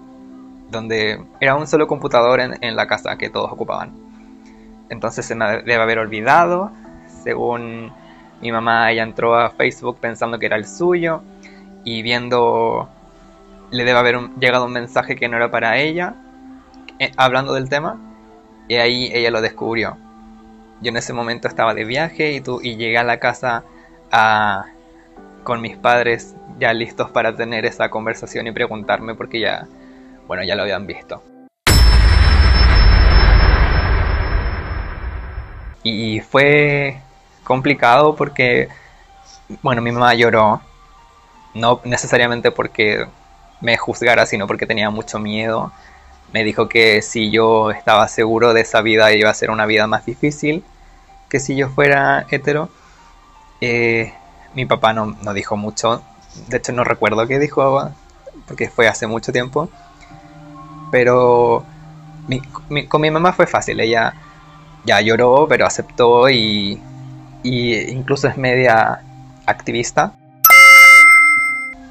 donde 0.71 1.21
era 1.41 1.57
un 1.57 1.67
solo 1.67 1.89
computador 1.89 2.39
en, 2.39 2.59
en 2.61 2.77
la 2.77 2.87
casa 2.87 3.19
que 3.19 3.29
todos 3.29 3.51
ocupaban. 3.51 3.93
Entonces 4.89 5.27
se 5.27 5.35
me 5.35 5.47
debe 5.47 5.83
haber 5.83 5.99
olvidado, 5.99 6.71
según 7.25 7.93
mi 8.43 8.51
mamá, 8.51 8.91
ella 8.91 9.05
entró 9.05 9.37
a 9.37 9.51
Facebook 9.51 9.99
pensando 10.01 10.37
que 10.41 10.47
era 10.47 10.57
el 10.57 10.67
suyo 10.67 11.23
y 11.85 12.03
viendo, 12.03 12.89
le 13.71 13.85
debe 13.85 13.99
haber 13.99 14.19
llegado 14.41 14.67
un 14.67 14.73
mensaje 14.73 15.15
que 15.15 15.29
no 15.29 15.37
era 15.37 15.53
para 15.53 15.79
ella, 15.79 16.17
eh, 16.99 17.13
hablando 17.17 17.55
del 17.55 17.69
tema, 17.69 18.01
y 18.67 18.75
ahí 18.75 19.11
ella 19.15 19.31
lo 19.31 19.41
descubrió. 19.41 19.97
Yo 20.81 20.91
en 20.91 20.97
ese 20.97 21.13
momento 21.13 21.47
estaba 21.47 21.73
de 21.73 21.85
viaje 21.85 22.33
y, 22.33 22.43
y 22.63 22.77
llegué 22.77 22.99
a 22.99 23.05
la 23.05 23.19
casa 23.19 23.63
con 25.45 25.61
mis 25.61 25.77
padres 25.77 26.35
ya 26.59 26.75
listos 26.75 27.11
para 27.11 27.37
tener 27.37 27.65
esa 27.65 27.91
conversación 27.91 28.49
y 28.49 28.53
preguntarme 28.53 29.15
porque 29.15 29.39
ya, 29.39 29.69
bueno, 30.27 30.43
ya 30.43 30.57
lo 30.57 30.63
habían 30.63 30.87
visto. 30.89 31.23
Y 35.85 36.21
fue 36.21 37.01
complicado 37.45 38.17
porque, 38.17 38.69
bueno, 39.63 39.83
mi 39.83 39.93
mamá 39.93 40.15
lloró, 40.15 40.61
no 41.55 41.81
necesariamente 41.85 42.51
porque 42.51 43.07
me 43.61 43.77
juzgara, 43.77 44.27
sino 44.27 44.47
porque 44.47 44.67
tenía 44.67 44.91
mucho 44.91 45.19
miedo. 45.19 45.73
Me 46.33 46.45
dijo 46.45 46.69
que 46.69 47.03
si 47.03 47.31
yo 47.31 47.71
estaba 47.71 48.09
seguro 48.09 48.55
de 48.55 48.63
esa 48.63 48.81
vida 48.83 49.13
iba 49.13 49.31
a 49.31 49.35
ser 49.35 49.51
una 49.51 49.67
vida 49.67 49.87
más 49.87 50.07
difícil 50.07 50.65
que 51.29 51.41
si 51.41 51.57
yo 51.57 51.69
fuera 51.71 52.27
hetero. 52.31 52.69
Eh, 53.61 54.13
mi 54.55 54.67
papá 54.67 54.93
no, 54.93 55.17
no, 55.23 55.33
dijo 55.33 55.57
mucho, 55.57 56.03
de 56.49 56.59
hecho 56.59 56.73
no 56.73 56.85
recuerdo 56.85 57.27
qué 57.27 57.39
dijo, 57.39 57.91
porque 58.47 58.69
fue 58.69 58.89
hace 58.89 59.07
mucho 59.07 59.33
tiempo. 59.33 59.69
Pero 60.91 61.65
con 62.89 63.01
mi 63.01 63.11
mamá 63.11 63.33
fue 63.33 63.47
fácil, 63.47 63.81
ella 63.81 64.15
ya 64.85 65.01
lloró, 65.01 65.47
pero 65.49 65.67
aceptó 65.67 66.29
y, 66.29 66.81
y 67.43 67.75
incluso 67.91 68.29
es 68.29 68.37
media 68.37 69.01
activista. 69.47 70.13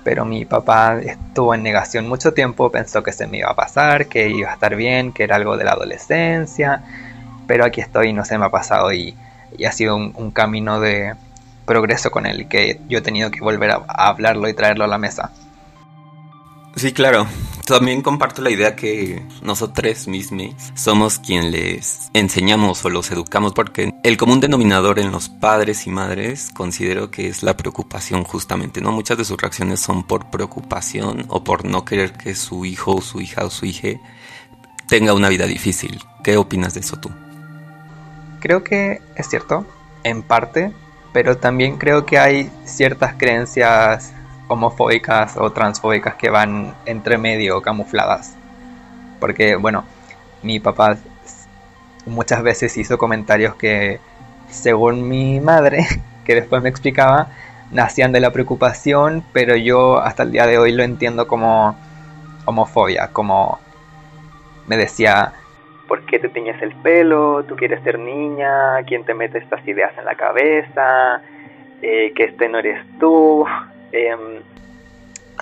Pero 0.03 0.25
mi 0.25 0.45
papá 0.45 0.99
estuvo 0.99 1.53
en 1.53 1.61
negación 1.61 2.07
mucho 2.07 2.33
tiempo, 2.33 2.71
pensó 2.71 3.03
que 3.03 3.11
se 3.11 3.27
me 3.27 3.37
iba 3.37 3.51
a 3.51 3.55
pasar, 3.55 4.07
que 4.07 4.29
iba 4.29 4.49
a 4.49 4.53
estar 4.53 4.75
bien, 4.75 5.11
que 5.11 5.23
era 5.23 5.35
algo 5.35 5.57
de 5.57 5.63
la 5.63 5.71
adolescencia. 5.71 6.83
Pero 7.45 7.65
aquí 7.65 7.81
estoy 7.81 8.09
y 8.09 8.13
no 8.13 8.25
se 8.25 8.37
me 8.37 8.45
ha 8.45 8.49
pasado 8.49 8.91
y, 8.91 9.15
ha 9.65 9.71
sido 9.71 9.95
un, 9.95 10.31
camino 10.31 10.79
de 10.79 11.13
progreso 11.65 12.09
con 12.09 12.25
él 12.25 12.47
que 12.47 12.79
yo 12.87 12.99
he 12.99 13.01
tenido 13.01 13.29
que 13.29 13.41
volver 13.41 13.71
a 13.71 13.83
hablarlo 13.85 14.47
y 14.49 14.53
traerlo 14.53 14.85
a 14.85 14.87
la 14.87 14.97
mesa. 14.97 15.31
Sí, 16.75 16.93
claro. 16.93 17.27
También 17.65 18.01
comparto 18.01 18.41
la 18.41 18.49
idea 18.49 18.75
que 18.75 19.25
nosotros 19.41 20.07
mismos 20.07 20.55
somos 20.73 21.19
quien 21.19 21.51
les 21.51 22.09
enseñamos 22.13 22.83
o 22.85 22.89
los 22.89 23.11
educamos 23.11 23.53
porque 23.53 23.93
el 24.03 24.17
común 24.17 24.39
denominador 24.39 24.99
en 24.99 25.11
los 25.11 25.29
padres 25.29 25.87
y 25.87 25.89
madres 25.89 26.49
considero 26.53 27.11
que 27.11 27.27
es 27.27 27.43
la 27.43 27.57
preocupación 27.57 28.23
justamente, 28.23 28.81
¿no? 28.81 28.91
Muchas 28.91 29.17
de 29.17 29.25
sus 29.25 29.39
reacciones 29.39 29.79
son 29.79 30.03
por 30.03 30.29
preocupación 30.29 31.25
o 31.29 31.43
por 31.43 31.65
no 31.65 31.85
querer 31.85 32.13
que 32.13 32.35
su 32.35 32.65
hijo 32.65 33.01
su 33.01 33.21
hija 33.21 33.45
o 33.45 33.49
su 33.49 33.65
hija 33.65 33.99
tenga 34.87 35.13
una 35.13 35.29
vida 35.29 35.45
difícil. 35.45 36.01
¿Qué 36.23 36.37
opinas 36.37 36.73
de 36.73 36.81
eso 36.81 36.97
tú? 36.97 37.09
Creo 38.39 38.63
que 38.63 39.01
es 39.15 39.29
cierto, 39.29 39.65
en 40.03 40.23
parte, 40.23 40.71
pero 41.13 41.37
también 41.37 41.77
creo 41.77 42.05
que 42.05 42.17
hay 42.17 42.49
ciertas 42.65 43.15
creencias 43.15 44.13
homofóbicas 44.51 45.37
o 45.37 45.51
transfóbicas 45.51 46.15
que 46.15 46.29
van 46.29 46.75
entre 46.85 47.17
medio 47.17 47.61
camufladas. 47.61 48.35
Porque, 49.19 49.55
bueno, 49.55 49.85
mi 50.43 50.59
papá 50.59 50.97
muchas 52.05 52.43
veces 52.43 52.75
hizo 52.77 52.97
comentarios 52.97 53.55
que, 53.55 53.99
según 54.49 55.07
mi 55.07 55.39
madre, 55.39 55.85
que 56.25 56.35
después 56.35 56.61
me 56.61 56.69
explicaba, 56.69 57.29
nacían 57.71 58.11
de 58.11 58.19
la 58.19 58.31
preocupación, 58.31 59.23
pero 59.31 59.55
yo 59.55 59.99
hasta 59.99 60.23
el 60.23 60.31
día 60.31 60.45
de 60.45 60.57
hoy 60.57 60.73
lo 60.73 60.83
entiendo 60.83 61.27
como 61.27 61.75
homofobia, 62.45 63.09
como 63.13 63.59
me 64.67 64.75
decía, 64.75 65.33
¿por 65.87 66.05
qué 66.05 66.19
te 66.19 66.29
tiñes 66.29 66.61
el 66.61 66.73
pelo? 66.75 67.43
¿Tú 67.45 67.55
quieres 67.55 67.81
ser 67.83 67.99
niña? 67.99 68.83
¿Quién 68.85 69.05
te 69.05 69.13
mete 69.13 69.37
estas 69.37 69.65
ideas 69.67 69.91
en 69.97 70.05
la 70.05 70.15
cabeza? 70.15 71.21
Eh, 71.81 72.13
que 72.15 72.25
este 72.25 72.47
no 72.47 72.59
eres 72.59 72.79
tú. 72.99 73.45
Em, 73.91 74.41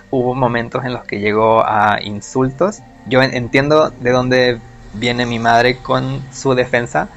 hubo 0.10 0.36
momentos 0.36 0.84
en 0.86 0.94
los 0.94 1.04
que 1.06 1.20
llegó 1.20 1.64
a 1.66 2.00
insultos. 2.02 2.80
Yo 3.08 3.22
entiendo 3.22 3.90
de 3.90 4.12
dónde 4.12 4.60
viene 4.94 5.26
mi 5.26 5.40
madre 5.40 5.78
con 5.78 6.22
su 6.34 6.56
defensa, 6.56 7.10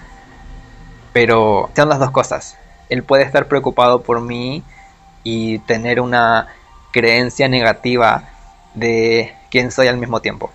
pero 1.12 1.71
son 1.75 1.88
las 1.88 1.99
dos 1.99 2.11
cosas. 2.11 2.57
Él 2.88 3.03
puede 3.03 3.25
estar 3.25 3.49
preocupado 3.49 4.03
por 4.03 4.21
mí 4.21 4.62
y 5.25 5.59
tener 5.61 6.01
una 6.01 6.49
creencia 6.92 7.49
negativa 7.49 8.29
de 8.75 9.35
quién 9.51 9.71
soy 9.71 9.88
al 9.88 9.99
mismo 9.99 10.21
tiempo. 10.21 10.51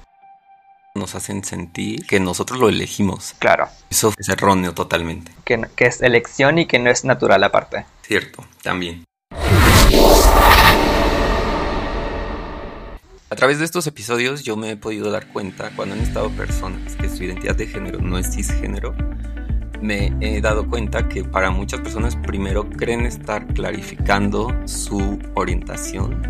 Nos 0.96 1.14
hacen 1.14 1.44
sentir 1.44 2.06
que 2.08 2.20
nosotros 2.20 2.60
lo 2.60 2.70
elegimos. 2.70 3.36
Claro. 3.38 3.68
Eso 3.90 4.14
es 4.18 4.30
erróneo 4.30 4.74
totalmente. 4.74 5.32
Que, 5.46 5.62
que 5.76 5.86
es 5.86 6.02
elección 6.02 6.58
y 6.58 6.66
que 6.66 6.80
no 6.80 6.90
es 6.90 7.06
natural 7.06 7.44
aparte. 7.44 7.86
Cierto, 8.02 8.44
también. 8.64 9.07
A 13.30 13.36
través 13.36 13.60
de 13.60 13.66
estos 13.66 13.86
episodios 13.88 14.44
yo 14.44 14.56
me 14.56 14.72
he 14.72 14.78
podido 14.78 15.12
dar 15.12 15.28
cuenta 15.28 15.72
cuando 15.76 15.96
han 15.96 16.02
estado 16.02 16.30
personas 16.30 16.96
que 16.96 17.10
su 17.10 17.26
identidad 17.26 17.58
de 17.58 17.68
género 17.68 18.00
no 18.00 18.18
es 18.18 18.34
cisgénero, 18.34 18.96
me 19.82 20.14
he 20.22 20.40
dado 20.40 20.66
cuenta 20.70 21.10
que 21.10 21.26
para 21.26 21.52
muchas 21.52 21.82
personas 21.82 22.16
primero 22.16 22.70
creen 22.70 23.06
estar 23.06 23.46
clarificando 23.48 24.56
su 24.66 25.20
orientación 25.34 26.22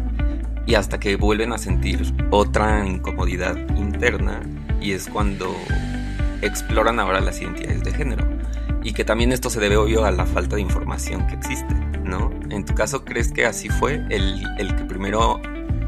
y 0.66 0.74
hasta 0.74 1.00
que 1.00 1.18
vuelven 1.18 1.54
a 1.54 1.60
sentir 1.60 2.02
otra 2.32 2.84
incomodidad 2.84 3.56
interna 3.78 4.42
y 4.82 4.94
es 4.94 5.08
cuando 5.08 5.56
exploran 6.42 7.00
ahora 7.00 7.22
las 7.22 7.40
identidades 7.40 7.84
de 7.84 7.94
género 7.94 8.28
y 8.82 8.94
que 8.94 9.06
también 9.06 9.32
esto 9.32 9.52
se 9.52 9.60
debe 9.60 9.78
obvio 9.78 10.04
a 10.04 10.10
la 10.10 10.26
falta 10.26 10.56
de 10.56 10.64
información 10.64 11.28
que 11.28 11.36
existe, 11.36 11.76
¿no? 12.04 12.32
En 12.50 12.66
tu 12.66 12.74
caso, 12.74 13.06
¿crees 13.06 13.32
que 13.32 13.46
así 13.46 13.70
fue 13.70 14.04
el, 14.10 14.44
el 14.58 14.76
que 14.76 14.86
primero 14.86 15.40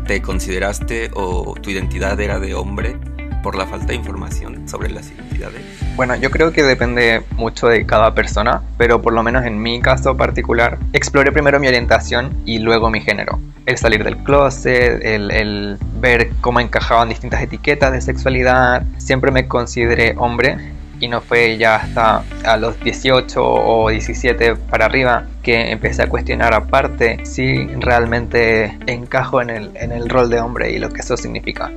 te 0.09 0.23
consideraste 0.23 1.11
o 1.13 1.53
tu 1.61 1.69
identidad 1.69 2.19
era 2.19 2.39
de 2.39 2.55
hombre 2.55 2.97
por 3.43 3.55
la 3.55 3.67
falta 3.67 3.89
de 3.89 3.93
información 3.93 4.67
sobre 4.67 4.89
las 4.89 5.11
identidades? 5.11 5.61
Bueno, 5.95 6.15
yo 6.15 6.31
creo 6.31 6.51
que 6.51 6.63
depende 6.63 7.21
mucho 7.35 7.67
de 7.67 7.85
cada 7.85 8.15
persona, 8.15 8.63
pero 8.75 9.03
por 9.03 9.13
lo 9.13 9.21
menos 9.21 9.45
en 9.45 9.61
mi 9.61 9.79
caso 9.81 10.17
particular, 10.17 10.79
exploré 10.93 11.31
primero 11.31 11.59
mi 11.59 11.67
orientación 11.67 12.35
y 12.43 12.57
luego 12.57 12.89
mi 12.89 13.01
género. 13.01 13.39
El 13.67 13.77
salir 13.77 14.03
del 14.03 14.17
closet, 14.23 14.99
el, 15.05 15.29
el 15.29 15.77
ver 16.01 16.31
cómo 16.41 16.59
encajaban 16.59 17.09
distintas 17.09 17.43
etiquetas 17.43 17.91
de 17.91 18.01
sexualidad. 18.01 18.87
Siempre 18.97 19.29
me 19.29 19.47
consideré 19.47 20.15
hombre 20.17 20.57
y 20.99 21.07
no 21.07 21.21
fue 21.21 21.57
ya 21.57 21.77
hasta 21.77 22.23
a 22.43 22.57
los 22.57 22.79
18 22.81 23.41
o 23.41 23.89
17 23.89 24.55
para 24.55 24.85
arriba 24.85 25.25
que 25.41 25.71
empecé 25.71 26.03
a 26.03 26.09
cuestionar 26.09 26.53
aparte 26.53 27.25
si 27.25 27.67
realmente 27.67 28.77
encajo 28.87 29.41
en 29.41 29.49
el, 29.49 29.71
en 29.75 29.91
el 29.91 30.09
rol 30.09 30.29
de 30.29 30.39
hombre 30.39 30.71
y 30.71 30.79
lo 30.79 30.89
que 30.89 31.01
eso 31.01 31.17
significa 31.17 31.71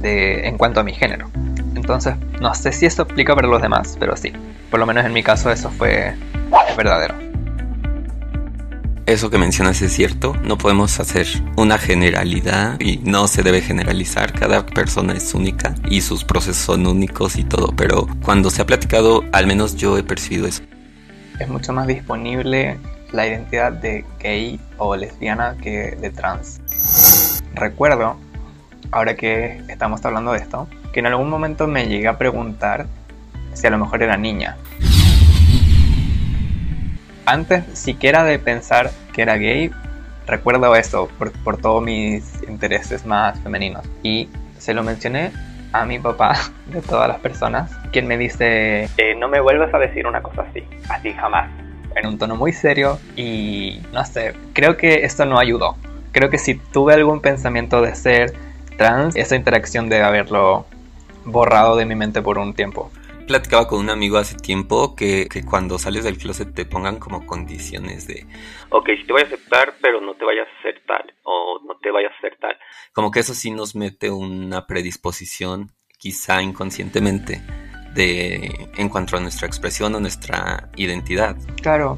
de, 0.00 0.46
en 0.46 0.58
cuanto 0.58 0.80
a 0.80 0.82
mi 0.82 0.92
género. 0.92 1.30
Entonces, 1.74 2.14
no 2.40 2.54
sé 2.54 2.72
si 2.72 2.86
eso 2.86 3.02
explica 3.02 3.34
para 3.34 3.48
los 3.48 3.62
demás, 3.62 3.96
pero 3.98 4.16
sí, 4.16 4.32
por 4.70 4.78
lo 4.78 4.86
menos 4.86 5.04
en 5.04 5.12
mi 5.12 5.22
caso 5.22 5.50
eso 5.50 5.70
fue 5.70 6.14
verdadero 6.76 7.31
eso 9.06 9.30
que 9.30 9.38
mencionas 9.38 9.82
es 9.82 9.92
cierto, 9.92 10.34
no 10.44 10.56
podemos 10.56 11.00
hacer 11.00 11.26
una 11.56 11.78
generalidad 11.78 12.80
y 12.80 12.98
no 12.98 13.26
se 13.26 13.42
debe 13.42 13.60
generalizar, 13.60 14.32
cada 14.32 14.64
persona 14.64 15.14
es 15.14 15.34
única 15.34 15.74
y 15.88 16.02
sus 16.02 16.24
procesos 16.24 16.64
son 16.64 16.86
únicos 16.86 17.36
y 17.36 17.44
todo, 17.44 17.72
pero 17.76 18.06
cuando 18.24 18.50
se 18.50 18.62
ha 18.62 18.66
platicado, 18.66 19.24
al 19.32 19.46
menos 19.46 19.76
yo 19.76 19.98
he 19.98 20.02
percibido 20.02 20.46
eso. 20.46 20.62
Es 21.38 21.48
mucho 21.48 21.72
más 21.72 21.86
disponible 21.86 22.78
la 23.10 23.26
identidad 23.26 23.72
de 23.72 24.04
gay 24.20 24.60
o 24.78 24.94
lesbiana 24.94 25.56
que 25.60 25.96
de 26.00 26.10
trans. 26.10 27.42
Recuerdo, 27.54 28.16
ahora 28.92 29.16
que 29.16 29.60
estamos 29.68 30.04
hablando 30.04 30.32
de 30.32 30.38
esto, 30.38 30.68
que 30.92 31.00
en 31.00 31.06
algún 31.06 31.28
momento 31.28 31.66
me 31.66 31.86
llegué 31.86 32.06
a 32.06 32.18
preguntar 32.18 32.86
si 33.54 33.66
a 33.66 33.70
lo 33.70 33.78
mejor 33.78 34.02
era 34.02 34.16
niña 34.16 34.56
antes 37.26 37.64
siquiera 37.78 38.24
de 38.24 38.38
pensar 38.38 38.90
que 39.12 39.22
era 39.22 39.36
gay, 39.36 39.70
recuerdo 40.26 40.74
eso 40.76 41.08
por, 41.44 41.56
todos 41.58 41.82
mis 41.82 42.42
intereses 42.48 43.04
más 43.06 43.38
femeninos. 43.40 43.84
Y 44.02 44.28
se 44.58 44.74
lo 44.74 44.82
mencioné 44.82 45.32
a 45.72 45.84
mi 45.84 45.98
papá, 45.98 46.36
de 46.66 46.80
todas 46.82 47.08
las 47.08 47.18
personas, 47.20 47.70
quien 47.92 48.06
me 48.06 48.18
dice, 48.18 48.88
eh, 48.96 49.14
no 49.16 49.28
me 49.28 49.40
vuelvas 49.40 49.72
a 49.74 49.78
decir 49.78 50.06
una 50.06 50.22
cosa 50.22 50.42
así, 50.42 50.62
así 50.88 51.12
jamás. 51.12 51.50
En 51.94 52.06
un 52.06 52.18
tono 52.18 52.36
muy 52.36 52.52
serio 52.52 52.98
y 53.16 53.82
no 53.92 54.04
sé, 54.04 54.34
creo 54.54 54.76
que 54.76 55.04
esto 55.04 55.26
no 55.26 55.38
ayudó. 55.38 55.76
Creo 56.12 56.30
que 56.30 56.38
si 56.38 56.54
tuve 56.54 56.94
algún 56.94 57.20
pensamiento 57.20 57.82
de 57.82 57.94
ser 57.94 58.32
trans, 58.76 59.16
esa 59.16 59.36
interacción 59.36 59.88
debe 59.88 60.04
haberlo 60.04 60.66
borrado 61.24 61.76
de 61.76 61.84
mi 61.84 61.94
mente 61.94 62.22
por 62.22 62.38
un 62.38 62.54
tiempo 62.54 62.90
platicaba 63.26 63.66
con 63.66 63.80
un 63.80 63.90
amigo 63.90 64.18
hace 64.18 64.36
tiempo 64.36 64.94
que, 64.94 65.28
cuando 65.48 65.78
sales 65.78 66.04
del 66.04 66.18
closet 66.18 66.54
te 66.54 66.64
pongan 66.64 66.98
como 66.98 67.26
condiciones 67.26 68.06
de, 68.06 68.26
ok, 68.70 68.88
si 68.98 69.06
te 69.06 69.12
voy 69.12 69.22
a 69.22 69.24
aceptar, 69.24 69.74
pero 69.80 70.00
no 70.00 70.14
te 70.14 70.24
vayas 70.24 70.46
a 70.48 70.58
hacer 70.58 70.82
tal, 70.86 71.14
o 71.22 71.60
no 71.66 71.76
te 71.78 71.90
vayas 71.90 72.12
a 72.12 72.18
hacer 72.18 72.36
tal. 72.40 72.56
Como 72.92 73.10
que 73.10 73.20
eso 73.20 73.34
sí 73.34 73.50
nos 73.50 73.74
mete 73.74 74.10
una 74.10 74.66
predisposición, 74.66 75.72
quizá 75.98 76.42
inconscientemente, 76.42 77.42
de 77.94 78.70
en 78.76 78.88
cuanto 78.88 79.16
a 79.16 79.20
nuestra 79.20 79.46
expresión 79.46 79.94
o 79.94 80.00
nuestra 80.00 80.70
identidad. 80.76 81.36
Claro, 81.60 81.96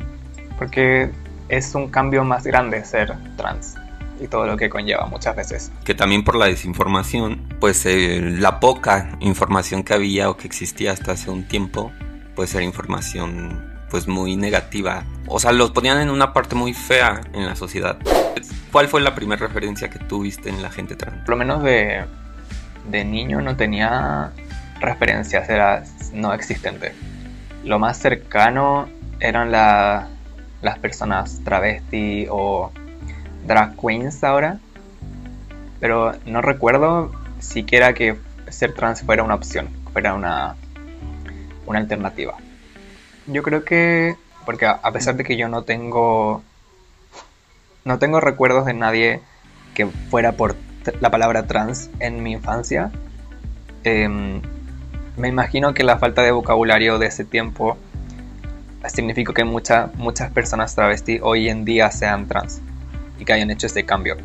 porque 0.58 1.10
es 1.48 1.74
un 1.74 1.90
cambio 1.90 2.24
más 2.24 2.44
grande 2.44 2.84
ser 2.84 3.12
trans 3.36 3.76
y 4.24 4.28
todo 4.28 4.46
lo 4.46 4.56
que 4.56 4.68
conlleva 4.68 5.06
muchas 5.06 5.36
veces. 5.36 5.72
Que 5.84 5.94
también 5.94 6.24
por 6.24 6.36
la 6.36 6.46
desinformación, 6.46 7.54
pues 7.60 7.84
eh, 7.86 8.20
la 8.20 8.60
poca 8.60 9.16
información 9.20 9.82
que 9.82 9.94
había 9.94 10.30
o 10.30 10.36
que 10.36 10.46
existía 10.46 10.92
hasta 10.92 11.12
hace 11.12 11.30
un 11.30 11.46
tiempo, 11.46 11.92
pues 12.34 12.54
era 12.54 12.64
información 12.64 13.72
pues 13.90 14.08
muy 14.08 14.36
negativa. 14.36 15.04
O 15.28 15.38
sea, 15.38 15.52
los 15.52 15.70
ponían 15.70 16.00
en 16.00 16.10
una 16.10 16.32
parte 16.32 16.56
muy 16.56 16.74
fea 16.74 17.20
en 17.32 17.46
la 17.46 17.54
sociedad. 17.54 17.98
¿Cuál 18.72 18.88
fue 18.88 19.00
la 19.00 19.14
primera 19.14 19.46
referencia 19.46 19.88
que 19.88 20.00
tuviste 20.00 20.48
en 20.48 20.62
la 20.62 20.70
gente 20.70 20.96
trans? 20.96 21.18
Por 21.20 21.30
lo 21.30 21.36
menos 21.36 21.62
de, 21.62 22.04
de 22.90 23.04
niño 23.04 23.40
no 23.40 23.56
tenía 23.56 24.32
referencias, 24.80 25.48
era 25.48 25.84
no 26.12 26.32
existente. 26.32 26.92
Lo 27.64 27.78
más 27.78 27.98
cercano 27.98 28.88
eran 29.20 29.52
las 29.52 30.78
personas 30.80 31.40
travesti 31.44 32.26
o 32.28 32.72
drag 33.46 33.76
queens 33.76 34.22
ahora, 34.24 34.58
pero 35.80 36.12
no 36.26 36.40
recuerdo 36.40 37.12
siquiera 37.40 37.94
que 37.94 38.16
ser 38.48 38.72
trans 38.72 39.02
fuera 39.02 39.22
una 39.22 39.34
opción. 39.34 39.68
fuera 39.92 40.14
una, 40.14 40.56
una 41.66 41.78
alternativa. 41.78 42.34
Yo 43.26 43.42
creo 43.42 43.64
que, 43.64 44.16
porque 44.44 44.66
a 44.66 44.92
pesar 44.92 45.14
de 45.16 45.22
que 45.24 45.36
yo 45.36 45.48
no 45.48 45.62
tengo, 45.62 46.42
no 47.84 47.98
tengo 47.98 48.20
recuerdos 48.20 48.66
de 48.66 48.74
nadie 48.74 49.20
que 49.74 49.86
fuera 49.86 50.32
por 50.32 50.56
la 51.00 51.10
palabra 51.10 51.46
trans 51.46 51.90
en 52.00 52.22
mi 52.22 52.32
infancia, 52.32 52.90
em, 53.84 54.42
me 55.16 55.28
imagino 55.28 55.74
que 55.74 55.84
la 55.84 55.98
falta 55.98 56.22
de 56.22 56.32
vocabulario 56.32 56.98
de 56.98 57.06
ese 57.06 57.24
tiempo 57.24 57.78
significó 58.86 59.32
que 59.32 59.44
muchas 59.44 60.30
personas 60.34 60.74
travesti 60.74 61.20
hoy 61.22 61.48
en 61.48 61.64
día 61.64 61.90
sean 61.90 62.26
trans 62.26 62.60
y 63.18 63.24
que 63.24 63.32
hayan 63.32 63.50
hecho 63.50 63.66
ese 63.66 63.84
cambio. 63.84 64.16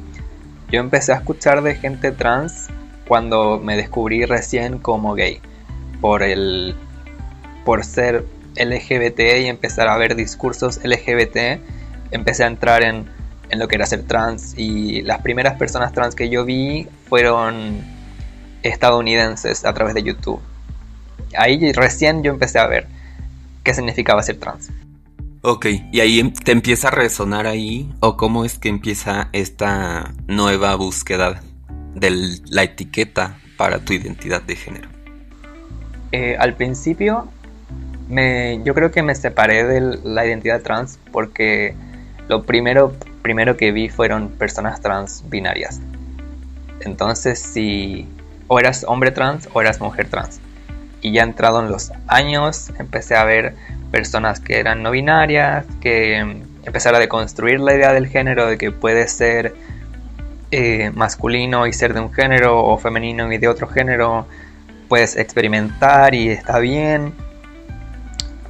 Yo 0.72 0.80
empecé 0.80 1.14
a 1.14 1.16
escuchar 1.16 1.62
de 1.64 1.76
gente 1.76 2.12
trans 2.12 2.68
cuando 3.08 3.60
me 3.60 3.76
descubrí 3.76 4.26
recién 4.26 4.78
como 4.78 5.16
gay, 5.16 5.42
por 6.00 6.22
el 6.24 6.76
por 7.66 7.84
ser 7.84 8.26
LGBT 8.56 9.20
y 9.42 9.46
empezar 9.48 9.88
a 9.88 9.98
ver 9.98 10.16
discursos 10.16 10.80
LGBT, 10.84 11.60
empecé 12.12 12.44
a 12.44 12.48
entrar 12.48 12.84
en, 12.84 13.06
en 13.50 13.60
lo 13.60 13.68
que 13.68 13.76
era 13.76 13.86
ser 13.86 14.04
trans 14.04 14.54
y 14.58 15.02
las 15.02 15.22
primeras 15.22 15.58
personas 15.58 15.92
trans 15.94 16.16
que 16.16 16.30
yo 16.30 16.46
vi 16.46 16.88
fueron 17.08 17.82
estadounidenses 18.64 19.66
a 19.66 19.74
través 19.74 19.94
de 19.94 20.04
YouTube. 20.04 20.40
Ahí 21.38 21.72
recién 21.74 22.24
yo 22.24 22.32
empecé 22.32 22.60
a 22.60 22.68
ver 22.68 22.88
qué 23.64 23.74
significaba 23.74 24.24
ser 24.24 24.38
trans. 24.38 24.70
Ok, 25.42 25.68
y 25.94 26.02
ahí 26.02 26.20
em, 26.20 26.34
te 26.34 26.52
empieza 26.52 26.90
a 26.90 26.92
resonar 26.92 27.48
ahí, 27.48 27.90
o 28.02 28.18
cómo 28.18 28.44
es 28.44 28.60
que 28.60 28.68
empieza 28.68 29.30
esta 29.32 30.14
nueva 30.28 30.76
búsqueda 30.76 31.42
de 31.96 32.40
la 32.50 32.64
etiqueta 32.64 33.38
para 33.56 33.80
tu 33.80 33.94
identidad 33.94 34.42
de 34.42 34.58
género. 34.58 34.90
Eh, 36.12 36.36
al 36.38 36.56
principio, 36.56 37.30
me, 38.10 38.62
yo 38.66 38.74
creo 38.74 38.92
que 38.92 39.02
me 39.02 39.16
separé 39.16 39.64
de 39.64 40.00
la 40.04 40.26
identidad 40.26 40.62
trans 40.62 41.00
porque 41.12 41.74
lo 42.28 42.44
primero, 42.44 42.94
primero 43.22 43.56
que 43.56 43.72
vi 43.72 43.88
fueron 43.88 44.30
personas 44.30 44.82
trans 44.82 45.24
binarias. 45.30 45.80
Entonces, 46.82 47.40
si 47.40 48.08
o 48.48 48.60
eras 48.60 48.84
hombre 48.86 49.12
trans 49.12 49.48
o 49.54 49.62
eras 49.62 49.80
mujer 49.80 50.10
trans. 50.10 50.42
Y 51.02 51.14
ya 51.14 51.24
entrado 51.24 51.64
en 51.64 51.72
los 51.72 51.94
años, 52.08 52.72
empecé 52.78 53.16
a 53.16 53.24
ver 53.24 53.56
personas 53.92 54.40
que 54.40 54.60
eran 54.60 54.84
no 54.84 54.92
binarias, 54.92 55.66
que 55.82 56.24
mm, 56.24 56.68
empezar 56.68 56.96
a 56.96 57.00
deconstruir 57.00 57.60
la 57.60 57.74
idea 57.74 57.94
del 57.94 58.08
género, 58.08 58.48
de 58.48 58.58
que 58.58 58.72
puede 58.72 59.08
ser 59.08 59.56
eh, 60.52 60.92
masculino 60.94 61.68
y 61.68 61.74
ser 61.74 61.94
de 61.94 62.00
un 62.00 62.14
género, 62.14 62.64
o 62.64 62.78
femenino 62.78 63.32
y 63.32 63.38
de 63.38 63.48
otro 63.48 63.68
género, 63.68 64.28
puedes 64.88 65.16
experimentar 65.16 66.16
y 66.16 66.30
está 66.30 66.60
bien. 66.60 67.14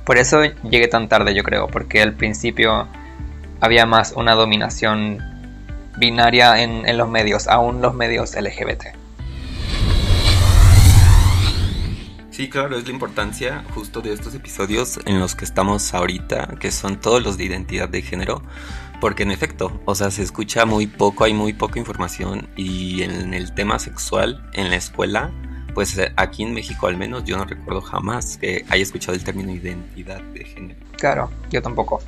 Por 0.05 0.17
eso 0.17 0.43
llegué 0.63 0.87
tan 0.87 1.07
tarde, 1.07 1.33
yo 1.35 1.43
creo, 1.43 1.67
porque 1.67 2.01
al 2.01 2.13
principio 2.13 2.87
había 3.59 3.85
más 3.85 4.13
una 4.13 4.35
dominación 4.35 5.19
binaria 5.97 6.61
en, 6.61 6.87
en 6.87 6.97
los 6.97 7.09
medios, 7.09 7.47
aún 7.47 7.81
los 7.81 7.93
medios 7.93 8.35
LGBT. 8.35 8.98
Sí, 12.39 12.47
claro, 12.47 12.77
es 12.77 12.85
la 12.85 12.93
importancia 12.93 13.65
justo 13.73 13.99
de 13.99 14.13
estos 14.13 14.33
episodios 14.33 14.97
en 15.05 15.19
los 15.19 15.35
que 15.35 15.43
estamos 15.43 15.93
ahorita, 15.93 16.55
que 16.57 16.71
son 16.71 16.97
todos 16.97 17.21
los 17.21 17.35
de 17.35 17.43
identidad 17.43 17.89
de 17.89 18.01
género, 18.01 18.41
porque 19.01 19.23
en 19.23 19.31
efecto, 19.31 19.81
o 19.83 19.93
sea, 19.93 20.09
se 20.09 20.23
escucha 20.23 20.65
muy 20.65 20.87
poco, 20.87 21.25
hay 21.25 21.33
muy 21.33 21.51
poca 21.51 21.79
información 21.79 22.47
y 22.55 23.03
en 23.03 23.33
el 23.33 23.53
tema 23.53 23.77
sexual 23.77 24.49
en 24.53 24.69
la 24.69 24.77
escuela, 24.77 25.31
pues 25.73 25.97
eh, 25.97 26.13
aquí 26.15 26.43
en 26.43 26.53
México 26.53 26.87
al 26.87 26.95
menos 26.95 27.25
yo 27.25 27.35
no 27.35 27.43
recuerdo 27.43 27.81
jamás 27.81 28.37
que 28.37 28.63
haya 28.69 28.83
escuchado 28.83 29.17
el 29.17 29.23
término 29.25 29.51
identidad 29.51 30.21
de 30.21 30.45
género. 30.45 30.79
Claro, 30.95 31.29
yo 31.49 31.61
tampoco. 31.61 32.01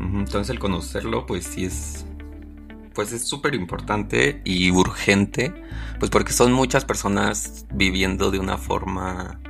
Entonces 0.00 0.50
el 0.50 0.58
conocerlo 0.58 1.26
pues 1.26 1.44
sí 1.44 1.66
es 1.66 2.06
pues 2.94 3.12
es 3.12 3.24
súper 3.24 3.54
importante 3.54 4.40
y 4.44 4.70
urgente, 4.70 5.52
pues 5.98 6.10
porque 6.10 6.32
son 6.32 6.52
muchas 6.52 6.84
personas 6.84 7.66
viviendo 7.72 8.30
de 8.30 8.38
una 8.38 8.58
forma... 8.58 9.40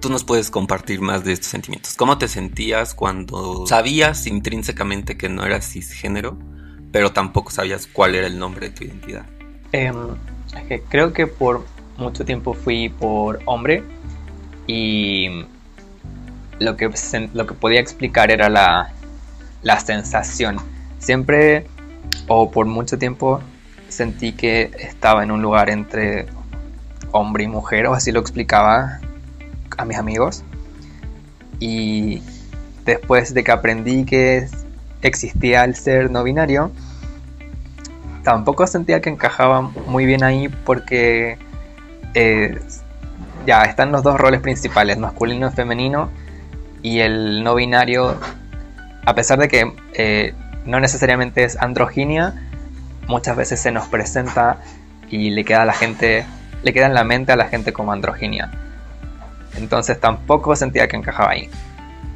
Tú 0.00 0.10
nos 0.10 0.24
puedes 0.24 0.50
compartir 0.50 1.00
más 1.00 1.24
de 1.24 1.32
estos 1.32 1.48
sentimientos. 1.48 1.94
¿Cómo 1.96 2.18
te 2.18 2.28
sentías 2.28 2.94
cuando 2.94 3.66
sabías 3.66 4.26
intrínsecamente 4.26 5.16
que 5.16 5.28
no 5.28 5.44
eras 5.44 5.72
cisgénero, 5.72 6.38
pero 6.92 7.12
tampoco 7.12 7.50
sabías 7.50 7.88
cuál 7.92 8.14
era 8.14 8.26
el 8.26 8.38
nombre 8.38 8.68
de 8.68 8.74
tu 8.74 8.84
identidad? 8.84 9.26
Em, 9.72 9.96
creo 10.88 11.12
que 11.12 11.26
por 11.26 11.66
mucho 11.96 12.24
tiempo 12.24 12.52
fui 12.52 12.88
por 12.88 13.40
hombre 13.46 13.82
y 14.66 15.44
lo 16.58 16.76
que, 16.76 16.90
lo 17.32 17.46
que 17.46 17.54
podía 17.54 17.80
explicar 17.80 18.30
era 18.30 18.48
la, 18.48 18.92
la 19.62 19.80
sensación. 19.80 20.58
Siempre 20.98 21.66
o 22.28 22.50
por 22.50 22.66
mucho 22.66 22.98
tiempo 22.98 23.40
sentí 23.88 24.32
que 24.32 24.70
estaba 24.78 25.22
en 25.22 25.30
un 25.30 25.42
lugar 25.42 25.70
entre 25.70 26.26
hombre 27.12 27.44
y 27.44 27.48
mujer, 27.48 27.86
o 27.86 27.94
así 27.94 28.12
lo 28.12 28.20
explicaba 28.20 29.00
a 29.76 29.84
mis 29.84 29.96
amigos. 29.96 30.44
Y 31.58 32.22
después 32.84 33.32
de 33.32 33.44
que 33.44 33.52
aprendí 33.52 34.04
que 34.04 34.48
existía 35.02 35.64
el 35.64 35.74
ser 35.76 36.10
no 36.10 36.22
binario, 36.22 36.70
tampoco 38.22 38.66
sentía 38.66 39.00
que 39.00 39.10
encajaba 39.10 39.62
muy 39.62 40.04
bien 40.04 40.24
ahí 40.24 40.48
porque 40.48 41.38
eh, 42.14 42.58
ya 43.46 43.62
están 43.62 43.92
los 43.92 44.02
dos 44.02 44.18
roles 44.18 44.40
principales, 44.40 44.98
masculino 44.98 45.48
y 45.48 45.52
femenino, 45.52 46.10
y 46.82 47.00
el 47.00 47.42
no 47.44 47.54
binario, 47.54 48.16
a 49.04 49.14
pesar 49.14 49.38
de 49.38 49.48
que 49.48 49.72
eh, 49.94 50.34
no 50.66 50.80
necesariamente 50.80 51.44
es 51.44 51.56
androginia, 51.56 52.34
muchas 53.06 53.36
veces 53.36 53.60
se 53.60 53.70
nos 53.70 53.86
presenta 53.88 54.58
y 55.08 55.30
le 55.30 55.44
queda 55.44 55.62
a 55.62 55.64
la 55.64 55.72
gente, 55.72 56.24
le 56.62 56.72
queda 56.72 56.86
en 56.86 56.94
la 56.94 57.04
mente 57.04 57.32
a 57.32 57.36
la 57.36 57.46
gente 57.46 57.72
como 57.72 57.92
androginia. 57.92 58.50
Entonces 59.56 59.98
tampoco 60.00 60.54
sentía 60.56 60.88
que 60.88 60.96
encajaba 60.96 61.30
ahí. 61.30 61.48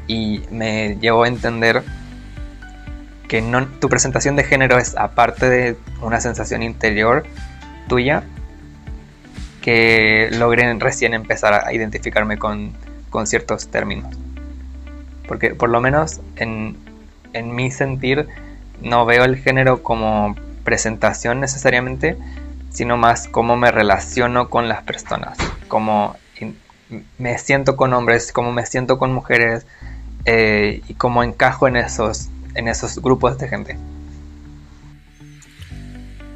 Y 0.06 0.42
me 0.50 0.96
llevó 1.00 1.22
a 1.22 1.28
entender 1.28 1.82
que 3.28 3.40
no, 3.40 3.64
tu 3.66 3.88
presentación 3.88 4.34
de 4.36 4.44
género 4.44 4.78
es 4.78 4.96
aparte 4.96 5.48
de 5.48 5.76
una 6.02 6.20
sensación 6.20 6.62
interior 6.62 7.24
tuya, 7.88 8.24
que 9.62 10.30
logré 10.32 10.72
recién 10.74 11.14
empezar 11.14 11.54
a 11.54 11.72
identificarme 11.72 12.38
con, 12.38 12.72
con 13.08 13.26
ciertos 13.26 13.68
términos. 13.68 14.16
Porque 15.28 15.54
por 15.54 15.68
lo 15.68 15.80
menos 15.80 16.20
en, 16.36 16.76
en 17.32 17.54
mi 17.54 17.70
sentir, 17.70 18.28
no 18.80 19.06
veo 19.06 19.24
el 19.24 19.36
género 19.36 19.82
como 19.82 20.34
presentación 20.64 21.40
necesariamente, 21.40 22.16
sino 22.70 22.96
más 22.96 23.28
cómo 23.28 23.56
me 23.56 23.70
relaciono 23.70 24.48
con 24.48 24.68
las 24.68 24.82
personas, 24.82 25.38
cómo 25.68 26.16
me 27.18 27.38
siento 27.38 27.76
con 27.76 27.92
hombres, 27.92 28.32
cómo 28.32 28.52
me 28.52 28.66
siento 28.66 28.98
con 28.98 29.12
mujeres 29.12 29.66
eh, 30.24 30.82
y 30.88 30.94
cómo 30.94 31.22
encajo 31.22 31.68
en 31.68 31.76
esos, 31.76 32.28
en 32.54 32.68
esos 32.68 33.00
grupos 33.00 33.38
de 33.38 33.48
gente. 33.48 33.78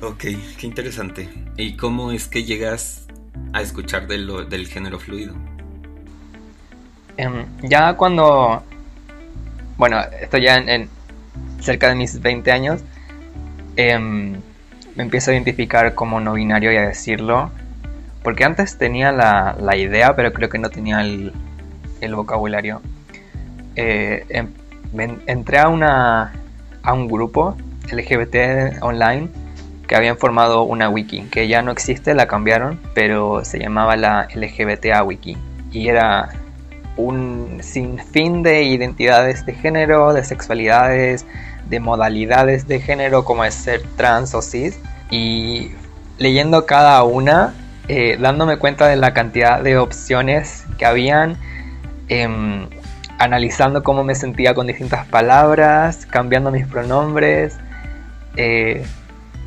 Ok, 0.02 0.20
qué 0.59 0.66
interesante. 0.66 1.28
¿Y 1.57 1.76
cómo 1.76 2.12
es 2.12 2.28
que 2.28 2.44
llegas 2.44 3.07
a 3.52 3.62
escuchar 3.62 4.07
del 4.07 4.68
género 4.68 4.98
fluido? 4.98 5.35
Em, 7.16 7.46
ya 7.62 7.94
cuando 7.94 8.62
bueno, 9.76 10.00
estoy 10.20 10.42
ya 10.42 10.56
en, 10.56 10.88
cerca 11.60 11.88
de 11.88 11.94
mis 11.94 12.20
20 12.20 12.52
años, 12.52 12.80
em, 13.76 14.40
me 14.94 15.02
empiezo 15.02 15.30
a 15.30 15.34
identificar 15.34 15.94
como 15.94 16.20
no 16.20 16.34
binario 16.34 16.72
y 16.72 16.76
a 16.76 16.82
decirlo, 16.82 17.50
porque 18.22 18.44
antes 18.44 18.78
tenía 18.78 19.12
la, 19.12 19.76
idea, 19.76 20.16
pero 20.16 20.32
creo 20.32 20.48
que 20.48 20.58
no 20.58 20.70
tenía 20.70 21.00
el, 21.00 21.32
vocabulario. 22.14 22.82
Eh, 23.76 24.24
em, 24.28 24.48
entré 25.26 25.58
a, 25.58 25.68
una, 25.68 26.32
a 26.82 26.92
un 26.92 27.08
grupo 27.08 27.56
LGBT 27.90 28.82
online 28.82 29.28
que 29.87 29.96
habían 29.96 30.16
formado 30.16 30.62
una 30.62 30.88
wiki, 30.88 31.22
que 31.24 31.48
ya 31.48 31.62
no 31.62 31.72
existe, 31.72 32.14
la 32.14 32.26
cambiaron, 32.26 32.80
pero 32.94 33.44
se 33.44 33.58
llamaba 33.58 33.96
la 33.96 34.28
LGBTA 34.34 35.02
Wiki. 35.02 35.37
Y 35.72 35.88
era 35.88 36.30
un 36.96 37.61
sinfín 37.62 38.42
de 38.42 38.64
identidades 38.64 39.44
de 39.46 39.54
género, 39.54 40.12
de 40.12 40.24
sexualidades, 40.24 41.26
de 41.68 41.80
modalidades 41.80 42.68
de 42.68 42.80
género 42.80 43.24
como 43.24 43.44
es 43.44 43.54
ser 43.54 43.83
trans 43.96 44.35
o 44.35 44.42
cis. 44.42 44.78
Y 45.11 45.72
leyendo 46.18 46.66
cada 46.66 47.02
una, 47.04 47.54
eh, 47.88 48.16
dándome 48.20 48.57
cuenta 48.59 48.88
de 48.88 48.96
la 48.96 49.12
cantidad 49.12 49.61
de 49.61 49.78
opciones 49.78 50.64
que 50.78 50.87
habían, 50.87 51.37
em, 52.09 52.68
analizando 53.18 53.83
cómo 53.83 54.04
me 54.04 54.14
sentía 54.14 54.54
con 54.54 54.66
distintas 54.66 55.07
palabras, 55.07 56.07
cambiando 56.07 56.50
mis 56.50 56.66
pronombres, 56.66 57.57
eh, 58.37 58.85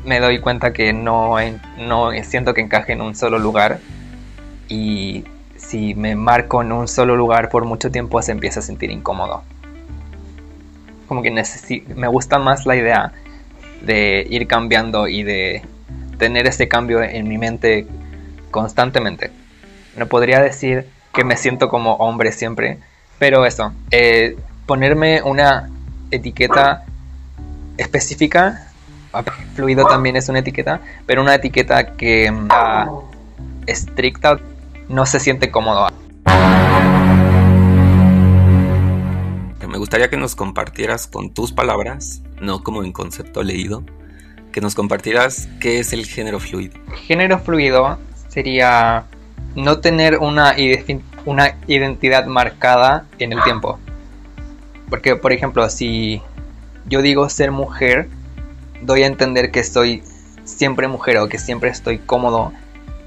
me 0.04 0.20
doy 0.20 0.40
cuenta 0.40 0.72
que 0.72 0.92
no, 0.92 1.36
no 1.78 2.10
siento 2.22 2.54
que 2.54 2.60
encaje 2.60 2.92
en 2.92 3.02
un 3.02 3.14
solo 3.14 3.38
lugar 3.38 3.78
y 4.68 5.24
si 5.68 5.94
me 5.94 6.16
marco 6.16 6.62
en 6.62 6.72
un 6.72 6.88
solo 6.88 7.14
lugar 7.14 7.50
por 7.50 7.66
mucho 7.66 7.90
tiempo 7.90 8.22
se 8.22 8.32
empieza 8.32 8.60
a 8.60 8.62
sentir 8.62 8.90
incómodo. 8.90 9.42
Como 11.06 11.22
que 11.22 11.30
me 11.94 12.08
gusta 12.08 12.38
más 12.38 12.64
la 12.64 12.74
idea 12.74 13.12
de 13.82 14.26
ir 14.30 14.46
cambiando 14.46 15.08
y 15.08 15.22
de 15.22 15.62
tener 16.18 16.46
ese 16.46 16.68
cambio 16.68 17.02
en 17.02 17.28
mi 17.28 17.36
mente 17.36 17.86
constantemente. 18.50 19.30
No 19.96 20.06
podría 20.06 20.40
decir 20.40 20.86
que 21.12 21.22
me 21.22 21.36
siento 21.36 21.68
como 21.68 21.96
hombre 21.96 22.32
siempre, 22.32 22.78
pero 23.18 23.44
eso, 23.44 23.72
eh, 23.90 24.36
ponerme 24.64 25.22
una 25.22 25.68
etiqueta 26.10 26.84
específica, 27.76 28.68
fluido 29.54 29.86
también 29.86 30.16
es 30.16 30.30
una 30.30 30.38
etiqueta, 30.38 30.80
pero 31.04 31.20
una 31.20 31.34
etiqueta 31.34 31.92
que 31.92 32.32
estricta 33.66 34.38
no 34.88 35.06
se 35.06 35.20
siente 35.20 35.50
cómodo. 35.50 35.88
Me 39.68 39.76
gustaría 39.76 40.10
que 40.10 40.16
nos 40.16 40.34
compartieras 40.34 41.06
con 41.06 41.32
tus 41.32 41.52
palabras, 41.52 42.22
no 42.40 42.62
como 42.62 42.82
en 42.82 42.92
concepto 42.92 43.42
leído, 43.42 43.84
que 44.50 44.60
nos 44.60 44.74
compartieras 44.74 45.48
qué 45.60 45.78
es 45.78 45.92
el 45.92 46.06
género 46.06 46.40
fluido. 46.40 46.74
Género 47.06 47.38
fluido 47.38 47.98
sería 48.28 49.04
no 49.54 49.78
tener 49.78 50.18
una, 50.18 50.56
una 51.26 51.56
identidad 51.66 52.26
marcada 52.26 53.06
en 53.18 53.32
el 53.32 53.42
tiempo. 53.42 53.78
Porque, 54.90 55.16
por 55.16 55.32
ejemplo, 55.32 55.68
si 55.68 56.22
yo 56.86 57.02
digo 57.02 57.28
ser 57.28 57.50
mujer, 57.50 58.08
doy 58.82 59.02
a 59.02 59.06
entender 59.06 59.50
que 59.50 59.62
soy 59.64 60.02
siempre 60.44 60.88
mujer 60.88 61.18
o 61.18 61.28
que 61.28 61.38
siempre 61.38 61.70
estoy 61.70 61.98
cómodo 61.98 62.52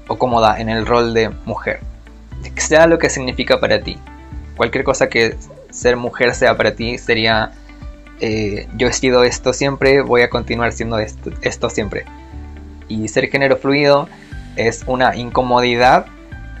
o 0.08 0.18
cómoda 0.18 0.60
en 0.60 0.68
el 0.68 0.86
rol 0.86 1.14
de 1.14 1.30
mujer. 1.44 1.80
Sea 2.56 2.86
lo 2.86 2.98
que 2.98 3.10
significa 3.10 3.60
para 3.60 3.80
ti. 3.80 3.98
Cualquier 4.56 4.84
cosa 4.84 5.08
que 5.08 5.36
ser 5.70 5.96
mujer 5.96 6.34
sea 6.34 6.56
para 6.56 6.74
ti 6.74 6.98
sería 6.98 7.52
eh, 8.24 8.68
yo 8.76 8.86
he 8.86 8.92
sido 8.92 9.24
esto 9.24 9.52
siempre, 9.52 10.00
voy 10.00 10.22
a 10.22 10.30
continuar 10.30 10.72
siendo 10.72 10.96
esto, 11.00 11.70
siempre. 11.70 12.04
Y 12.86 13.08
ser 13.08 13.28
género 13.28 13.56
fluido 13.56 14.08
es 14.54 14.84
una 14.86 15.16
incomodidad 15.16 16.06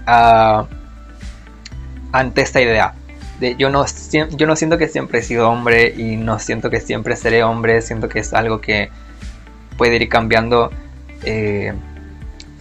ah, 0.06 0.66
ante 2.10 2.40
esta 2.40 2.60
idea. 2.60 2.94
De, 3.38 3.54
yo, 3.54 3.70
no, 3.70 3.86
yo 4.36 4.46
no 4.48 4.56
siento 4.56 4.76
que 4.76 4.88
siempre 4.88 5.20
he 5.20 5.22
sido 5.22 5.48
hombre 5.48 5.94
y 5.96 6.16
no 6.16 6.40
siento 6.40 6.68
que 6.68 6.80
siempre 6.80 7.14
seré 7.14 7.44
hombre, 7.44 7.80
siento 7.80 8.08
que 8.08 8.18
es 8.18 8.32
algo 8.32 8.60
que 8.60 8.90
puede 9.78 9.96
ir 9.96 10.08
cambiando 10.08 10.72
eh, 11.22 11.74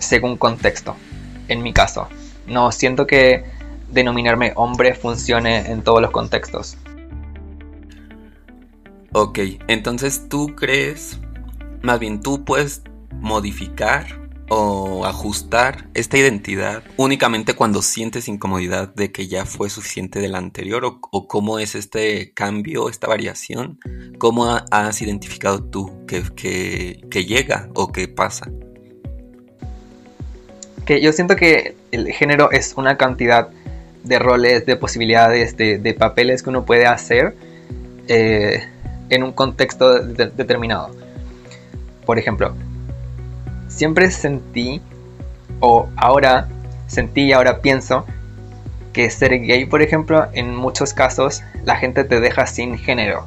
según 0.02 0.38
contexto, 0.38 0.96
en 1.48 1.64
mi 1.64 1.74
caso. 1.74 2.08
No 2.48 2.72
siento 2.72 3.08
que 3.08 3.46
denominarme 3.90 4.54
hombre 4.56 4.94
funcione 4.96 5.72
en 5.72 5.84
todos 5.84 6.02
los 6.02 6.12
contextos. 6.12 6.78
Ok, 9.14 9.40
entonces 9.68 10.30
tú 10.30 10.56
crees, 10.56 11.20
más 11.82 12.00
bien 12.00 12.22
tú 12.22 12.46
puedes 12.46 12.82
modificar 13.20 14.22
o 14.54 15.06
ajustar 15.06 15.90
esta 15.94 16.18
identidad 16.18 16.84
únicamente 16.98 17.54
cuando 17.54 17.82
sientes 17.82 18.28
incomodidad 18.28 18.94
de 18.94 19.12
que 19.12 19.28
ya 19.28 19.46
fue 19.46 19.70
suficiente 19.70 20.20
de 20.20 20.28
la 20.28 20.40
anterior 20.40 20.84
o, 20.86 21.28
cómo 21.28 21.60
es 21.60 21.76
este 21.76 22.34
cambio, 22.34 22.90
esta 22.90 23.08
variación, 23.08 23.80
cómo 24.18 24.60
has 24.72 25.02
identificado 25.02 25.64
tú 25.64 26.06
que, 26.06 27.02
que 27.10 27.26
llega 27.26 27.70
o 27.76 27.92
que 27.92 28.08
pasa. 28.10 28.52
Que 30.86 31.02
yo 31.02 31.14
siento 31.14 31.36
que 31.36 31.76
el 31.92 32.12
género 32.12 32.52
es 32.52 32.74
una 32.76 32.98
cantidad 32.98 33.50
de 34.04 34.20
roles, 34.20 34.66
de 34.66 34.76
posibilidades, 34.76 35.56
de, 35.58 35.96
papeles 35.98 36.42
que 36.44 36.50
uno 36.50 36.66
puede 36.66 36.86
hacer. 36.86 37.36
Eh, 38.08 38.64
en 39.12 39.24
un 39.24 39.34
contexto 39.34 40.00
determinado. 40.00 40.90
Por 42.06 42.18
ejemplo, 42.18 42.56
siempre 43.68 44.10
sentí, 44.10 44.82
o 45.60 45.88
ahora 45.98 46.48
sentí 46.88 47.26
y 47.26 47.34
ahora 47.34 47.62
pienso, 47.62 48.06
que 48.94 49.10
ser 49.10 49.40
gay, 49.42 49.66
por 49.66 49.82
ejemplo, 49.82 50.28
en 50.34 50.56
muchos 50.56 50.94
casos 50.94 51.44
la 51.64 51.76
gente 51.76 52.04
te 52.04 52.20
deja 52.20 52.48
sin 52.48 52.78
género. 52.78 53.26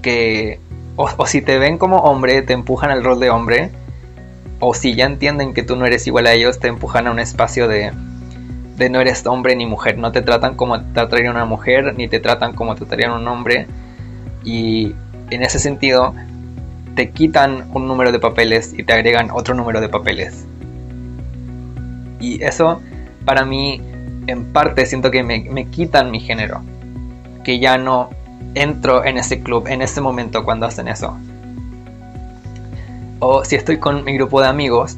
Que 0.00 0.58
o, 0.96 1.26
si 1.26 1.42
te 1.42 1.58
ven 1.58 1.76
como 1.76 1.98
hombre, 1.98 2.42
te 2.42 2.52
empujan 2.52 2.90
al 2.90 3.04
rol 3.04 3.20
de 3.20 3.30
hombre. 3.30 3.70
O 4.60 4.74
si 4.74 4.94
ya 4.94 5.06
entienden 5.06 5.54
que 5.54 5.62
tú 5.62 5.76
no 5.76 5.86
eres 5.86 6.06
igual 6.06 6.26
a 6.26 6.32
ellos, 6.32 6.60
te 6.60 6.68
empujan 6.68 7.06
a 7.06 7.10
un 7.10 7.18
espacio 7.18 7.66
de, 7.66 7.92
de 8.76 8.90
no 8.90 9.00
eres 9.00 9.26
hombre 9.26 9.56
ni 9.56 9.66
mujer. 9.66 9.98
No 9.98 10.12
te 10.12 10.22
tratan 10.22 10.54
como 10.54 10.80
te 10.80 10.92
trataría 10.92 11.30
una 11.30 11.44
mujer, 11.46 11.94
ni 11.96 12.08
te 12.08 12.20
tratan 12.20 12.54
como 12.54 12.74
te 12.74 12.80
trataría 12.80 13.12
un 13.12 13.26
hombre 13.26 13.66
y 14.44 14.94
en 15.30 15.42
ese 15.42 15.58
sentido 15.58 16.14
te 16.94 17.10
quitan 17.10 17.66
un 17.72 17.86
número 17.86 18.12
de 18.12 18.18
papeles 18.18 18.74
y 18.76 18.82
te 18.82 18.92
agregan 18.92 19.30
otro 19.30 19.54
número 19.54 19.80
de 19.80 19.88
papeles. 19.88 20.46
Y 22.20 22.42
eso 22.42 22.80
para 23.24 23.44
mí 23.44 23.80
en 24.26 24.52
parte 24.52 24.86
siento 24.86 25.10
que 25.10 25.22
me, 25.22 25.66
quitan 25.66 26.10
mi 26.10 26.20
género. 26.20 26.62
Que 27.44 27.58
ya 27.58 27.78
no 27.78 28.10
entro 28.54 29.04
en 29.04 29.16
ese 29.16 29.40
club 29.40 29.66
en 29.68 29.82
ese 29.82 30.00
momento 30.00 30.44
cuando 30.44 30.66
hacen 30.66 30.88
eso. 30.88 31.16
O 33.20 33.44
si 33.44 33.54
estoy 33.54 33.78
con 33.78 34.04
mi 34.04 34.14
grupo 34.14 34.40
de 34.40 34.48
amigos, 34.48 34.96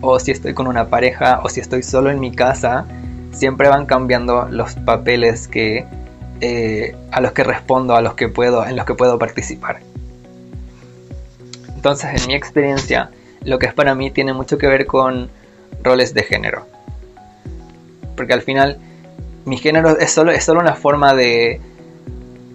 o 0.00 0.18
si 0.18 0.30
estoy 0.30 0.54
con 0.54 0.66
una 0.66 0.88
pareja, 0.88 1.40
o 1.42 1.48
si 1.48 1.60
estoy 1.60 1.82
solo 1.82 2.10
en 2.10 2.20
mi 2.20 2.32
casa, 2.34 2.86
siempre 3.32 3.68
van 3.68 3.86
cambiando 3.86 4.46
los 4.50 4.74
papeles 4.74 5.48
que 5.48 5.86
eh, 6.40 6.96
a 7.10 7.20
los 7.20 7.32
que 7.32 7.44
respondo, 7.44 7.94
a 7.96 8.02
los 8.02 8.14
que 8.14 8.28
puedo, 8.28 8.66
en 8.66 8.76
los 8.76 8.84
que 8.86 8.94
puedo 8.94 9.18
participar. 9.18 9.80
Entonces, 11.74 12.22
en 12.22 12.28
mi 12.28 12.34
experiencia, 12.34 13.10
lo 13.42 13.58
que 13.58 13.66
es 13.66 13.74
para 13.74 13.94
mí 13.94 14.10
tiene 14.10 14.32
mucho 14.32 14.56
que 14.58 14.66
ver 14.66 14.86
con 14.86 15.30
roles 15.82 16.14
de 16.14 16.22
género. 16.22 16.66
Porque 18.16 18.32
al 18.32 18.42
final, 18.42 18.78
mi 19.44 19.58
género 19.58 19.98
es 19.98 20.12
solo, 20.12 20.32
es 20.32 20.44
solo 20.44 20.60
una 20.60 20.74
forma 20.74 21.14
de, 21.14 21.60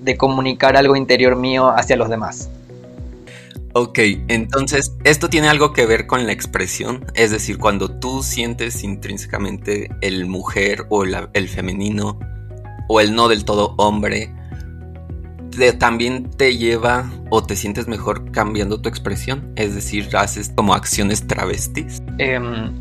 de 0.02 0.18
comunicar 0.18 0.78
algo 0.78 0.96
interior 0.96 1.36
mío 1.36 1.70
hacia 1.70 1.96
los 1.96 2.10
demás. 2.10 2.50
Ok, 3.74 4.00
entonces 4.28 4.96
esto 5.04 5.30
tiene 5.30 5.48
algo 5.48 5.74
que 5.74 5.86
ver 5.86 6.08
con 6.08 6.26
la 6.26 6.32
expresión, 6.32 7.06
es 7.14 7.30
decir, 7.30 7.60
cuando 7.60 7.90
tú 8.00 8.24
sientes 8.24 8.84
intrínsecamente 8.84 9.90
el 10.02 10.26
mujer 10.26 10.86
o 10.90 11.04
el 11.04 11.50
femenino, 11.50 12.20
o 12.88 13.00
el 13.00 13.14
no 13.14 13.28
del 13.28 13.46
todo 13.46 13.76
hombre, 13.78 14.34
también 15.78 16.32
te 16.32 16.58
lleva 16.58 17.10
o 17.30 17.44
te 17.44 17.56
sientes 17.56 17.88
mejor 17.88 18.32
cambiando 18.32 18.80
tu 18.82 18.90
expresión, 18.90 19.52
es 19.56 19.76
decir, 19.76 20.10
haces 20.16 20.52
como 20.56 20.74
acciones 20.74 21.28
travestis. 21.28 22.02
Em, 22.18 22.72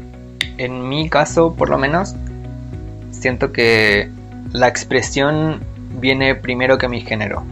en 0.59 0.89
mi 0.89 1.11
caso, 1.11 1.55
por 1.55 1.71
lo 1.71 1.79
menos, 1.79 2.15
siento 3.11 3.53
que 3.53 4.09
la 4.53 4.69
expresión 4.69 5.61
viene 6.01 6.35
primero 6.35 6.79
que 6.79 6.89
mi 6.89 7.01
género. 7.01 7.43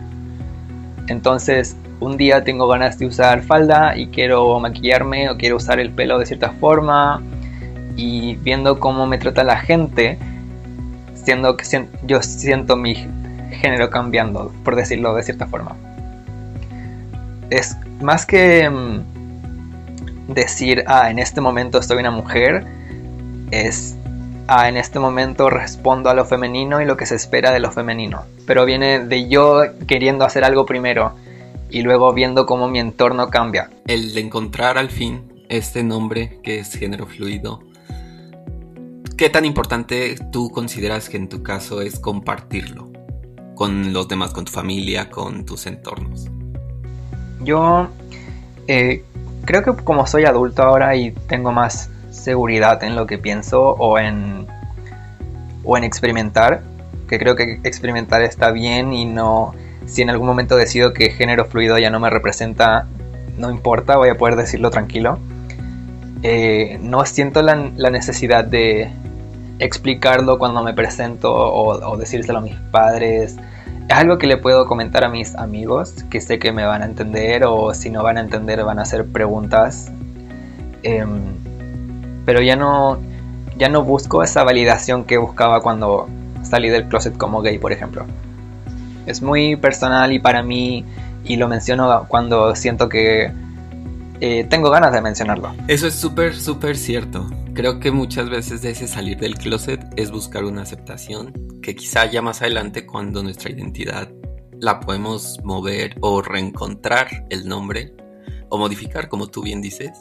Entonces, 1.08 1.76
un 2.00 2.16
día 2.16 2.44
tengo 2.44 2.68
ganas 2.68 2.98
de 2.98 3.06
usar 3.06 3.42
falda 3.42 3.96
y 3.96 4.08
quiero 4.08 4.58
maquillarme 4.60 5.30
o 5.30 5.36
quiero 5.36 5.56
usar 5.56 5.80
el 5.80 5.90
pelo 5.90 6.18
de 6.18 6.26
cierta 6.26 6.50
forma 6.50 7.22
y 7.96 8.36
viendo 8.36 8.78
cómo 8.78 9.06
me 9.06 9.18
trata 9.18 9.42
la 9.42 9.56
gente, 9.58 10.18
que 11.24 11.88
yo 12.06 12.22
siento 12.22 12.76
mi 12.76 12.94
género 13.50 13.90
cambiando, 13.90 14.52
por 14.64 14.76
decirlo 14.76 15.14
de 15.14 15.22
cierta 15.22 15.46
forma. 15.46 15.74
Es 17.50 17.76
más 18.00 18.26
que 18.26 18.68
mm, 18.68 20.32
decir, 20.32 20.84
ah, 20.86 21.10
en 21.10 21.18
este 21.18 21.40
momento 21.40 21.78
estoy 21.78 21.98
una 21.98 22.10
mujer, 22.10 22.64
es, 23.50 23.96
ah, 24.46 24.68
en 24.68 24.76
este 24.76 24.98
momento 24.98 25.50
respondo 25.50 26.10
a 26.10 26.14
lo 26.14 26.24
femenino 26.26 26.80
y 26.80 26.84
lo 26.84 26.96
que 26.96 27.06
se 27.06 27.16
espera 27.16 27.50
de 27.50 27.60
lo 27.60 27.72
femenino. 27.72 28.22
Pero 28.46 28.64
viene 28.64 29.00
de 29.00 29.28
yo 29.28 29.62
queriendo 29.88 30.24
hacer 30.24 30.44
algo 30.44 30.66
primero 30.66 31.14
y 31.70 31.82
luego 31.82 32.12
viendo 32.12 32.46
cómo 32.46 32.68
mi 32.68 32.78
entorno 32.78 33.28
cambia. 33.28 33.70
El 33.86 34.14
de 34.14 34.20
encontrar 34.20 34.78
al 34.78 34.90
fin 34.90 35.44
este 35.48 35.82
nombre 35.82 36.40
que 36.42 36.58
es 36.58 36.74
género 36.74 37.06
fluido 37.06 37.60
¿Qué 39.16 39.30
tan 39.30 39.46
importante 39.46 40.14
tú 40.30 40.50
consideras 40.50 41.08
que 41.08 41.16
en 41.16 41.30
tu 41.30 41.42
caso 41.42 41.80
es 41.80 41.98
compartirlo 41.98 42.90
con 43.54 43.94
los 43.94 44.08
demás, 44.08 44.34
con 44.34 44.44
tu 44.44 44.52
familia, 44.52 45.08
con 45.08 45.46
tus 45.46 45.66
entornos? 45.66 46.28
Yo 47.42 47.88
eh, 48.68 49.04
creo 49.46 49.62
que 49.62 49.72
como 49.84 50.06
soy 50.06 50.26
adulto 50.26 50.62
ahora 50.62 50.96
y 50.96 51.12
tengo 51.12 51.50
más 51.50 51.88
seguridad 52.10 52.84
en 52.84 52.94
lo 52.94 53.06
que 53.06 53.16
pienso 53.16 53.62
o 53.62 53.98
en, 53.98 54.46
o 55.64 55.78
en 55.78 55.84
experimentar, 55.84 56.60
que 57.08 57.18
creo 57.18 57.36
que 57.36 57.58
experimentar 57.64 58.20
está 58.20 58.50
bien 58.50 58.92
y 58.92 59.06
no, 59.06 59.54
si 59.86 60.02
en 60.02 60.10
algún 60.10 60.26
momento 60.26 60.56
decido 60.56 60.92
que 60.92 61.10
género 61.10 61.46
fluido 61.46 61.78
ya 61.78 61.90
no 61.90 62.00
me 62.00 62.10
representa, 62.10 62.86
no 63.38 63.50
importa, 63.50 63.96
voy 63.96 64.08
a 64.08 64.16
poder 64.16 64.36
decirlo 64.36 64.70
tranquilo. 64.70 65.18
Eh, 66.22 66.78
no 66.82 67.04
siento 67.06 67.42
la, 67.42 67.54
necesidad 67.54 68.44
de, 68.44 68.90
explicarlo 69.58 70.38
cuando 70.38 70.62
me 70.62 70.74
presento 70.74 71.32
o, 71.32 71.96
decírselo 71.96 72.38
a 72.38 72.42
mis 72.42 72.56
padres. 72.70 73.36
Es 73.88 73.96
algo 73.96 74.18
que 74.18 74.26
le 74.26 74.36
puedo 74.36 74.66
comentar 74.66 75.04
a 75.04 75.08
mis 75.08 75.34
amigos, 75.36 75.94
que 76.10 76.20
sé 76.20 76.38
que 76.38 76.52
me 76.52 76.66
van 76.66 76.82
a 76.82 76.86
entender 76.86 77.44
o 77.44 77.72
si 77.72 77.90
no 77.90 78.02
van 78.02 78.18
a 78.18 78.20
entender 78.20 78.62
van 78.64 78.78
a 78.78 78.82
hacer 78.82 79.06
preguntas. 79.06 79.90
Em, 80.82 81.20
pero 82.24 82.42
ya 82.42 82.56
no, 82.56 82.98
ya 83.56 83.68
no 83.68 83.84
busco 83.84 84.22
esa 84.22 84.42
validación 84.42 85.04
que 85.04 85.18
buscaba 85.18 85.60
cuando 85.60 86.08
salí 86.42 86.68
del 86.68 86.88
closet 86.88 87.16
como 87.16 87.40
gay, 87.40 87.58
por 87.58 87.72
ejemplo. 87.72 88.04
Es 89.06 89.22
muy 89.22 89.56
personal 89.56 90.12
y 90.12 90.18
para 90.18 90.42
mí, 90.42 90.84
y 91.24 91.36
lo 91.36 91.48
menciono 91.48 92.06
cuando 92.08 92.54
siento 92.54 92.88
que 92.88 93.30
eh, 94.20 94.44
tengo 94.48 94.70
ganas 94.70 94.92
de 94.92 95.00
mencionarlo. 95.00 95.54
Eso 95.68 95.86
es 95.86 95.94
súper, 95.94 96.34
súper 96.34 96.76
cierto. 96.76 97.28
Creo 97.54 97.80
que 97.80 97.90
muchas 97.90 98.28
veces 98.28 98.62
de 98.62 98.70
ese 98.70 98.86
salir 98.88 99.18
del 99.18 99.36
closet 99.36 99.84
es 99.96 100.10
buscar 100.10 100.44
una 100.44 100.62
aceptación 100.62 101.32
que 101.62 101.74
quizá 101.74 102.06
ya 102.06 102.22
más 102.22 102.42
adelante 102.42 102.86
cuando 102.86 103.22
nuestra 103.22 103.50
identidad 103.50 104.08
la 104.58 104.80
podemos 104.80 105.38
mover 105.44 105.96
o 106.00 106.22
reencontrar 106.22 107.26
el 107.30 107.46
nombre 107.46 107.94
o 108.48 108.58
modificar, 108.58 109.08
como 109.08 109.26
tú 109.26 109.42
bien 109.42 109.60
dices, 109.60 109.98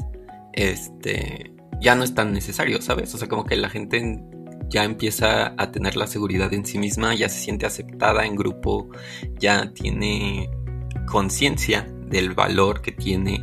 este, 0.54 1.52
ya 1.82 1.96
no 1.96 2.04
es 2.04 2.14
tan 2.14 2.32
necesario, 2.34 2.82
¿sabes? 2.82 3.14
O 3.16 3.18
sea, 3.18 3.28
como 3.28 3.46
que 3.46 3.56
la 3.58 3.70
gente 3.70 4.24
ya 4.70 4.84
empieza 4.84 5.54
a 5.58 5.72
tener 5.72 5.96
la 5.96 6.08
seguridad 6.08 6.54
en 6.54 6.66
sí 6.66 6.78
misma, 6.78 7.16
ya 7.16 7.30
se 7.30 7.40
siente 7.40 7.66
aceptada 7.66 8.26
en 8.26 8.36
grupo, 8.36 8.90
ya 9.40 9.72
tiene 9.74 10.50
conciencia 11.06 11.88
del 12.08 12.34
valor 12.34 12.82
que 12.82 12.92
tiene 12.92 13.42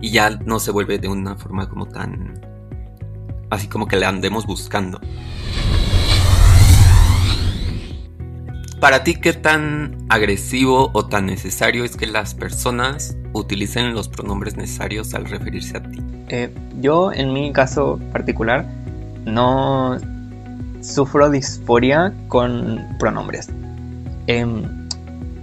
y 0.00 0.10
ya 0.10 0.30
no 0.30 0.58
se 0.58 0.70
vuelve 0.70 0.98
de 0.98 1.08
una 1.08 1.36
forma 1.36 1.68
como 1.68 1.86
tan... 1.86 2.40
así 3.50 3.68
como 3.68 3.86
que 3.86 3.96
le 3.96 4.06
andemos 4.06 4.46
buscando. 4.46 5.00
Para 8.80 9.02
ti, 9.02 9.14
¿qué 9.14 9.32
tan 9.32 9.96
agresivo 10.10 10.90
o 10.92 11.06
tan 11.06 11.24
necesario 11.24 11.84
es 11.84 11.96
que 11.96 12.06
las 12.06 12.34
personas 12.34 13.16
utilicen 13.32 13.94
los 13.94 14.08
pronombres 14.08 14.56
necesarios 14.56 15.14
al 15.14 15.24
referirse 15.24 15.78
a 15.78 15.82
ti? 15.82 16.00
Eh, 16.28 16.54
yo, 16.80 17.10
en 17.10 17.32
mi 17.32 17.50
caso 17.50 17.98
particular, 18.12 18.66
no 19.24 19.96
sufro 20.84 21.30
disforia 21.30 22.12
con 22.28 22.84
pronombres. 22.98 23.48
Em, 24.26 24.62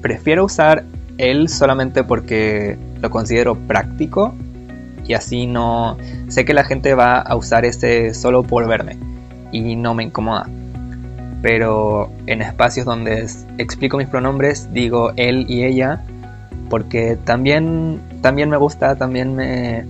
prefiero 0.01 0.45
usar 0.45 0.85
él 1.17 1.49
solamente 1.49 2.03
porque 2.03 2.77
lo 3.01 3.09
considero 3.09 3.55
práctico 3.55 4.33
y 5.05 5.13
así 5.13 5.47
no 5.47 5.97
sé 6.27 6.45
que 6.45 6.53
la 6.53 6.63
gente 6.63 6.93
va 6.93 7.19
a 7.19 7.35
usar 7.35 7.65
ese 7.65 8.13
solo 8.13 8.43
por 8.43 8.67
verme 8.67 8.97
y 9.51 9.75
no 9.75 9.93
me 9.93 10.03
incomoda. 10.03 10.47
Pero 11.41 12.11
en 12.27 12.41
espacios 12.41 12.85
donde 12.85 13.27
explico 13.57 13.97
mis 13.97 14.07
pronombres 14.07 14.71
digo 14.71 15.11
él 15.15 15.45
y 15.49 15.63
ella 15.63 16.01
porque 16.69 17.17
también, 17.25 17.99
también 18.21 18.49
me 18.49 18.57
gusta, 18.57 18.95
también 18.95 19.35
me, 19.35 19.85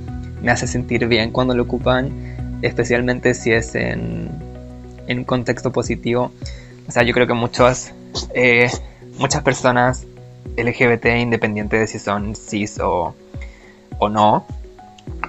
hace 0.49 0.66
sentir 0.66 1.08
bien 1.08 1.32
cuando 1.32 1.54
lo 1.54 1.64
ocupan, 1.64 2.10
especialmente 2.64 3.34
si 3.34 3.52
es 3.52 3.76
en, 3.76 4.30
en 5.12 5.24
contexto 5.24 5.72
positivo. 5.72 6.32
O 6.88 6.91
sea, 6.91 7.03
yo 7.03 7.14
creo 7.14 7.28
que 7.28 7.34
muchos, 7.34 7.91
eh, 8.34 8.70
muchas 9.18 9.43
personas 9.43 10.05
LGBT, 10.57 11.05
independiente 11.20 11.78
de 11.78 11.88
si 11.88 11.99
son 11.99 12.36
cis 12.36 12.80
o, 12.80 13.16
o 13.99 14.09
no, 14.09 14.45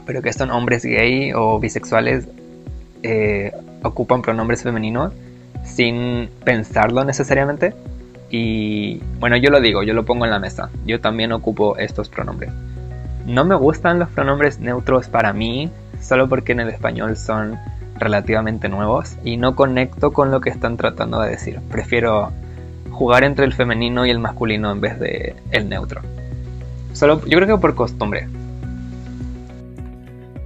pero 0.06 0.22
que 0.22 0.32
son 0.32 0.50
hombres 0.50 0.84
gay 0.84 1.32
o 1.34 1.58
bisexuales, 1.58 2.26
eh, 3.02 3.52
ocupan 3.82 4.22
pronombres 4.22 4.62
femeninos 4.62 5.12
sin 5.64 6.28
pensarlo 6.44 7.04
necesariamente. 7.04 7.74
Y 8.30 8.98
bueno, 9.18 9.36
yo 9.36 9.50
lo 9.50 9.60
digo, 9.60 9.82
yo 9.82 9.92
lo 9.92 10.04
pongo 10.04 10.24
en 10.24 10.30
la 10.30 10.38
mesa. 10.38 10.70
Yo 10.86 11.00
también 11.00 11.32
ocupo 11.32 11.76
estos 11.76 12.08
pronombres. 12.08 12.50
No 13.26 13.44
me 13.44 13.54
gustan 13.54 13.98
los 13.98 14.08
pronombres 14.08 14.58
neutros 14.58 15.08
para 15.08 15.32
mí, 15.32 15.70
solo 16.00 16.28
porque 16.28 16.52
en 16.52 16.60
el 16.60 16.68
español 16.70 17.16
son 17.16 17.58
relativamente 17.96 18.68
nuevos 18.68 19.16
y 19.24 19.36
no 19.36 19.54
conecto 19.54 20.12
con 20.12 20.30
lo 20.30 20.40
que 20.40 20.50
están 20.50 20.76
tratando 20.76 21.20
de 21.20 21.30
decir. 21.30 21.60
Prefiero 21.70 22.32
jugar 22.90 23.24
entre 23.24 23.44
el 23.44 23.52
femenino 23.52 24.06
y 24.06 24.10
el 24.10 24.18
masculino 24.18 24.70
en 24.70 24.80
vez 24.80 24.98
de 24.98 25.34
el 25.50 25.68
neutro. 25.68 26.02
Solo, 26.92 27.24
yo 27.26 27.38
creo 27.38 27.56
que 27.56 27.60
por 27.60 27.74
costumbre. 27.74 28.28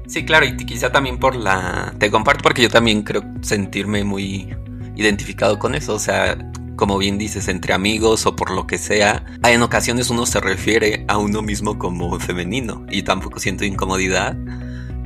Sí, 0.07 0.25
claro, 0.25 0.47
y 0.47 0.57
quizá 0.57 0.93
también 0.93 1.19
por 1.19 1.35
la... 1.35 1.93
Te 1.99 2.11
comparto 2.11 2.43
porque 2.43 2.63
yo 2.63 2.71
también 2.71 3.03
creo 3.03 3.23
sentirme 3.41 4.05
muy 4.05 4.55
identificado 4.95 5.59
con 5.59 5.75
eso. 5.75 5.95
O 5.95 5.99
sea, 5.99 6.39
como 6.77 6.99
bien 6.99 7.19
dices, 7.19 7.49
entre 7.49 7.73
amigos 7.75 8.27
o 8.27 8.37
por 8.37 8.51
lo 8.51 8.67
que 8.67 8.79
sea, 8.79 9.25
en 9.43 9.63
ocasiones 9.63 10.11
uno 10.11 10.25
se 10.27 10.41
refiere 10.41 11.05
a 11.09 11.19
uno 11.19 11.43
mismo 11.43 11.79
como 11.79 12.19
femenino 12.21 12.87
y 12.91 13.03
tampoco 13.03 13.41
siento 13.41 13.65
incomodidad. 13.65 14.37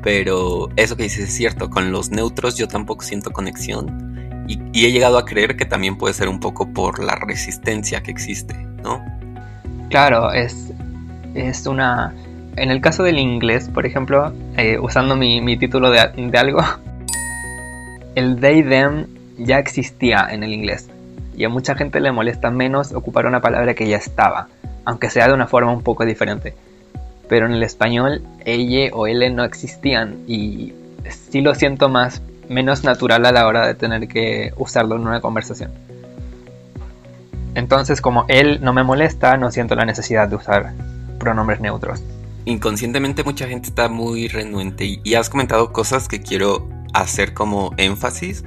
Pero 0.03 0.69
eso 0.77 0.97
que 0.97 1.05
dices 1.05 1.29
es 1.29 1.35
cierto, 1.35 1.71
con 1.71 1.93
los 1.93 2.11
neutros 2.11 2.57
yo 2.57 2.69
tampoco 2.69 3.03
siento 3.03 3.31
conexión. 3.31 4.47
Y, 4.49 4.85
he 4.85 4.91
llegado 4.91 5.19
a 5.19 5.25
creer 5.25 5.57
que 5.57 5.65
también 5.65 5.97
puede 5.97 6.15
ser 6.15 6.29
un 6.29 6.41
poco 6.41 6.73
por 6.73 7.03
la 7.05 7.15
resistencia 7.15 8.03
que 8.03 8.11
existe, 8.11 8.55
¿no? 8.83 9.01
Claro, 9.91 10.33
es, 10.33 10.73
es 11.35 11.67
una 11.67 12.13
en 12.57 12.71
el 12.71 12.81
caso 12.81 13.03
del 13.03 13.19
inglés, 13.19 13.69
por 13.69 13.87
ejemplo, 13.87 14.33
eh, 14.57 14.79
usando 14.79 15.17
mi, 15.17 15.57
título 15.57 15.91
de, 15.91 16.01
algo, 16.39 16.61
el 18.15 18.41
they, 18.41 18.63
them 18.63 19.07
ya 19.39 19.59
existía 19.59 20.29
en 20.31 20.43
el 20.43 20.53
inglés. 20.53 20.89
Y 21.37 21.45
a 21.45 21.49
mucha 21.49 21.75
gente 21.75 22.01
le 22.01 22.13
molesta 22.13 22.51
menos 22.51 22.93
ocupar 22.93 23.27
una 23.27 23.41
palabra 23.41 23.75
que 23.75 23.89
ya 23.89 23.97
estaba, 23.97 24.49
aunque 24.85 25.09
sea 25.09 25.29
de 25.29 25.35
una 25.35 25.47
forma 25.47 25.73
un 25.73 25.83
poco 25.83 26.05
diferente. 26.05 26.55
Pero 27.31 27.47
en 27.47 27.53
el 27.53 27.63
español, 27.63 28.23
ella 28.45 28.91
o 28.93 29.07
él 29.07 29.35
no 29.35 29.45
existían 29.45 30.19
y 30.29 30.75
sí 31.09 31.41
lo 31.41 31.55
siento 31.55 31.89
más, 31.89 32.21
menos 32.51 32.85
natural 32.85 33.25
a 33.25 33.33
la 33.33 33.47
hora 33.47 33.67
de 33.67 33.75
tener 33.75 34.07
que 34.09 34.53
usarlo 34.59 34.97
en 34.97 35.07
una 35.07 35.23
conversación. 35.23 35.71
Entonces, 37.55 38.03
como 38.03 38.27
él 38.29 38.59
no 38.61 38.75
me 38.75 38.83
molesta, 38.83 39.39
no 39.39 39.51
siento 39.51 39.75
la 39.77 39.87
necesidad 39.87 40.29
de 40.29 40.37
usar 40.37 40.75
pronombres 41.19 41.61
neutros 41.61 42.03
inconscientemente 42.45 43.25
mucha 43.25 43.47
gente 43.49 43.69
está 43.69 43.89
muy 43.89 44.29
renuente 44.29 44.99
y, 45.03 45.15
has 45.15 45.31
comentado 45.31 45.73
cosas 45.73 46.09
que 46.09 46.21
quiero 46.21 46.69
hacer 46.93 47.35
como 47.35 47.73
énfasis. 47.77 48.45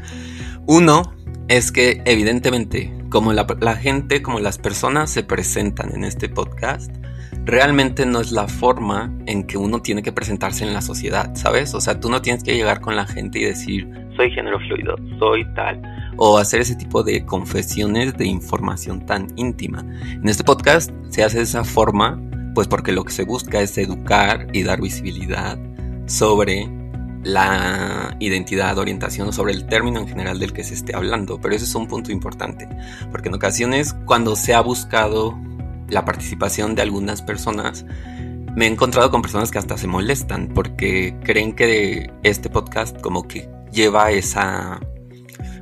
Uno 0.66 1.14
es 1.48 1.72
que 1.72 2.02
evidentemente 2.06 2.94
como 3.10 3.34
la, 3.34 3.46
la, 3.60 3.76
gente, 3.76 4.22
como 4.22 4.40
las 4.40 4.58
personas 4.58 5.12
se 5.12 5.24
presentan 5.24 5.94
en 5.94 6.04
este 6.04 6.30
podcast, 6.30 6.92
realmente 7.46 8.06
no 8.06 8.22
es 8.22 8.32
la 8.32 8.48
forma 8.48 9.14
en 9.26 9.46
que 9.46 9.58
uno 9.58 9.82
tiene 9.82 10.04
que 10.04 10.12
presentarse 10.12 10.64
en 10.64 10.74
la 10.74 10.82
sociedad, 10.82 11.36
¿sabes? 11.36 11.74
O 11.74 11.82
sea, 11.82 12.00
tú 12.00 12.10
no 12.10 12.22
tienes 12.22 12.44
que 12.44 12.56
llegar 12.56 12.82
con 12.82 12.96
la 12.96 13.06
gente 13.06 13.40
y 13.40 13.46
decir, 13.46 13.90
soy 14.16 14.32
género 14.32 14.60
fluido, 14.60 14.96
soy 15.20 15.46
tal, 15.54 15.82
o 16.18 16.38
hacer 16.38 16.62
ese 16.62 16.76
tipo 16.76 17.04
de 17.04 17.26
confesiones 17.26 18.16
de 18.18 18.26
información 18.26 19.06
tan 19.06 19.28
íntima. 19.36 19.86
En 20.04 20.28
este 20.28 20.44
podcast 20.44 20.92
se 21.10 21.24
hace 21.24 21.38
de 21.38 21.44
esa 21.44 21.64
forma 21.64 22.20
pues 22.54 22.68
porque 22.68 22.92
lo 22.92 23.04
que 23.04 23.12
se 23.12 23.24
busca 23.24 23.62
es 23.62 23.78
educar 23.78 24.48
y 24.54 24.64
dar 24.64 24.80
visibilidad 24.80 25.58
sobre 26.06 26.70
la 27.24 28.16
identidad, 28.20 28.78
orientación 28.78 29.32
sobre 29.32 29.54
el 29.54 29.66
término 29.66 30.00
en 30.00 30.08
general 30.08 30.40
del 30.40 30.54
que 30.54 30.64
se 30.64 30.74
esté 30.74 30.96
hablando. 30.96 31.40
Pero 31.42 31.56
ese 31.56 31.66
es 31.66 31.76
un 31.76 31.88
punto 31.88 32.12
importante, 32.12 32.68
porque 33.12 33.30
en 33.30 33.36
ocasiones 33.36 33.96
cuando 34.06 34.36
se 34.36 34.54
ha 34.54 34.62
buscado 34.62 35.38
la 35.94 36.06
participación 36.06 36.76
de 36.76 36.82
algunas 36.82 37.22
personas, 37.22 37.86
me 38.56 38.66
he 38.66 38.70
encontrado 38.70 39.10
con 39.10 39.22
personas 39.22 39.52
que 39.52 39.58
hasta 39.58 39.78
se 39.78 39.88
molestan 39.88 40.50
porque 40.50 41.18
creen 41.24 41.54
que 41.54 42.12
este 42.24 42.50
podcast 42.50 43.00
como 43.02 43.28
que 43.28 43.50
lleva 43.72 44.12
esa... 44.12 44.80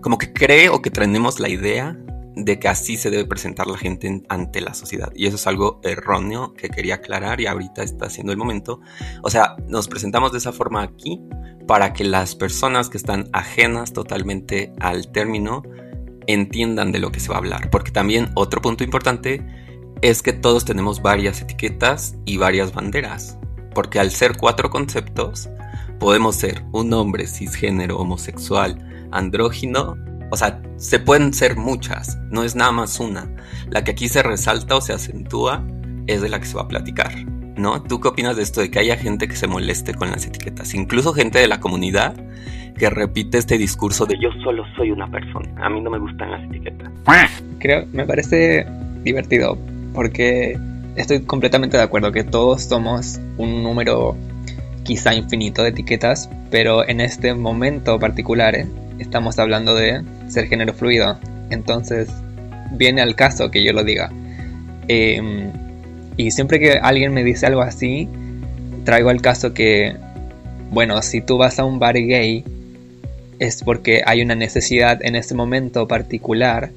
como 0.01 0.17
que 0.17 0.33
cree 0.33 0.69
o 0.69 0.81
que 0.81 0.89
tenemos 0.89 1.39
la 1.39 1.49
idea 1.49 1.97
de 2.35 2.59
que 2.59 2.67
así 2.67 2.97
se 2.97 3.09
debe 3.09 3.25
presentar 3.25 3.67
la 3.67 3.77
gente 3.77 4.23
ante 4.29 4.61
la 4.61 4.73
sociedad. 4.73 5.11
Y 5.15 5.27
eso 5.27 5.35
es 5.35 5.47
algo 5.47 5.79
erróneo 5.83 6.53
que 6.53 6.69
quería 6.69 6.95
aclarar 6.95 7.41
y 7.41 7.47
ahorita 7.47 7.83
está 7.83 8.09
siendo 8.09 8.31
el 8.31 8.37
momento. 8.37 8.79
O 9.21 9.29
sea, 9.29 9.55
nos 9.67 9.87
presentamos 9.87 10.31
de 10.31 10.37
esa 10.37 10.51
forma 10.51 10.81
aquí 10.81 11.21
para 11.67 11.93
que 11.93 12.03
las 12.03 12.35
personas 12.35 12.89
que 12.89 12.97
están 12.97 13.29
ajenas 13.33 13.93
totalmente 13.93 14.73
al 14.79 15.11
término 15.11 15.63
entiendan 16.27 16.91
de 16.91 16.99
lo 16.99 17.11
que 17.11 17.19
se 17.19 17.29
va 17.29 17.35
a 17.35 17.39
hablar. 17.39 17.69
Porque 17.69 17.91
también 17.91 18.29
otro 18.35 18.61
punto 18.61 18.83
importante 18.83 19.45
es 20.01 20.21
que 20.21 20.33
todos 20.33 20.65
tenemos 20.65 21.01
varias 21.01 21.41
etiquetas 21.41 22.15
y 22.25 22.37
varias 22.37 22.73
banderas. 22.73 23.37
Porque 23.73 23.99
al 23.99 24.11
ser 24.11 24.37
cuatro 24.37 24.69
conceptos, 24.69 25.49
podemos 25.99 26.35
ser 26.35 26.63
un 26.71 26.93
hombre 26.93 27.27
cisgénero, 27.27 27.97
homosexual, 27.97 29.07
andrógino 29.11 29.97
o 30.31 30.37
sea, 30.37 30.61
se 30.77 30.97
pueden 30.97 31.33
ser 31.33 31.57
muchas, 31.57 32.17
no 32.31 32.43
es 32.43 32.55
nada 32.55 32.71
más 32.71 33.01
una. 33.01 33.29
La 33.69 33.83
que 33.83 33.91
aquí 33.91 34.07
se 34.07 34.23
resalta 34.23 34.77
o 34.77 34.81
se 34.81 34.93
acentúa 34.93 35.61
es 36.07 36.21
de 36.21 36.29
la 36.29 36.39
que 36.39 36.45
se 36.45 36.55
va 36.55 36.61
a 36.61 36.67
platicar. 36.69 37.11
¿no? 37.57 37.83
¿Tú 37.83 37.99
qué 37.99 38.07
opinas 38.07 38.37
de 38.37 38.43
esto 38.43 38.61
de 38.61 38.71
que 38.71 38.79
haya 38.79 38.95
gente 38.95 39.27
que 39.27 39.35
se 39.35 39.47
moleste 39.47 39.93
con 39.93 40.09
las 40.09 40.25
etiquetas? 40.25 40.73
Incluso 40.73 41.13
gente 41.13 41.37
de 41.37 41.49
la 41.49 41.59
comunidad 41.59 42.15
que 42.77 42.89
repite 42.89 43.37
este 43.37 43.57
discurso 43.57 44.05
de 44.05 44.17
yo 44.17 44.29
solo 44.41 44.63
soy 44.77 44.89
una 44.89 45.05
persona, 45.05 45.53
a 45.63 45.69
mí 45.69 45.81
no 45.81 45.89
me 45.89 45.99
gustan 45.99 46.31
las 46.31 46.43
etiquetas. 46.45 46.89
Creo, 47.59 47.85
me 47.91 48.05
parece 48.05 48.65
divertido 49.03 49.57
porque 49.93 50.57
estoy 50.95 51.21
completamente 51.21 51.77
de 51.77 51.83
acuerdo 51.83 52.11
que 52.11 52.23
todos 52.23 52.63
somos 52.63 53.19
un 53.37 53.63
número 53.63 54.15
quizá 54.83 55.13
infinito 55.13 55.63
de 55.63 55.69
etiquetas, 55.69 56.29
pero 56.49 56.87
en 56.87 57.01
este 57.01 57.33
momento 57.33 57.99
particular 57.99 58.55
eh, 58.55 58.67
estamos 58.99 59.39
hablando 59.39 59.75
de 59.75 60.01
ser 60.27 60.47
género 60.47 60.73
fluido. 60.73 61.17
Entonces 61.49 62.09
viene 62.71 63.01
al 63.01 63.15
caso 63.15 63.51
que 63.51 63.63
yo 63.63 63.73
lo 63.73 63.83
diga. 63.83 64.11
Em, 64.87 65.51
y 66.17 66.31
siempre 66.31 66.59
que 66.59 66.73
alguien 66.73 67.13
me 67.13 67.23
dice 67.23 67.45
algo 67.45 67.61
así, 67.61 68.07
traigo 68.83 69.09
al 69.09 69.21
caso 69.21 69.53
que, 69.53 69.95
bueno, 70.71 71.01
si 71.01 71.21
tú 71.21 71.37
vas 71.37 71.59
a 71.59 71.65
un 71.65 71.79
bar 71.79 71.95
gay, 71.95 72.43
es 73.39 73.63
porque 73.63 74.03
hay 74.05 74.21
una 74.21 74.35
necesidad 74.35 75.03
en 75.03 75.15
ese 75.15 75.35
momento 75.35 75.87
particular 75.87 76.71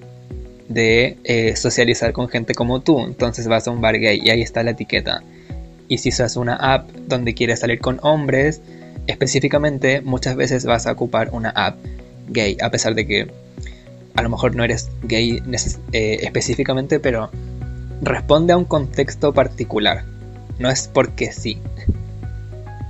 de 0.69 1.19
eh, 1.25 1.57
socializar 1.57 2.13
con 2.13 2.29
gente 2.29 2.55
como 2.55 2.81
tú. 2.81 3.01
Entonces 3.01 3.49
vas 3.49 3.67
a 3.67 3.71
un 3.71 3.81
bar 3.81 3.99
gay 3.99 4.21
y 4.23 4.31
ahí 4.31 4.43
está 4.43 4.63
la 4.63 4.73
etiqueta. 4.73 5.23
Y 5.89 5.99
si 5.99 6.09
usas 6.09 6.37
una 6.37 6.57
app 6.57 6.91
donde 7.07 7.35
quieres 7.35 7.61
salir 7.61 7.81
con 7.81 7.99
hombres, 8.03 8.61
específicamente 9.07 10.01
muchas 10.01 10.37
veces 10.37 10.65
vas 10.65 10.87
a 10.87 10.93
ocupar 10.93 11.31
una 11.33 11.51
app 11.51 11.77
gay, 12.29 12.57
a 12.63 12.71
pesar 12.71 12.95
de 12.95 13.07
que 13.07 13.31
a 14.15 14.23
lo 14.23 14.31
mejor 14.31 14.57
no 14.57 14.65
eres 14.65 14.91
gay 15.03 15.43
eh, 15.93 16.19
específicamente, 16.23 17.01
pero 17.01 17.31
responde 18.01 18.53
a 18.53 18.57
un 18.57 18.65
contexto 18.65 19.33
particular. 19.33 20.05
No 20.59 20.71
es 20.71 20.89
porque 20.89 21.33
sí 21.33 21.59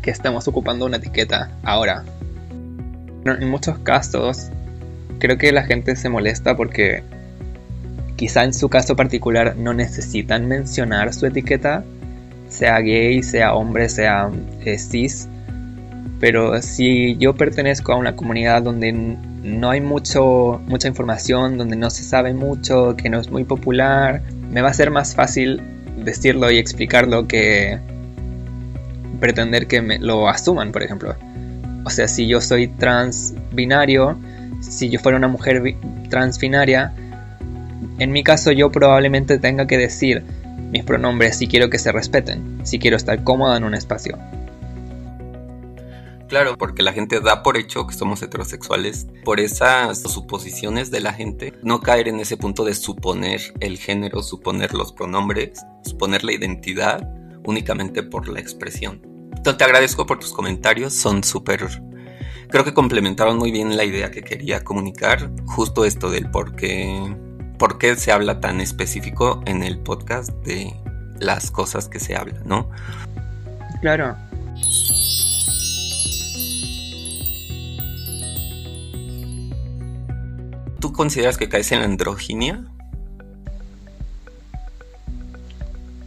que 0.02 0.10
estamos 0.10 0.46
ocupando 0.46 0.84
una 0.84 0.98
etiqueta 0.98 1.50
ahora. 1.62 2.04
En 3.24 3.48
muchos 3.48 3.78
casos, 3.78 4.50
creo 5.18 5.38
que 5.38 5.50
la 5.50 5.62
gente 5.62 5.96
se 5.96 6.10
molesta 6.10 6.56
porque 6.56 7.02
quizá 8.16 8.44
en 8.44 8.54
su 8.54 8.68
caso 8.68 8.96
particular 8.96 9.56
no 9.56 9.74
necesitan 9.74 10.46
mencionar 10.46 11.12
su 11.12 11.26
etiqueta, 11.26 11.84
sea 12.48 12.78
gay, 12.80 13.22
sea 13.22 13.54
hombre, 13.54 13.88
sea 13.88 14.30
eh, 14.64 14.78
cis. 14.78 15.28
Pero 16.20 16.62
si 16.62 17.16
yo 17.16 17.34
pertenezco 17.34 17.92
a 17.92 17.96
una 17.96 18.16
comunidad 18.16 18.62
donde 18.62 18.92
no 18.92 19.70
hay 19.70 19.80
mucho, 19.80 20.60
mucha 20.66 20.88
información, 20.88 21.58
donde 21.58 21.76
no 21.76 21.90
se 21.90 22.02
sabe 22.02 22.32
mucho, 22.32 22.96
que 22.96 23.10
no 23.10 23.20
es 23.20 23.30
muy 23.30 23.44
popular, 23.44 24.22
me 24.50 24.62
va 24.62 24.70
a 24.70 24.74
ser 24.74 24.90
más 24.90 25.14
fácil 25.14 25.60
decirlo 26.02 26.50
y 26.50 26.58
explicarlo 26.58 27.26
que 27.26 27.78
pretender 29.20 29.66
que 29.66 29.82
me 29.82 29.98
lo 29.98 30.28
asuman, 30.28 30.72
por 30.72 30.82
ejemplo. 30.82 31.14
O 31.84 31.90
sea, 31.90 32.08
si 32.08 32.26
yo 32.26 32.40
soy 32.40 32.68
trans 32.68 33.34
binario, 33.52 34.16
si 34.60 34.88
yo 34.88 34.98
fuera 34.98 35.18
una 35.18 35.28
mujer 35.28 35.76
trans 36.08 36.38
binaria, 36.38 36.92
en 37.98 38.12
mi 38.12 38.24
caso 38.24 38.52
yo 38.52 38.70
probablemente 38.70 39.38
tenga 39.38 39.66
que 39.66 39.78
decir 39.78 40.22
mis 40.70 40.84
pronombres 40.84 41.38
si 41.38 41.46
quiero 41.46 41.70
que 41.70 41.78
se 41.78 41.92
respeten, 41.92 42.60
si 42.64 42.78
quiero 42.78 42.96
estar 42.96 43.22
cómoda 43.22 43.56
en 43.56 43.64
un 43.64 43.74
espacio. 43.74 44.18
Claro, 46.28 46.56
porque 46.58 46.82
la 46.82 46.92
gente 46.92 47.20
da 47.20 47.42
por 47.42 47.56
hecho 47.56 47.86
que 47.86 47.94
somos 47.94 48.22
heterosexuales 48.22 49.06
por 49.24 49.40
esas 49.40 50.00
suposiciones 50.00 50.90
de 50.90 51.00
la 51.00 51.12
gente. 51.12 51.52
No 51.62 51.80
caer 51.80 52.08
en 52.08 52.18
ese 52.18 52.36
punto 52.36 52.64
de 52.64 52.74
suponer 52.74 53.40
el 53.60 53.78
género, 53.78 54.22
suponer 54.22 54.74
los 54.74 54.92
pronombres, 54.92 55.64
suponer 55.84 56.24
la 56.24 56.32
identidad 56.32 57.08
únicamente 57.44 58.02
por 58.02 58.28
la 58.28 58.40
expresión. 58.40 59.02
Entonces 59.36 59.58
te 59.58 59.64
agradezco 59.64 60.06
por 60.06 60.18
tus 60.18 60.32
comentarios, 60.32 60.94
son 60.94 61.22
súper... 61.22 61.68
Creo 62.48 62.64
que 62.64 62.74
complementaron 62.74 63.38
muy 63.38 63.52
bien 63.52 63.76
la 63.76 63.84
idea 63.84 64.10
que 64.10 64.22
quería 64.22 64.64
comunicar, 64.64 65.30
justo 65.44 65.84
esto 65.84 66.10
del 66.10 66.30
por 66.30 66.56
qué, 66.56 67.14
por 67.58 67.78
qué 67.78 67.96
se 67.96 68.12
habla 68.12 68.40
tan 68.40 68.60
específico 68.60 69.42
en 69.46 69.62
el 69.62 69.78
podcast 69.78 70.30
de 70.44 70.74
las 71.18 71.50
cosas 71.50 71.88
que 71.88 72.00
se 72.00 72.16
hablan, 72.16 72.42
¿no? 72.44 72.68
Claro, 73.80 74.16
¿Tú 80.84 80.92
consideras 80.92 81.38
que 81.38 81.48
caes 81.48 81.72
en 81.72 81.78
la 81.78 81.86
androginia? 81.86 82.62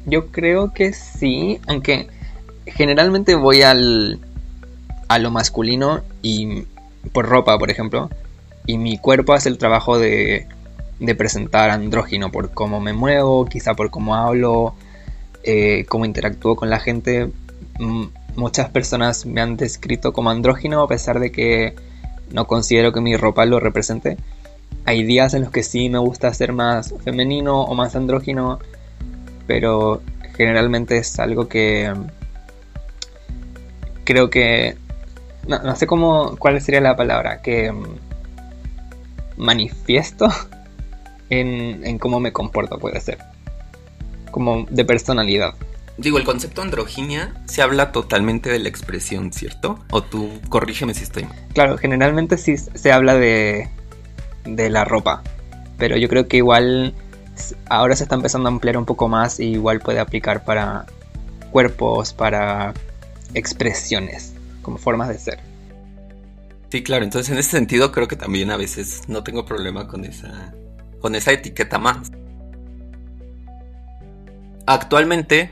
Yo 0.06 0.28
creo 0.28 0.72
que 0.72 0.94
sí, 0.94 1.60
aunque 1.68 2.08
generalmente 2.68 3.34
voy 3.34 3.64
al 3.64 4.20
a 5.08 5.18
lo 5.18 5.32
masculino 5.32 6.04
y 6.22 6.66
por 7.12 7.28
ropa, 7.28 7.58
por 7.58 7.72
ejemplo, 7.72 8.12
y 8.68 8.78
mi 8.78 9.00
cuerpo 9.00 9.34
hace 9.34 9.50
el 9.50 9.58
trabajo 9.58 9.98
de, 9.98 10.46
de 11.00 11.16
presentar 11.16 11.70
andrógino 11.70 12.32
por 12.32 12.52
cómo 12.52 12.80
me 12.80 12.94
muevo, 12.94 13.46
quizá 13.46 13.76
por 13.76 13.90
cómo 13.90 14.16
hablo, 14.16 14.76
eh, 15.44 15.86
cómo 15.88 16.06
interactúo 16.06 16.56
con 16.56 16.70
la 16.70 16.80
gente. 16.80 17.30
muchas 18.36 18.70
personas 18.70 19.26
me 19.26 19.42
han 19.42 19.58
descrito 19.58 20.14
como 20.14 20.30
andrógino 20.30 20.82
a 20.82 20.88
pesar 20.88 21.20
de 21.20 21.32
que 21.32 21.76
no 22.32 22.46
considero 22.48 22.92
que 22.94 23.02
mi 23.02 23.16
ropa 23.18 23.46
lo 23.46 23.60
represente. 23.60 24.18
Hay 24.86 25.04
días 25.04 25.34
en 25.34 25.42
los 25.44 25.52
que 25.52 25.64
sí 25.64 25.90
me 25.90 26.00
gusta 26.00 26.34
ser 26.34 26.54
más 26.54 26.94
femenino 27.04 27.62
o 27.64 27.76
más 27.76 27.96
andrógino, 27.96 28.60
pero 29.48 30.02
generalmente 30.36 30.98
es 30.98 31.20
algo 31.20 31.48
que 31.48 31.94
creo 34.04 34.30
que 34.30 34.78
no, 35.48 35.76
sé 35.76 35.88
cómo 35.88 36.36
cuál 36.38 36.62
sería 36.62 36.82
la 36.82 36.96
palabra 36.96 37.42
que 37.42 37.72
mm, 37.72 37.86
manifiesto 39.38 40.30
en, 41.30 41.86
en 41.86 41.98
cómo 42.00 42.20
me 42.20 42.32
comporto 42.32 42.80
puede 42.80 43.00
ser 43.02 43.20
como 44.32 44.66
de 44.70 44.86
personalidad 44.86 45.56
Digo, 45.98 46.20
el 46.20 46.26
concepto 46.26 46.62
androginia 46.62 47.34
se 47.46 47.64
habla 47.64 47.92
totalmente 47.92 48.52
de 48.52 48.60
la 48.60 48.70
expresión, 48.70 49.34
¿cierto? 49.34 49.80
O 49.90 50.04
tú 50.04 50.30
corrígeme 50.48 50.94
si 50.94 51.04
estoy 51.04 51.24
mal. 51.24 51.36
Claro, 51.54 51.78
generalmente 51.80 52.38
sí 52.38 52.56
se 52.56 52.92
habla 52.92 53.16
de, 53.16 53.68
de 54.46 54.70
la 54.70 54.86
ropa. 54.86 55.24
Pero 55.80 55.98
yo 55.98 56.08
creo 56.08 56.28
que 56.28 56.38
igual 56.38 56.94
ahora 57.68 57.96
se 57.96 58.04
está 58.04 58.14
empezando 58.14 58.48
a 58.48 58.52
ampliar 58.52 58.78
un 58.78 58.86
poco 58.86 59.08
más 59.08 59.40
y 59.40 59.46
igual 59.46 59.80
puede 59.80 60.00
aplicar 60.00 60.46
para 60.46 60.86
cuerpos, 61.52 62.14
para 62.14 62.76
expresiones, 63.34 64.34
como 64.62 64.78
formas 64.78 65.10
de 65.10 65.18
ser. 65.18 65.40
Sí, 66.70 66.84
claro, 66.84 67.06
entonces 67.06 67.32
en 67.32 67.40
ese 67.40 67.52
sentido 67.52 67.92
creo 67.92 68.08
que 68.08 68.16
también 68.16 68.52
a 68.52 68.58
veces 68.58 69.04
no 69.08 69.24
tengo 69.24 69.46
problema 69.46 69.88
con 69.88 70.06
esa 70.06 70.54
con 71.02 71.16
esa 71.16 71.32
etiqueta 71.32 71.78
más. 71.78 72.12
Actualmente, 74.66 75.52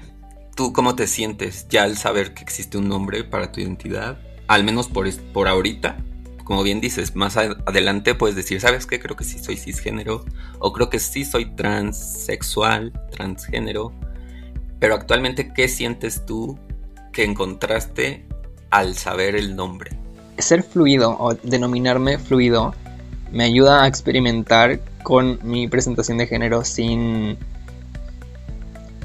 ¿tú 0.56 0.74
cómo 0.74 0.96
te 0.96 1.08
sientes 1.08 1.68
ya 1.70 1.84
al 1.84 1.98
saber 1.98 2.34
que 2.34 2.44
existe 2.44 2.78
un 2.78 2.90
nombre 2.90 3.24
para 3.24 3.52
tu 3.52 3.62
identidad? 3.62 4.18
Al 4.48 4.64
menos 4.64 4.88
por, 4.88 5.10
por 5.32 5.48
ahorita 5.48 5.98
como 6.46 6.62
bien 6.62 6.80
dices, 6.80 7.16
más 7.16 7.38
adelante 7.38 8.14
puedes 8.14 8.36
decir, 8.36 8.62
¿sabes 8.62 8.86
qué? 8.86 9.00
Creo 9.00 9.16
que 9.16 9.24
sí 9.24 9.40
soy 9.40 9.58
cisgénero 9.58 10.24
o 10.60 10.72
creo 10.72 10.92
que 10.92 11.00
sí 11.00 11.26
soy 11.26 11.46
transexual, 11.56 12.94
transgénero. 13.12 13.92
Pero 14.80 14.94
actualmente, 14.94 15.52
¿qué 15.54 15.68
sientes 15.68 16.24
tú 16.26 16.60
que 17.12 17.24
encontraste 17.24 18.28
al 18.70 18.96
saber 18.96 19.36
el 19.36 19.56
nombre? 19.56 19.98
Ser 20.38 20.62
fluido 20.62 21.18
o 21.20 21.34
denominarme 21.34 22.20
fluido 22.20 22.76
me 23.32 23.46
ayuda 23.46 23.84
a 23.84 23.88
experimentar 23.88 24.80
con 25.06 25.40
mi 25.44 25.70
presentación 25.70 26.18
de 26.18 26.28
género 26.28 26.66
sin, 26.66 27.38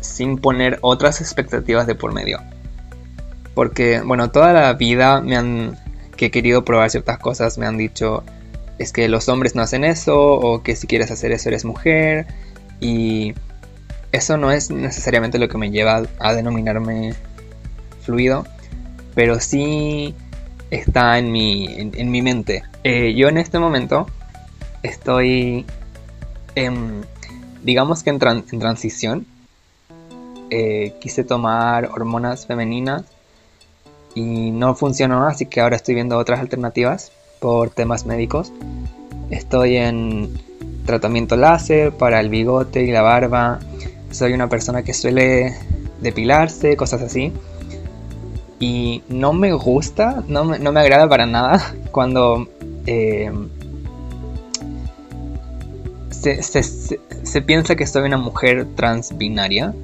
sin 0.01 0.39
poner 0.39 0.79
otras 0.81 1.21
expectativas 1.21 1.87
de 1.87 1.95
por 1.95 2.13
medio. 2.13 2.41
Porque, 3.55 4.01
bueno, 4.01 4.31
toda 4.33 4.53
la 4.53 4.73
vida 4.73 5.21
me 5.21 5.37
han 5.37 5.79
que 6.17 6.27
he 6.27 6.31
querido 6.31 6.65
probar 6.65 6.91
ciertas 6.91 7.19
cosas 7.19 7.57
me 7.57 7.67
han 7.67 7.79
dicho 7.79 8.23
es 8.79 8.93
que 8.93 9.09
los 9.09 9.29
hombres 9.29 9.55
no 9.55 9.63
hacen 9.63 9.85
eso 9.85 10.19
o 10.19 10.63
que 10.63 10.77
si 10.77 10.87
quieres 10.87 11.11
hacer 11.11 11.33
eso 11.33 11.49
eres 11.49 11.65
mujer 11.65 12.27
y 12.81 13.35
eso 14.13 14.37
no 14.37 14.51
es 14.51 14.71
necesariamente 14.71 15.39
lo 15.39 15.49
que 15.49 15.59
me 15.59 15.71
lleva 15.71 16.03
a 16.19 16.35
denominarme 16.35 17.15
fluido, 18.03 18.45
pero 19.15 19.39
sí 19.39 20.15
está 20.71 21.19
en 21.19 21.31
mi, 21.31 21.67
en, 21.77 22.11
mi 22.11 22.23
mente. 22.23 22.65
Eh, 22.85 23.15
yo 23.15 23.29
en 23.29 23.39
este 23.39 23.59
momento 23.59 24.07
estoy, 24.83 25.65
digamos 27.63 28.03
que 28.03 28.11
en, 28.11 28.19
transición. 28.19 29.27
Eh, 30.53 30.95
quise 31.01 31.23
tomar 31.23 31.87
hormonas 31.87 32.47
femeninas 32.47 33.05
y 34.17 34.51
no 34.51 34.75
funcionó, 34.75 35.27
así 35.29 35.47
que 35.47 35.61
ahora 35.61 35.77
estoy 35.77 35.95
viendo 35.95 36.19
otras 36.19 36.41
alternativas 36.41 37.13
por 37.41 37.71
temas 37.71 38.05
médicos. 38.05 38.53
Estoy 39.31 39.77
en 39.77 40.41
tratamiento 40.87 41.37
láser 41.37 41.93
para 41.93 42.19
el 42.21 42.29
bigote 42.29 42.83
y 42.83 42.91
la 42.91 43.03
barba. 43.03 43.61
Soy 44.11 44.33
una 44.33 44.49
persona 44.49 44.83
que 44.83 44.93
suele 44.93 45.55
depilarse, 46.01 46.77
cosas 46.77 47.03
así. 47.03 47.33
Y 48.59 49.03
no 49.09 49.33
me 49.33 49.53
gusta, 49.53 50.23
no 50.27 50.45
me, 50.45 50.59
no 50.59 50.73
me 50.73 50.81
agrada 50.81 51.09
para 51.09 51.27
nada 51.27 51.75
cuando 51.93 52.49
eh, 52.87 53.31
se, 56.21 57.43
piensa 57.43 57.77
que 57.77 57.87
soy 57.87 58.03
una 58.03 58.19
mujer 58.19 58.67
trans 58.77 59.17
binaria. 59.17 59.75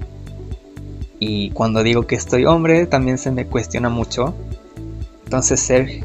Y 1.18 1.51
cuando 1.51 1.82
digo 1.82 2.07
que 2.07 2.14
estoy 2.14 2.45
hombre, 2.45 2.87
también 2.87 3.18
se 3.18 3.30
me 3.30 3.47
cuestiona 3.47 3.89
mucho. 3.89 4.34
Entonces 5.24 5.61
ser 5.61 6.05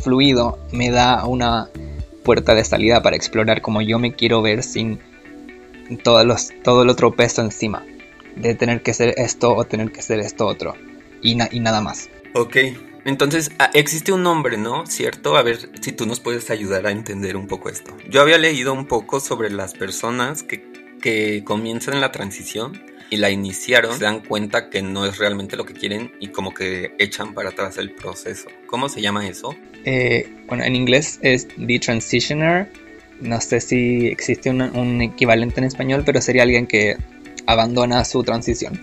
fluido 0.00 0.58
me 0.72 0.90
da 0.90 1.26
una 1.26 1.68
puerta 2.22 2.54
de 2.54 2.64
salida 2.64 3.02
para 3.02 3.16
explorar 3.16 3.60
como 3.60 3.82
yo 3.82 3.98
me 3.98 4.14
quiero 4.14 4.40
ver 4.40 4.62
sin 4.62 5.00
los, 6.06 6.50
todo 6.62 6.82
el 6.82 6.88
otro 6.88 7.14
peso 7.14 7.42
encima. 7.42 7.84
De 8.36 8.54
tener 8.54 8.82
que 8.82 8.94
ser 8.94 9.14
esto 9.16 9.54
o 9.54 9.64
tener 9.64 9.92
que 9.92 10.02
ser 10.02 10.20
esto 10.20 10.46
otro. 10.46 10.74
Y, 11.22 11.36
y 11.50 11.60
nada 11.60 11.80
más. 11.80 12.08
Ok, 12.34 12.56
entonces 13.04 13.50
ah, 13.58 13.70
existe 13.74 14.12
un 14.12 14.22
nombre, 14.22 14.56
¿no? 14.56 14.86
¿Cierto? 14.86 15.36
A 15.36 15.42
ver 15.42 15.70
si 15.80 15.92
tú 15.92 16.06
nos 16.06 16.20
puedes 16.20 16.50
ayudar 16.50 16.86
a 16.86 16.90
entender 16.90 17.36
un 17.36 17.46
poco 17.46 17.68
esto. 17.68 17.96
Yo 18.08 18.20
había 18.20 18.38
leído 18.38 18.72
un 18.72 18.86
poco 18.86 19.20
sobre 19.20 19.50
las 19.50 19.74
personas 19.74 20.42
que, 20.42 20.72
que 21.00 21.42
comienzan 21.44 22.00
la 22.00 22.12
transición 22.12 22.80
y 23.10 23.16
la 23.16 23.30
iniciaron, 23.30 23.96
se 23.96 24.04
dan 24.04 24.20
cuenta 24.20 24.70
que 24.70 24.82
no 24.82 25.06
es 25.06 25.18
realmente 25.18 25.56
lo 25.56 25.64
que 25.64 25.74
quieren 25.74 26.12
y 26.20 26.28
como 26.28 26.52
que 26.52 26.94
echan 26.98 27.34
para 27.34 27.50
atrás 27.50 27.78
el 27.78 27.92
proceso. 27.92 28.48
¿Cómo 28.66 28.88
se 28.88 29.00
llama 29.00 29.26
eso? 29.28 29.54
Eh, 29.84 30.28
bueno, 30.48 30.64
en 30.64 30.74
inglés 30.74 31.18
es 31.22 31.46
The 31.48 31.78
Transitioner. 31.78 32.70
No 33.20 33.40
sé 33.40 33.60
si 33.60 34.08
existe 34.08 34.50
un, 34.50 35.00
equivalente 35.00 35.60
en 35.60 35.64
español, 35.64 36.02
pero 36.04 36.20
sería 36.20 36.42
alguien 36.42 36.66
que 36.66 36.96
abandona 37.46 38.04
su 38.04 38.22
transición. 38.24 38.80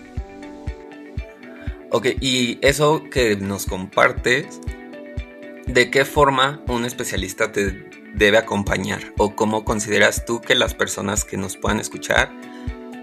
Ok, 1.94 2.06
y 2.20 2.58
eso 2.62 3.04
que 3.10 3.36
nos 3.36 3.66
compartes, 3.66 4.62
¿de 5.66 5.90
qué 5.90 6.06
forma 6.06 6.62
un 6.66 6.86
especialista 6.86 7.52
te 7.52 7.86
debe 8.14 8.38
acompañar? 8.38 9.00
¿O 9.18 9.36
cómo 9.36 9.62
consideras 9.62 10.24
tú 10.24 10.40
que 10.40 10.54
las 10.54 10.72
personas 10.72 11.26
que 11.26 11.36
nos 11.36 11.58
puedan 11.58 11.80
escuchar 11.80 12.30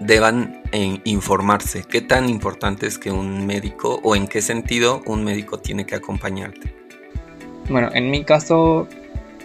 deban 0.00 0.64
eh, 0.72 1.00
informarse? 1.04 1.84
¿Qué 1.88 2.00
tan 2.00 2.28
importante 2.28 2.88
es 2.88 2.98
que 2.98 3.12
un 3.12 3.46
médico 3.46 4.00
o 4.02 4.16
en 4.16 4.26
qué 4.26 4.42
sentido 4.42 5.02
un 5.06 5.22
médico 5.22 5.60
tiene 5.60 5.86
que 5.86 5.94
acompañarte? 5.94 6.74
Bueno, 7.68 7.90
en 7.94 8.10
mi 8.10 8.24
caso 8.24 8.88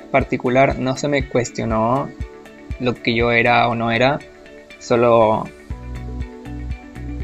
particular 0.09 0.79
no 0.79 0.97
se 0.97 1.07
me 1.07 1.29
cuestionó 1.29 2.09
lo 2.79 2.95
que 2.95 3.13
yo 3.13 3.31
era 3.31 3.67
o 3.67 3.75
no 3.75 3.91
era, 3.91 4.17
solo 4.79 5.47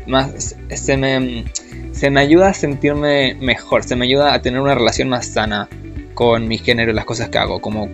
más 0.06 0.56
se 0.70 0.98
me, 0.98 1.46
se 1.92 2.10
me 2.10 2.22
ayuda 2.22 2.50
a 2.50 2.54
sentirme 2.54 3.36
mejor, 3.36 3.84
se 3.84 3.96
me 3.96 4.06
ayuda 4.06 4.34
a 4.34 4.42
tener 4.42 4.60
una 4.62 4.76
relación 4.76 5.10
más 5.10 5.28
sana 5.28 5.68
con 6.14 6.48
mi 6.48 6.58
género 6.58 6.92
y 6.92 6.94
las 6.94 7.06
cosas 7.06 7.30
que 7.30 7.38
hago, 7.38 7.62
como 7.62 7.90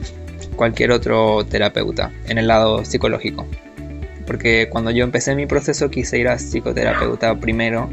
cualquier 0.56 0.92
otro 0.92 1.46
terapeuta 1.46 2.12
en 2.28 2.38
el 2.38 2.48
lado 2.48 2.84
psicológico 2.84 3.46
porque 4.28 4.68
cuando 4.70 4.92
yo 4.92 5.04
empecé 5.04 5.34
mi 5.34 5.48
proceso 5.48 5.90
quise 5.90 6.20
ir 6.20 6.28
a 6.28 6.38
psicoterapeuta 6.38 7.40
primero 7.40 7.90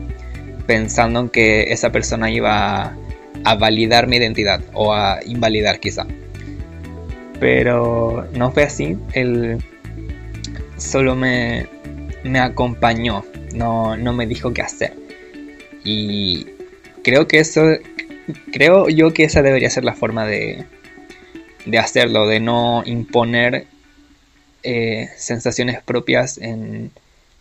pensando 0.66 1.20
en 1.20 1.28
que 1.28 1.72
esa 1.72 1.92
persona 1.92 2.30
iba 2.30 2.96
a, 3.44 3.54
validar 3.54 4.08
mi 4.08 4.16
identidad 4.16 4.60
o 4.72 4.92
a 4.92 5.20
invalidar 5.24 5.78
quizá. 5.78 6.06
Pero 7.38 8.26
no 8.32 8.50
fue 8.50 8.64
así, 8.64 8.96
él 9.12 9.62
solo 10.76 11.14
me, 11.14 11.66
me 12.24 12.40
acompañó, 12.40 13.24
no, 13.54 13.96
no 13.96 14.12
me 14.12 14.26
dijo 14.26 14.52
qué 14.52 14.62
hacer. 14.62 14.94
Y 15.84 16.46
creo 17.02 17.28
que 17.28 17.38
eso, 17.38 17.62
creo 18.52 18.88
yo 18.88 19.12
que 19.12 19.24
esa 19.24 19.42
debería 19.42 19.70
ser 19.70 19.84
la 19.84 19.94
forma 19.94 20.26
de, 20.26 20.64
de 21.66 21.78
hacerlo, 21.78 22.26
de 22.26 22.40
no 22.40 22.82
imponer 22.84 23.66
eh, 24.62 25.10
sensaciones 25.18 25.82
propias 25.82 26.38
en, 26.38 26.90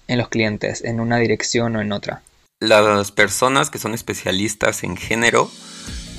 los 0.08 0.28
clientes, 0.28 0.84
en 0.84 1.00
una 1.00 1.18
dirección 1.18 1.76
o 1.76 1.82
en 1.82 1.91
otra. 1.91 2.22
Las 2.60 3.12
personas 3.12 3.70
que 3.70 3.80
son 3.80 3.94
especialistas 3.94 4.84
en 4.84 4.96
género, 4.98 5.50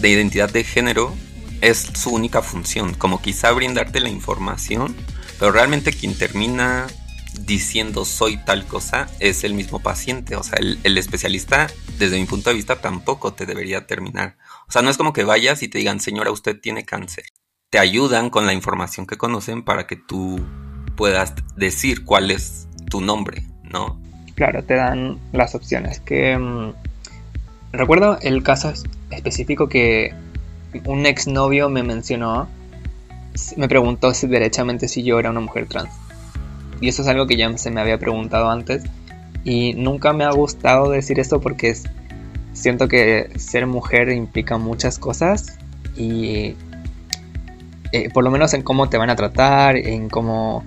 de 0.00 0.08
identidad 0.08 0.50
de 0.50 0.64
género, 0.64 1.14
es 1.60 1.90
su 1.94 2.10
única 2.10 2.42
función, 2.42 2.94
como 2.94 3.22
quizá 3.22 3.52
brindarte 3.52 4.00
la 4.00 4.08
información, 4.08 4.96
pero 5.38 5.52
realmente 5.52 5.92
quien 5.92 6.16
termina 6.16 6.86
diciendo 7.40 8.04
soy 8.04 8.36
tal 8.38 8.64
cosa 8.66 9.08
es 9.20 9.44
el 9.44 9.54
mismo 9.54 9.80
paciente, 9.80 10.36
o 10.36 10.42
sea, 10.42 10.58
el, 10.58 10.78
el, 10.84 10.98
especialista 10.98 11.66
desde 11.98 12.18
mi 12.18 12.26
punto 12.26 12.50
de 12.50 12.56
vista 12.56 12.76
tampoco 12.76 13.34
te 13.34 13.46
debería 13.46 13.86
terminar. 13.86 14.36
O 14.68 14.72
sea, 14.72 14.82
no 14.82 14.90
es 14.90 14.96
como 14.96 15.12
que 15.12 15.24
vayas 15.24 15.62
y 15.62 15.68
te 15.68 15.78
digan, 15.78 16.00
señora, 16.00 16.30
usted 16.30 16.58
tiene 16.60 16.84
cáncer. 16.84 17.24
Te 17.70 17.78
ayudan 17.78 18.30
con 18.30 18.46
la 18.46 18.52
información 18.52 19.06
que 19.06 19.16
conocen 19.16 19.62
para 19.62 19.86
que 19.86 19.96
tú 19.96 20.40
puedas 20.96 21.34
decir 21.56 22.04
cuál 22.04 22.30
es 22.30 22.68
tu 22.88 23.00
nombre, 23.00 23.42
¿no? 23.62 24.00
Claro, 24.34 24.62
te 24.64 24.74
dan 24.74 25.18
las 25.32 25.54
opciones. 25.54 26.00
Que 26.00 26.36
mm, 26.38 26.72
recuerdo 27.72 28.18
el 28.22 28.42
caso 28.42 28.72
específico 29.10 29.68
que 29.68 30.14
un 30.84 31.06
exnovio 31.06 31.68
me 31.68 31.82
mencionó, 31.82 32.48
me 33.56 33.68
preguntó 33.68 34.14
si 34.14 34.26
derechamente 34.26 34.88
si 34.88 35.02
yo 35.02 35.18
era 35.18 35.30
una 35.30 35.40
mujer 35.40 35.66
trans. 35.66 35.90
Y 36.80 36.88
eso 36.88 37.02
es 37.02 37.08
algo 37.08 37.26
que 37.26 37.36
ya 37.36 37.56
se 37.56 37.70
me 37.70 37.80
había 37.80 37.98
preguntado 37.98 38.50
antes. 38.50 38.84
Y 39.44 39.74
nunca 39.74 40.12
me 40.12 40.24
ha 40.24 40.30
gustado 40.30 40.90
decir 40.90 41.20
esto 41.20 41.40
porque 41.40 41.74
siento 42.52 42.88
que 42.88 43.30
ser 43.36 43.66
mujer 43.66 44.08
implica 44.10 44.58
muchas 44.58 44.98
cosas. 44.98 45.58
Y 45.96 46.54
eh, 47.92 48.10
por 48.12 48.24
lo 48.24 48.30
menos 48.30 48.54
en 48.54 48.62
cómo 48.62 48.88
te 48.88 48.98
van 48.98 49.10
a 49.10 49.16
tratar, 49.16 49.76
en 49.76 50.08
cómo 50.08 50.64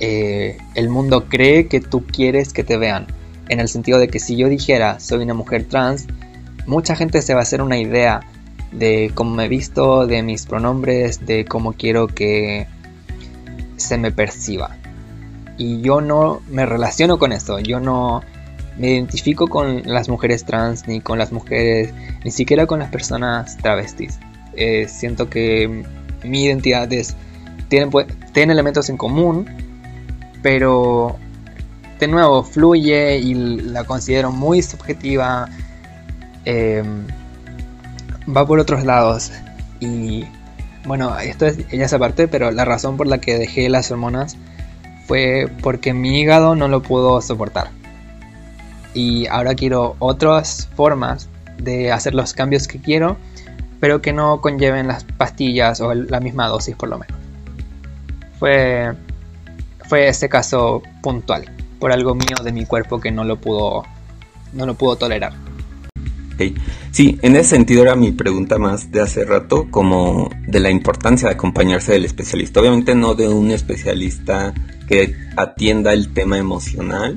eh, 0.00 0.58
el 0.74 0.88
mundo 0.90 1.26
cree 1.28 1.66
que 1.66 1.80
tú 1.80 2.04
quieres 2.04 2.52
que 2.52 2.64
te 2.64 2.76
vean. 2.76 3.06
En 3.48 3.60
el 3.60 3.68
sentido 3.68 3.98
de 3.98 4.08
que 4.08 4.18
si 4.18 4.36
yo 4.36 4.48
dijera 4.48 5.00
soy 5.00 5.22
una 5.22 5.34
mujer 5.34 5.64
trans, 5.64 6.06
mucha 6.66 6.94
gente 6.94 7.22
se 7.22 7.32
va 7.32 7.40
a 7.40 7.42
hacer 7.42 7.62
una 7.62 7.78
idea 7.78 8.20
de 8.72 9.10
cómo 9.14 9.34
me 9.34 9.46
he 9.46 9.48
visto, 9.48 10.06
de 10.06 10.22
mis 10.22 10.44
pronombres, 10.44 11.24
de 11.24 11.46
cómo 11.46 11.72
quiero 11.72 12.06
que 12.06 12.66
se 13.76 13.96
me 13.96 14.12
perciba. 14.12 14.76
Y 15.58 15.80
yo 15.80 16.00
no 16.00 16.40
me 16.48 16.64
relaciono 16.64 17.18
con 17.18 17.32
eso, 17.32 17.58
yo 17.58 17.80
no 17.80 18.22
me 18.78 18.92
identifico 18.92 19.48
con 19.48 19.82
las 19.84 20.08
mujeres 20.08 20.44
trans, 20.44 20.86
ni 20.86 21.00
con 21.00 21.18
las 21.18 21.32
mujeres, 21.32 21.92
ni 22.24 22.30
siquiera 22.30 22.66
con 22.66 22.78
las 22.78 22.90
personas 22.90 23.56
travestis. 23.56 24.18
Eh, 24.54 24.86
siento 24.88 25.28
que 25.28 25.84
mi 26.24 26.44
identidad 26.44 26.92
es, 26.92 27.16
tiene, 27.68 27.90
tiene 28.32 28.52
elementos 28.52 28.88
en 28.88 28.96
común, 28.96 29.46
pero 30.42 31.16
de 31.98 32.06
nuevo 32.06 32.44
fluye 32.44 33.18
y 33.18 33.34
la 33.34 33.84
considero 33.84 34.30
muy 34.30 34.62
subjetiva. 34.62 35.48
Eh, 36.44 36.84
va 38.34 38.46
por 38.46 38.58
otros 38.58 38.84
lados 38.84 39.32
y 39.80 40.24
bueno, 40.86 41.18
esto 41.18 41.46
es 41.46 41.58
ella 41.70 41.86
esa 41.86 41.98
parte, 41.98 42.28
pero 42.28 42.50
la 42.50 42.64
razón 42.64 42.96
por 42.96 43.06
la 43.06 43.18
que 43.18 43.38
dejé 43.38 43.68
las 43.68 43.90
hormonas 43.90 44.36
fue 45.08 45.50
porque 45.62 45.92
mi 45.92 46.20
hígado 46.20 46.54
no 46.54 46.68
lo 46.68 46.82
pudo 46.82 47.20
soportar. 47.20 47.70
Y 48.94 49.26
ahora 49.26 49.54
quiero 49.54 49.96
otras 49.98 50.68
formas 50.76 51.28
de 51.58 51.90
hacer 51.90 52.14
los 52.14 52.34
cambios 52.34 52.68
que 52.68 52.78
quiero, 52.78 53.16
pero 53.80 54.00
que 54.00 54.12
no 54.12 54.40
conlleven 54.40 54.86
las 54.86 55.04
pastillas 55.04 55.80
o 55.80 55.92
la 55.94 56.20
misma 56.20 56.46
dosis 56.46 56.76
por 56.76 56.88
lo 56.88 56.98
menos. 56.98 57.16
Fue 58.38 58.94
fue 59.88 60.06
este 60.08 60.28
caso 60.28 60.82
puntual, 61.02 61.50
por 61.80 61.92
algo 61.92 62.14
mío 62.14 62.36
de 62.44 62.52
mi 62.52 62.66
cuerpo 62.66 63.00
que 63.00 63.10
no 63.10 63.24
lo 63.24 63.40
pudo, 63.40 63.84
no 64.52 64.66
lo 64.66 64.74
pudo 64.74 64.96
tolerar. 64.96 65.32
Sí, 66.92 67.18
en 67.22 67.34
ese 67.34 67.50
sentido 67.50 67.82
era 67.82 67.96
mi 67.96 68.12
pregunta 68.12 68.58
más 68.58 68.92
de 68.92 69.00
hace 69.00 69.24
rato, 69.24 69.66
como 69.70 70.30
de 70.46 70.60
la 70.60 70.70
importancia 70.70 71.28
de 71.28 71.34
acompañarse 71.34 71.92
del 71.92 72.04
especialista. 72.04 72.60
Obviamente 72.60 72.94
no 72.94 73.14
de 73.14 73.28
un 73.28 73.50
especialista 73.50 74.54
que 74.88 75.14
atienda 75.36 75.92
el 75.92 76.12
tema 76.12 76.38
emocional, 76.38 77.14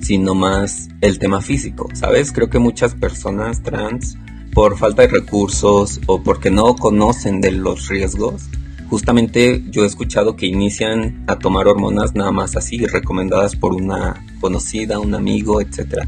sino 0.00 0.34
más 0.34 0.88
el 1.00 1.18
tema 1.18 1.40
físico, 1.40 1.88
¿sabes? 1.94 2.30
Creo 2.30 2.50
que 2.50 2.58
muchas 2.58 2.94
personas 2.94 3.62
trans, 3.62 4.16
por 4.52 4.78
falta 4.78 5.02
de 5.02 5.08
recursos 5.08 6.00
o 6.06 6.22
porque 6.22 6.50
no 6.50 6.76
conocen 6.76 7.40
de 7.40 7.50
los 7.50 7.88
riesgos, 7.88 8.48
Justamente 8.94 9.62
yo 9.70 9.82
he 9.82 9.86
escuchado 9.86 10.36
que 10.36 10.46
inician 10.46 11.24
a 11.26 11.38
tomar 11.38 11.66
hormonas 11.66 12.14
nada 12.14 12.32
más 12.32 12.54
así, 12.56 12.86
recomendadas 12.86 13.56
por 13.56 13.74
una 13.74 14.24
conocida, 14.40 14.98
un 14.98 15.14
amigo, 15.14 15.60
etc. 15.60 16.06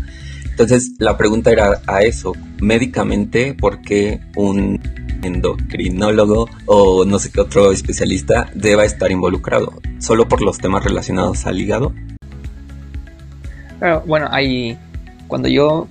Entonces 0.57 0.93
la 0.99 1.19
pregunta 1.19 1.53
era 1.53 1.83
a 1.87 2.01
eso, 2.01 2.33
médicamente, 2.63 3.53
¿por 3.53 3.83
qué 3.83 4.21
un 4.37 4.81
endocrinólogo 5.23 6.49
o 6.65 7.05
no 7.05 7.19
sé 7.19 7.31
qué 7.31 7.43
otro 7.43 7.73
especialista 7.73 8.49
deba 8.55 8.87
estar 8.87 9.13
involucrado? 9.13 9.75
¿Solo 9.99 10.29
por 10.29 10.41
los 10.41 10.57
temas 10.57 10.83
relacionados 10.83 11.45
al 11.45 11.61
hígado? 11.61 11.93
bueno, 14.07 14.29
hay, 14.31 14.79
cuando 15.29 15.47
yo 15.49 15.89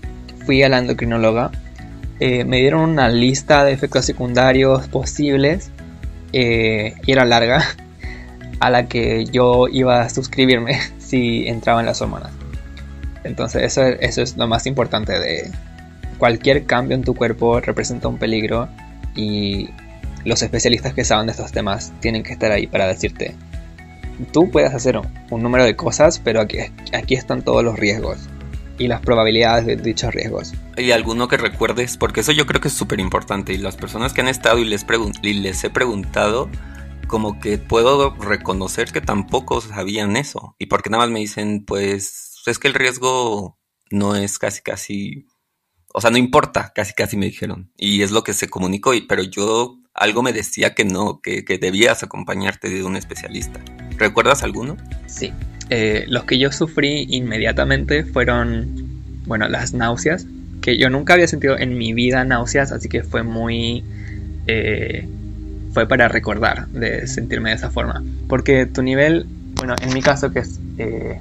fui 0.48 0.64
a 0.64 0.70
la 0.70 0.80
endocrinóloga, 0.80 1.52
eh, 2.20 2.44
me 2.44 2.58
dieron 2.58 2.90
una 2.90 3.08
lista 3.08 3.64
de 3.66 3.72
efectos 3.72 4.06
secundarios 4.06 4.88
posibles 4.88 5.70
y 6.32 7.12
era 7.12 7.24
larga 7.24 7.64
a 8.60 8.72
la 8.72 8.88
que 8.88 9.26
yo 9.26 9.68
iba 9.68 10.02
a 10.02 10.10
suscribirme 10.10 10.80
si 10.98 11.48
entraba 11.48 11.82
en 11.82 11.86
las 11.86 12.02
hormonas. 12.02 12.32
Entonces 13.26 13.78
eso, 13.78 14.22
es 14.22 14.38
lo 14.38 14.48
más 14.48 14.68
importante 14.68 15.20
de 15.20 15.52
cualquier 16.18 16.66
cambio 16.66 16.96
en 16.96 17.04
tu 17.04 17.16
cuerpo 17.16 17.60
representa 17.60 18.08
un 18.08 18.18
peligro 18.18 18.70
y 19.16 19.70
los 20.24 20.42
especialistas 20.42 20.94
que 20.94 21.04
saben 21.04 21.26
de 21.26 21.32
estos 21.32 21.52
temas 21.52 21.92
tienen 22.00 22.24
que 22.24 22.34
estar 22.34 22.52
ahí 22.52 22.68
para 22.68 22.88
decirte, 22.88 23.36
tú 24.32 24.50
puedes 24.50 24.74
hacer 24.74 24.98
un, 24.98 25.44
número 25.44 25.64
de 25.64 25.76
cosas, 25.76 26.20
pero 26.20 26.40
aquí, 26.40 26.58
aquí 26.94 27.16
están 27.16 27.42
todos 27.42 27.64
los 27.64 27.78
riesgos 27.78 28.18
y 28.78 28.88
las 28.88 29.02
probabilidades 29.02 29.66
de 29.66 29.76
dichos 29.76 30.14
riesgos. 30.14 30.54
¿Y 30.78 30.92
alguno 30.92 31.28
que 31.28 31.38
recuerdes? 31.38 31.98
Porque 31.98 32.22
eso 32.22 32.32
yo 32.32 32.46
creo 32.46 32.62
que 32.62 32.68
es 32.68 32.74
súper 32.74 33.00
importante 33.00 33.54
y 33.54 33.58
las 33.58 33.76
personas 33.76 34.14
que 34.14 34.22
han 34.22 34.28
estado 34.28 34.60
y 34.60 34.66
les, 34.66 34.86
y 35.22 35.34
les 35.34 35.64
he 35.64 35.70
preguntado, 35.70 36.50
como 37.08 37.40
que 37.40 37.58
puedo 37.58 38.16
reconocer 38.16 38.92
que 38.92 39.02
tampoco 39.02 39.62
sabían 39.62 40.18
eso. 40.18 40.56
Y 40.60 40.68
porque 40.68 40.90
nada 40.90 41.04
más 41.04 41.12
me 41.12 41.20
dicen, 41.20 41.64
pues 41.66 42.25
es 42.52 42.60
que 42.60 42.68
el 42.68 42.74
riesgo 42.74 43.58
no 43.92 44.16
es 44.16 44.40
casi 44.40 44.62
casi, 44.62 45.28
o 45.94 46.02
sea, 46.02 46.12
no 46.12 46.18
importa, 46.18 46.72
casi 46.74 46.94
casi 46.94 47.18
me 47.18 47.26
dijeron. 47.26 47.72
Y 47.78 48.02
es 48.02 48.12
lo 48.12 48.24
que 48.24 48.34
se 48.34 48.50
comunicó, 48.50 48.92
pero 49.08 49.24
yo 49.24 49.78
algo 49.94 50.22
me 50.22 50.34
decía 50.34 50.76
que 50.76 50.86
no, 50.86 51.22
que, 51.22 51.44
debías 51.60 52.04
acompañarte 52.04 52.70
de 52.70 52.84
un 52.84 52.98
especialista. 52.98 53.60
¿Recuerdas 53.98 54.44
alguno? 54.44 54.78
Sí. 55.08 55.32
Eh, 55.70 56.06
los 56.08 56.26
que 56.26 56.38
yo 56.38 56.52
sufrí 56.52 57.08
inmediatamente 57.10 58.04
fueron, 58.04 59.24
bueno, 59.26 59.48
las 59.48 59.74
náuseas, 59.74 60.28
que 60.62 60.78
yo 60.78 60.90
nunca 60.90 61.14
había 61.14 61.28
sentido 61.28 61.58
en 61.58 61.78
mi 61.78 61.94
vida 61.94 62.24
náuseas, 62.24 62.72
así 62.72 62.90
que 62.90 63.04
fue 63.04 63.24
muy... 63.24 63.84
Eh, 64.48 65.08
fue 65.74 65.88
para 65.88 66.08
recordar 66.08 66.68
de 66.70 67.06
sentirme 67.06 67.50
de 67.50 67.56
esa 67.56 67.70
forma. 67.70 68.04
Porque 68.30 68.66
tu 68.66 68.82
nivel, 68.82 69.26
bueno, 69.56 69.76
en 69.82 69.94
mi 69.94 70.02
caso 70.02 70.32
que 70.32 70.40
es, 70.40 70.60
eh, 70.78 71.20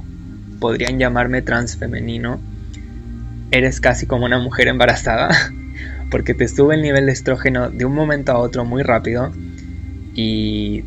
podrían 0.61 0.99
llamarme 0.99 1.43
transfemenino, 1.43 2.41
eres 3.51 3.81
casi 3.81 4.07
como 4.07 4.25
una 4.25 4.39
mujer 4.39 4.69
embarazada, 4.69 5.31
porque 6.11 6.35
te 6.35 6.49
sube 6.49 6.75
el 6.75 6.83
nivel 6.83 7.07
de 7.07 7.13
estrógeno 7.13 7.71
de 7.71 7.85
un 7.85 7.95
momento 7.95 8.33
a 8.33 8.39
otro 8.39 8.65
muy 8.65 8.83
rápido 8.83 9.33
y 10.15 10.83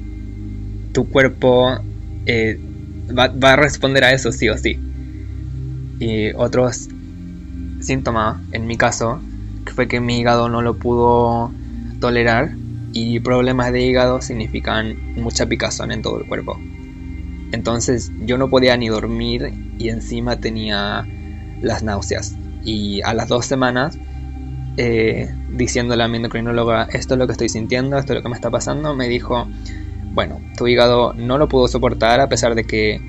tu 0.93 1.09
cuerpo 1.09 1.78
eh, 2.26 2.59
va, 3.18 3.28
va, 3.28 3.53
a 3.53 3.55
responder 3.55 4.03
a 4.03 4.13
eso 4.13 4.32
sí 4.32 4.49
o 4.49 4.57
sí. 4.57 4.80
Y 5.99 6.32
otros 6.34 6.88
síntomas, 7.82 8.41
en 8.51 8.68
mi 8.68 8.78
caso, 8.78 9.20
fue 9.74 9.88
que 9.88 9.99
mi 9.99 10.20
hígado 10.20 10.49
no 10.49 10.61
lo 10.61 10.78
pudo 10.78 11.51
tolerar 11.99 12.51
y 12.93 13.20
problemas 13.20 13.72
de 13.72 13.82
hígado 13.82 14.22
significan 14.22 14.95
mucha 15.15 15.45
picazón 15.45 15.91
en 15.91 16.01
todo 16.01 16.20
el 16.20 16.28
cuerpo. 16.28 16.57
Entonces 17.52 18.12
yo 18.20 18.38
no 18.38 18.50
podía 18.50 18.76
ni 18.78 18.89
dormir 18.89 19.54
y 19.78 19.89
encima 19.89 20.38
tenía 20.38 21.06
las 21.62 21.84
náuseas. 21.84 22.36
Y 22.64 23.02
a 23.04 23.14
las 23.14 23.30
dos 23.30 23.45
semanas, 23.45 23.98
eh, 24.78 25.34
diciéndole 25.50 26.04
a 26.04 26.08
mi 26.08 26.18
endocrinóloga, 26.18 26.84
esto 26.91 27.14
es 27.14 27.18
lo 27.18 27.26
que 27.28 27.34
estoy 27.34 27.50
sintiendo, 27.50 27.98
esto 27.98 28.14
es 28.14 28.18
lo 28.18 28.24
que 28.24 28.30
me 28.30 28.36
está 28.36 28.50
pasando, 28.50 28.93
me 28.95 29.08
dijo, 29.08 29.48
bueno, 30.14 30.41
tu 30.58 30.68
hígado 30.68 31.14
no 31.14 31.38
lo 31.38 31.48
pudo 31.48 31.68
soportar 31.68 32.20
a 32.20 32.28
pesar 32.28 32.56
de 32.56 32.66
que 32.66 33.02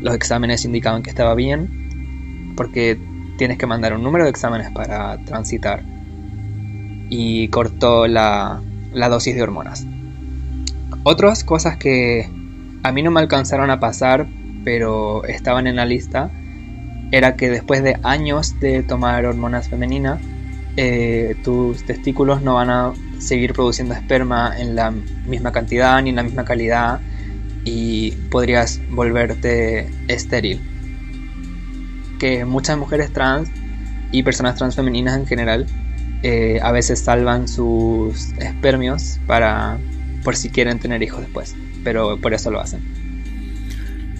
los 0.00 0.14
exámenes 0.14 0.64
indicaban 0.64 1.02
que 1.02 1.10
estaba 1.10 1.34
bien, 1.34 2.52
porque 2.56 2.98
tienes 3.38 3.58
que 3.58 3.66
mandar 3.66 3.94
un 3.94 4.02
número 4.02 4.24
de 4.24 4.30
exámenes 4.30 4.70
para 4.72 5.18
transitar. 5.24 5.82
Y 7.10 7.48
cortó 7.48 8.08
la, 8.08 8.62
la 8.92 9.08
dosis 9.08 9.34
de 9.34 9.42
hormonas. 9.42 9.86
Otras 11.04 11.44
cosas 11.44 11.76
que 11.76 12.28
a 12.84 12.92
mí 12.92 13.02
no 13.02 13.10
me 13.10 13.20
alcanzaron 13.20 13.70
a 13.70 13.80
pasar, 13.80 14.26
pero 14.62 15.24
estaban 15.24 15.66
en 15.66 15.76
la 15.76 15.86
lista, 15.86 16.30
era 17.10 17.34
que 17.34 17.48
después 17.48 17.82
de 17.82 17.98
años 18.02 18.60
de 18.60 18.82
tomar 18.82 19.24
hormonas 19.24 19.68
femeninas, 19.68 20.20
eh, 20.76 21.34
tus 21.42 21.84
testículos 21.84 22.42
no 22.42 22.54
van 22.54 22.68
a 22.68 22.92
seguir 23.18 23.54
produciendo 23.54 23.94
esperma 23.94 24.52
en 24.58 24.74
la 24.74 24.90
misma 24.90 25.50
cantidad 25.50 26.02
ni 26.02 26.10
en 26.10 26.16
la 26.16 26.22
misma 26.22 26.44
calidad 26.44 27.00
y 27.64 28.10
podrías 28.30 28.80
volverte 28.90 29.88
estéril. 30.08 30.60
Que 32.18 32.44
muchas 32.44 32.76
mujeres 32.76 33.12
trans 33.14 33.48
y 34.12 34.22
personas 34.22 34.56
transfemeninas 34.56 35.16
en 35.16 35.26
general 35.26 35.66
eh, 36.22 36.60
a 36.62 36.70
veces 36.70 37.00
salvan 37.00 37.48
sus 37.48 38.32
espermios 38.38 39.20
para 39.26 39.78
por 40.22 40.36
si 40.36 40.50
quieren 40.50 40.78
tener 40.78 41.02
hijos 41.02 41.20
después, 41.20 41.54
pero 41.84 42.18
por 42.20 42.34
eso 42.34 42.50
lo 42.50 42.60
hacen. 42.60 42.82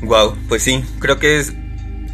Wow, 0.03 0.37
pues 0.49 0.63
sí, 0.63 0.85
creo 1.01 1.19
que 1.19 1.39
es 1.39 1.55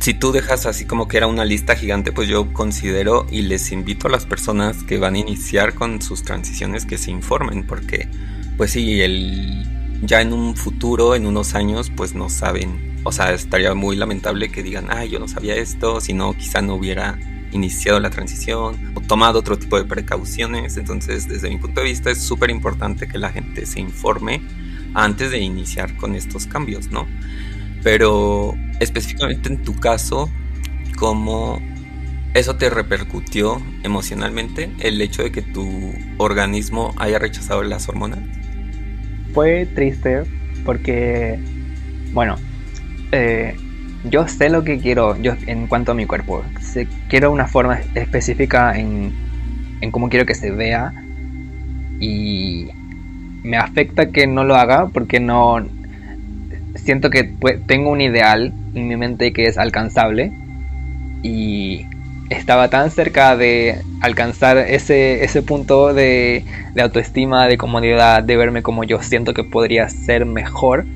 si 0.00 0.14
tú 0.14 0.32
dejas 0.32 0.64
así 0.64 0.86
como 0.86 1.08
que 1.08 1.18
era 1.18 1.26
una 1.26 1.44
lista 1.44 1.76
gigante, 1.76 2.10
pues 2.10 2.26
yo 2.26 2.54
considero 2.54 3.26
y 3.30 3.42
les 3.42 3.70
invito 3.70 4.08
a 4.08 4.10
las 4.10 4.24
personas 4.24 4.82
que 4.82 4.96
van 4.96 5.14
a 5.14 5.18
iniciar 5.18 5.74
con 5.74 6.00
sus 6.00 6.22
transiciones 6.22 6.86
que 6.86 6.96
se 6.96 7.10
informen, 7.10 7.66
porque 7.66 8.08
pues 8.56 8.70
sí, 8.70 9.02
el 9.02 9.66
ya 10.02 10.22
en 10.22 10.32
un 10.32 10.56
futuro, 10.56 11.14
en 11.14 11.26
unos 11.26 11.54
años, 11.54 11.92
pues 11.94 12.14
no 12.14 12.30
saben. 12.30 13.00
O 13.04 13.12
sea, 13.12 13.32
estaría 13.32 13.74
muy 13.74 13.96
lamentable 13.96 14.50
que 14.50 14.62
digan, 14.62 14.86
ay, 14.88 15.10
yo 15.10 15.18
no 15.18 15.28
sabía 15.28 15.54
esto, 15.56 16.00
si 16.00 16.14
no, 16.14 16.34
quizá 16.34 16.62
no 16.62 16.74
hubiera 16.76 17.18
iniciado 17.52 18.00
la 18.00 18.10
transición 18.10 18.92
o 18.94 19.00
tomado 19.00 19.40
otro 19.40 19.58
tipo 19.58 19.76
de 19.76 19.84
precauciones. 19.84 20.78
Entonces, 20.78 21.28
desde 21.28 21.50
mi 21.50 21.58
punto 21.58 21.80
de 21.80 21.86
vista, 21.88 22.10
es 22.10 22.22
súper 22.22 22.48
importante 22.50 23.06
que 23.06 23.18
la 23.18 23.30
gente 23.30 23.66
se 23.66 23.80
informe 23.80 24.40
antes 24.94 25.30
de 25.30 25.38
iniciar 25.38 25.96
con 25.96 26.14
estos 26.14 26.46
cambios, 26.46 26.90
¿no? 26.90 27.06
Pero 27.82 28.54
específicamente 28.80 29.48
en 29.48 29.62
tu 29.62 29.76
caso, 29.76 30.30
¿cómo 30.96 31.60
eso 32.34 32.56
te 32.56 32.70
repercutió 32.70 33.60
emocionalmente 33.82 34.70
el 34.78 35.00
hecho 35.00 35.22
de 35.22 35.32
que 35.32 35.42
tu 35.42 35.92
organismo 36.18 36.94
haya 36.98 37.18
rechazado 37.18 37.62
las 37.62 37.88
hormonas? 37.88 38.20
Fue 39.32 39.66
triste 39.66 40.22
porque, 40.64 41.38
bueno, 42.12 42.36
eh, 43.12 43.56
yo 44.04 44.28
sé 44.28 44.48
lo 44.48 44.64
que 44.64 44.78
quiero 44.78 45.20
yo 45.20 45.34
en 45.46 45.66
cuanto 45.66 45.92
a 45.92 45.94
mi 45.94 46.06
cuerpo. 46.06 46.44
quiero 47.08 47.30
una 47.32 47.46
forma 47.46 47.80
específica 47.94 48.78
en, 48.78 49.12
en 49.80 49.90
cómo 49.90 50.08
quiero 50.08 50.26
que 50.26 50.34
se 50.34 50.50
vea. 50.50 50.92
Y 51.98 52.68
me 53.42 53.56
afecta 53.56 54.10
que 54.10 54.26
no 54.26 54.44
lo 54.44 54.56
haga 54.56 54.88
porque 54.92 55.20
no 55.20 55.64
siento 56.74 57.10
que 57.10 57.24
tengo 57.66 57.90
un 57.90 58.00
ideal 58.00 58.52
en 58.74 58.88
mi 58.88 58.96
mente 58.96 59.32
que 59.32 59.44
es 59.44 59.58
alcanzable 59.58 60.32
y 61.22 61.86
estaba 62.30 62.68
tan 62.68 62.90
cerca 62.90 63.36
de 63.36 63.82
alcanzar 64.00 64.56
ese, 64.58 65.24
ese 65.24 65.42
punto 65.42 65.92
de, 65.92 66.44
de 66.74 66.82
autoestima, 66.82 67.46
de 67.46 67.58
comodidad, 67.58 68.22
de 68.22 68.36
verme 68.36 68.62
como 68.62 68.84
yo 68.84 69.02
siento 69.02 69.34
que 69.34 69.44
podría 69.44 69.88
ser 69.88 70.26
mejor 70.26 70.86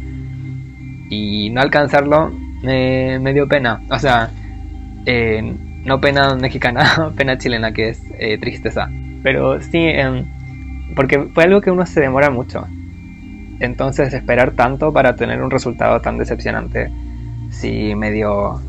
y 1.11 1.51
no 1.51 1.61
alcanzarlo 1.61 2.33
me, 2.63 3.33
dio 3.33 3.47
pena. 3.49 3.83
O 3.91 3.99
sea, 3.99 4.31
eh, 5.07 5.55
no 5.85 6.01
pena 6.01 6.35
mexicana, 6.35 7.13
pena 7.17 7.39
chilena, 7.39 7.73
que 7.73 7.91
es 7.91 8.03
eh, 8.19 8.39
tristeza. 8.39 8.91
Pero 9.23 9.61
sí, 9.61 9.79
em, 9.79 10.25
porque 10.95 11.31
fue 11.35 11.45
algo 11.45 11.61
que 11.61 11.71
uno 11.71 11.87
se 11.87 12.01
demora 12.01 12.31
mucho. 12.31 12.67
Entonces, 13.61 14.13
esperar 14.13 14.53
tanto 14.53 14.93
para 14.93 15.17
tener 15.17 15.43
un 15.43 15.51
resultado 15.51 16.01
tan 16.01 16.19
decepcionante, 16.19 16.91
sí 17.51 17.95
me 17.95 18.11
dio. 18.11 18.61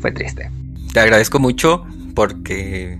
fue 0.00 0.12
triste. 0.12 0.50
Te 0.92 1.00
agradezco 1.00 1.38
mucho 1.38 1.84
porque 2.14 2.98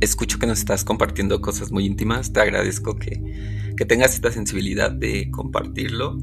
escucho 0.00 0.38
que 0.38 0.46
nos 0.46 0.58
estás 0.58 0.84
compartiendo 0.84 1.40
cosas 1.40 1.72
muy 1.72 1.86
íntimas. 1.86 2.32
Te 2.32 2.40
agradezco 2.40 2.96
que, 2.96 3.74
que 3.76 3.84
tengas 3.84 4.14
esta 4.14 4.30
sensibilidad 4.30 4.90
de 4.90 5.30
compartirlo. 5.30 6.18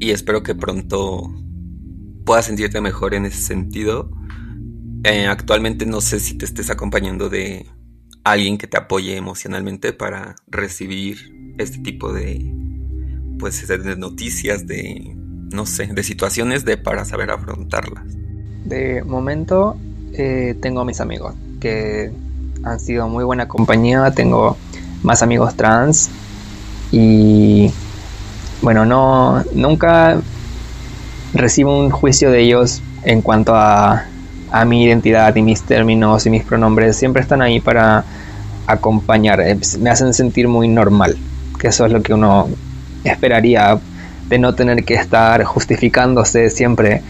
Y 0.00 0.10
espero 0.10 0.42
que 0.42 0.54
pronto 0.54 1.32
puedas 2.24 2.46
sentirte 2.46 2.80
mejor 2.80 3.14
en 3.14 3.26
ese 3.26 3.42
sentido. 3.42 4.10
Eh, 5.04 5.26
actualmente 5.26 5.84
no 5.84 6.00
sé 6.00 6.18
si 6.18 6.38
te 6.38 6.46
estés 6.46 6.70
acompañando 6.70 7.28
de 7.28 7.66
alguien 8.24 8.58
que 8.58 8.66
te 8.66 8.76
apoye 8.76 9.16
emocionalmente 9.16 9.92
para 9.92 10.36
recibir 10.48 11.54
este 11.58 11.78
tipo 11.78 12.12
de 12.12 12.52
pues 13.38 13.66
de 13.66 13.96
noticias 13.96 14.66
de 14.66 15.14
no 15.52 15.66
sé 15.66 15.86
de 15.86 16.02
situaciones 16.02 16.64
de 16.64 16.76
para 16.76 17.04
saber 17.04 17.30
afrontarlas 17.30 18.04
de 18.64 19.02
momento 19.04 19.76
eh, 20.14 20.56
tengo 20.60 20.84
mis 20.84 21.00
amigos 21.00 21.34
que 21.60 22.12
han 22.64 22.80
sido 22.80 23.08
muy 23.08 23.24
buena 23.24 23.48
compañía. 23.48 24.10
Tengo 24.12 24.56
más 25.02 25.22
amigos 25.22 25.54
trans 25.54 26.10
y 26.90 27.70
bueno 28.62 28.86
no 28.86 29.42
nunca 29.52 30.20
recibo 31.34 31.78
un 31.78 31.90
juicio 31.90 32.30
de 32.30 32.40
ellos 32.40 32.80
en 33.02 33.20
cuanto 33.20 33.54
a, 33.54 34.06
a 34.54 34.64
mi 34.64 34.84
identidad 34.84 35.34
y 35.34 35.42
mis 35.42 35.64
términos 35.64 36.26
y 36.26 36.30
mis 36.30 36.44
pronombres 36.44 36.96
siempre 36.96 37.20
están 37.20 37.42
ahí 37.42 37.58
para 37.58 38.04
acompañar, 38.68 39.40
eh, 39.40 39.58
me 39.80 39.90
hacen 39.90 40.14
sentir 40.14 40.46
muy 40.46 40.68
normal, 40.68 41.16
que 41.58 41.66
eso 41.66 41.84
es 41.84 41.90
lo 41.90 42.00
que 42.04 42.14
uno 42.14 42.48
esperaría 43.02 43.80
de 44.28 44.38
no 44.38 44.54
tener 44.54 44.84
que 44.84 44.94
estar 44.94 45.42
justificándose 45.42 46.50
siempre 46.50 47.02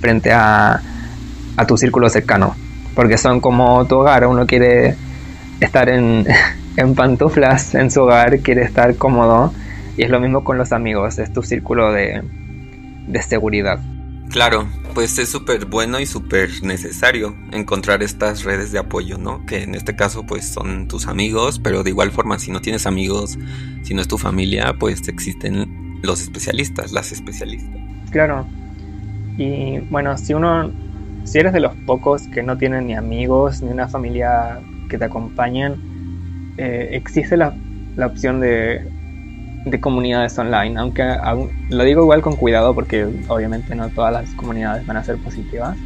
frente 0.00 0.30
a, 0.32 0.80
a 1.56 1.66
tu 1.66 1.76
círculo 1.76 2.08
cercano, 2.08 2.54
porque 2.94 3.18
son 3.18 3.40
como 3.40 3.84
tu 3.86 3.96
hogar, 3.96 4.24
uno 4.28 4.46
quiere 4.46 4.94
estar 5.58 5.88
en, 5.88 6.24
en 6.76 6.94
pantuflas 6.94 7.74
en 7.74 7.90
su 7.90 8.02
hogar, 8.02 8.38
quiere 8.38 8.62
estar 8.62 8.94
cómodo 8.94 9.52
y 9.96 10.04
es 10.04 10.10
lo 10.10 10.20
mismo 10.20 10.44
con 10.44 10.56
los 10.56 10.70
amigos, 10.70 11.18
es 11.18 11.32
tu 11.32 11.42
círculo 11.42 11.92
de, 11.92 12.22
de 13.08 13.22
seguridad. 13.22 13.80
Claro, 14.32 14.66
pues 14.94 15.18
es 15.18 15.28
súper 15.28 15.66
bueno 15.66 16.00
y 16.00 16.06
súper 16.06 16.48
necesario 16.62 17.36
encontrar 17.52 18.02
estas 18.02 18.44
redes 18.44 18.72
de 18.72 18.78
apoyo, 18.78 19.18
¿no? 19.18 19.44
Que 19.44 19.62
en 19.62 19.74
este 19.74 19.94
caso 19.94 20.24
pues 20.24 20.48
son 20.48 20.88
tus 20.88 21.06
amigos, 21.06 21.60
pero 21.62 21.82
de 21.82 21.90
igual 21.90 22.12
forma 22.12 22.38
si 22.38 22.50
no 22.50 22.62
tienes 22.62 22.86
amigos, 22.86 23.38
si 23.82 23.92
no 23.92 24.00
es 24.00 24.08
tu 24.08 24.16
familia, 24.16 24.74
pues 24.78 25.06
existen 25.06 26.00
los 26.02 26.22
especialistas, 26.22 26.92
las 26.92 27.12
especialistas. 27.12 27.78
Claro. 28.10 28.46
Y 29.36 29.80
bueno, 29.90 30.16
si 30.16 30.32
uno, 30.32 30.72
si 31.24 31.38
eres 31.38 31.52
de 31.52 31.60
los 31.60 31.74
pocos 31.84 32.22
que 32.28 32.42
no 32.42 32.56
tienen 32.56 32.86
ni 32.86 32.94
amigos 32.94 33.60
ni 33.60 33.70
una 33.70 33.86
familia 33.86 34.60
que 34.88 34.96
te 34.96 35.04
acompañen, 35.04 36.54
eh, 36.56 36.88
existe 36.92 37.36
la, 37.36 37.54
la 37.96 38.06
opción 38.06 38.40
de 38.40 38.90
de 39.64 39.80
comunidades 39.80 40.36
online, 40.38 40.78
aunque 40.78 41.04
lo 41.68 41.84
digo 41.84 42.02
igual 42.02 42.20
con 42.20 42.36
cuidado 42.36 42.74
porque 42.74 43.06
obviamente 43.28 43.74
no 43.74 43.88
todas 43.90 44.12
las 44.12 44.30
comunidades 44.34 44.84
van 44.86 44.96
a 44.96 45.04
ser 45.04 45.16
positivas, 45.18 45.76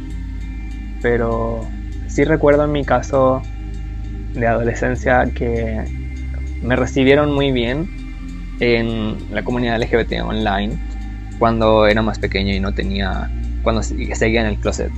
pero 1.01 1.65
sí 2.07 2.23
recuerdo 2.23 2.63
en 2.65 2.71
mi 2.71 2.83
caso 2.83 3.41
de 4.33 4.47
adolescencia 4.47 5.25
que 5.33 5.83
me 6.61 6.75
recibieron 6.75 7.33
muy 7.33 7.51
bien 7.51 7.87
en 8.59 9.15
la 9.31 9.43
comunidad 9.43 9.79
LGBT 9.79 10.21
online 10.23 10.77
cuando 11.37 11.85
era 11.85 12.01
más 12.01 12.17
pequeño 12.17 12.53
y 12.53 12.59
no 12.59 12.73
tenía, 12.73 13.29
cuando 13.61 13.83
seguía 13.83 14.41
en 14.41 14.47
el 14.47 14.57
closet 14.57 14.91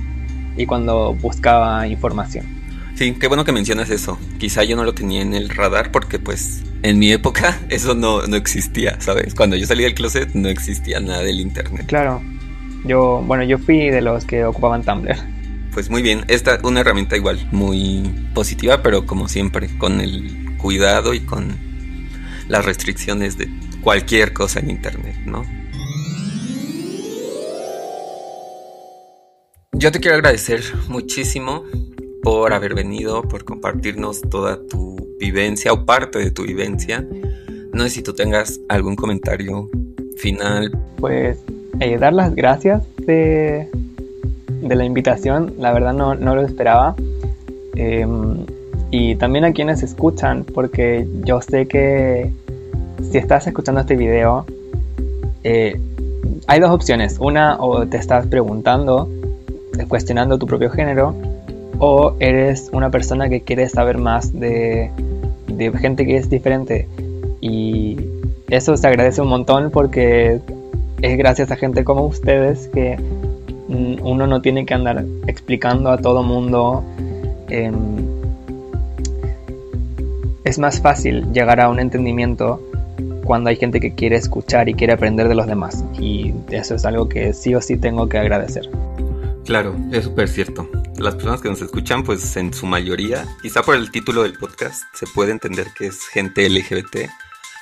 y 0.56 0.64
cuando 0.64 1.14
buscaba 1.14 1.86
información. 1.86 2.46
Sí, 2.94 3.14
qué 3.18 3.28
bueno 3.28 3.44
que 3.44 3.52
mencionas 3.52 3.90
eso. 3.90 4.18
Quizá 4.38 4.64
yo 4.64 4.76
no 4.76 4.84
lo 4.84 4.94
tenía 4.94 5.22
en 5.22 5.34
el 5.34 5.48
radar 5.48 5.92
porque 5.92 6.18
pues 6.18 6.62
en 6.82 6.98
mi 6.98 7.12
época 7.12 7.58
eso 7.68 7.94
no, 7.94 8.26
no 8.26 8.36
existía, 8.36 9.00
¿sabes? 9.00 9.34
Cuando 9.34 9.56
yo 9.56 9.66
salí 9.66 9.84
del 9.84 9.94
closet 9.94 10.34
no 10.34 10.48
existía 10.48 11.00
nada 11.00 11.22
del 11.22 11.40
internet. 11.40 11.86
Claro. 11.86 12.22
Yo, 12.84 13.22
bueno, 13.26 13.44
yo 13.44 13.58
fui 13.58 13.90
de 13.90 14.00
los 14.00 14.24
que 14.24 14.44
ocupaban 14.44 14.82
Tumblr. 14.82 15.16
Pues 15.72 15.90
muy 15.90 16.02
bien, 16.02 16.24
esta 16.28 16.56
es 16.56 16.64
una 16.64 16.80
herramienta 16.80 17.16
igual, 17.16 17.46
muy 17.52 18.02
positiva, 18.34 18.82
pero 18.82 19.06
como 19.06 19.28
siempre, 19.28 19.68
con 19.78 20.00
el 20.00 20.56
cuidado 20.56 21.14
y 21.14 21.20
con 21.20 21.56
las 22.48 22.64
restricciones 22.64 23.38
de 23.38 23.48
cualquier 23.82 24.32
cosa 24.32 24.60
en 24.60 24.70
internet, 24.70 25.16
¿no? 25.26 25.44
Yo 29.72 29.92
te 29.92 30.00
quiero 30.00 30.16
agradecer 30.16 30.62
muchísimo 30.88 31.64
por 32.22 32.52
haber 32.52 32.74
venido, 32.74 33.22
por 33.22 33.44
compartirnos 33.44 34.20
toda 34.22 34.58
tu 34.66 34.99
vivencia 35.20 35.72
o 35.72 35.84
parte 35.84 36.18
de 36.18 36.30
tu 36.30 36.44
vivencia. 36.44 37.06
No 37.72 37.84
sé 37.84 37.90
si 37.90 38.02
tú 38.02 38.14
tengas 38.14 38.58
algún 38.68 38.96
comentario 38.96 39.70
final. 40.16 40.72
Pues 40.96 41.38
eh, 41.78 41.98
dar 41.98 42.12
las 42.12 42.34
gracias 42.34 42.82
de, 42.96 43.68
de, 44.48 44.74
la 44.74 44.84
invitación, 44.84 45.54
la 45.58 45.72
verdad 45.72 45.92
no, 45.92 46.14
no 46.14 46.34
lo 46.34 46.42
esperaba. 46.42 46.96
Em, 47.76 48.46
y 48.90 49.14
también 49.16 49.44
a 49.44 49.52
quienes 49.52 49.82
escuchan, 49.82 50.44
porque 50.44 51.06
yo 51.24 51.40
sé 51.40 51.66
que 51.66 52.32
si 53.10 53.18
estás 53.18 53.46
escuchando 53.46 53.80
este 53.82 53.96
video, 53.96 54.44
eh, 55.44 55.80
hay 56.46 56.60
dos 56.60 56.70
opciones. 56.70 57.18
Una, 57.20 57.56
o 57.60 57.86
te 57.86 57.98
estás 57.98 58.26
preguntando, 58.26 59.08
cuestionando 59.88 60.38
tu 60.38 60.46
propio 60.46 60.70
género, 60.70 61.14
o 61.78 62.14
eres 62.18 62.68
una 62.72 62.90
persona 62.90 63.28
que 63.28 63.42
quiere 63.42 63.68
saber 63.68 63.98
más 63.98 64.38
de, 64.38 64.90
gente 65.78 66.06
que 66.06 66.16
es 66.16 66.28
diferente. 66.28 66.88
Y 67.40 67.96
eso 68.48 68.76
se 68.76 68.86
agradece 68.86 69.22
un 69.22 69.28
montón 69.28 69.70
porque 69.70 70.40
es 71.02 71.18
gracias 71.18 71.50
a 71.50 71.56
gente 71.56 71.84
como 71.84 72.04
ustedes 72.04 72.68
que 72.68 72.96
mm, 73.68 74.04
uno 74.04 74.26
no 74.26 74.42
tiene 74.42 74.66
que 74.66 74.74
andar 74.74 75.04
explicando 75.26 75.90
a 75.90 75.98
todo 75.98 76.22
mundo. 76.22 76.84
Em, 77.48 77.74
es 80.44 80.58
más 80.58 80.80
fácil 80.80 81.32
llegar 81.32 81.60
a 81.60 81.68
un 81.68 81.78
entendimiento 81.80 82.60
cuando 83.24 83.50
hay 83.50 83.56
gente 83.56 83.78
que 83.78 83.94
quiere 83.94 84.16
escuchar 84.16 84.68
y 84.68 84.74
quiere 84.74 84.92
aprender 84.92 85.28
de 85.28 85.34
los 85.34 85.46
demás. 85.46 85.84
Y 85.98 86.34
eso 86.50 86.74
es 86.74 86.84
algo 86.84 87.08
que 87.08 87.32
sí 87.32 87.54
o 87.54 87.60
sí 87.60 87.76
tengo 87.76 88.08
que 88.08 88.18
agradecer. 88.18 88.68
Claro, 89.44 89.74
es 89.92 90.04
súper 90.04 90.28
cierto 90.28 90.68
las 91.02 91.14
personas 91.14 91.40
que 91.40 91.48
nos 91.48 91.62
escuchan, 91.62 92.02
pues 92.02 92.36
en 92.36 92.52
su 92.52 92.66
mayoría, 92.66 93.26
quizá 93.42 93.62
por 93.62 93.74
el 93.74 93.90
título 93.90 94.22
del 94.22 94.34
podcast, 94.34 94.84
se 94.92 95.06
puede 95.06 95.32
entender 95.32 95.68
que 95.74 95.86
es 95.86 96.06
gente 96.06 96.48
LGBT. 96.48 97.10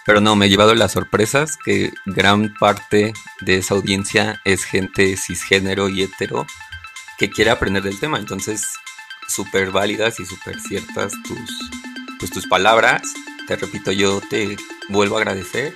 Pero 0.05 0.21
no, 0.21 0.37
me 0.37 0.47
he 0.47 0.49
llevado 0.49 0.75
las 0.75 0.93
sorpresas 0.93 1.57
que 1.57 1.93
gran 2.07 2.55
parte 2.59 3.13
de 3.41 3.57
esa 3.59 3.75
audiencia 3.75 4.41
es 4.45 4.65
gente 4.65 5.17
cisgénero 5.17 5.89
y 5.89 6.03
hetero 6.03 6.47
que 7.19 7.31
quiere 7.31 7.51
aprender 7.51 7.83
del 7.83 8.01
tema. 8.01 8.19
Entonces, 8.19 8.65
súper 9.29 9.71
válidas 9.71 10.19
y 10.19 10.25
súper 10.25 10.59
ciertas 10.61 11.13
tus, 11.27 11.71
pues, 12.19 12.31
tus 12.31 12.47
palabras. 12.47 13.03
Te 13.47 13.57
repito, 13.57 13.93
yo 13.93 14.21
te 14.31 14.57
vuelvo 14.89 15.17
a 15.17 15.21
agradecer. 15.21 15.75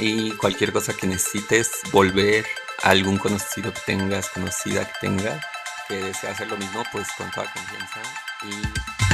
Y 0.00 0.32
cualquier 0.32 0.72
cosa 0.72 0.96
que 0.96 1.06
necesites, 1.06 1.70
volver 1.92 2.44
a 2.82 2.90
algún 2.90 3.18
conocido 3.18 3.72
que 3.72 3.80
tengas, 3.86 4.28
conocida 4.30 4.84
que 4.84 5.06
tengas, 5.06 5.44
que 5.88 5.96
desea 5.96 6.30
hacer 6.30 6.48
lo 6.48 6.56
mismo, 6.56 6.82
pues 6.92 7.08
con 7.16 7.30
toda 7.30 7.46
confianza 7.52 8.00
y... 8.42 9.04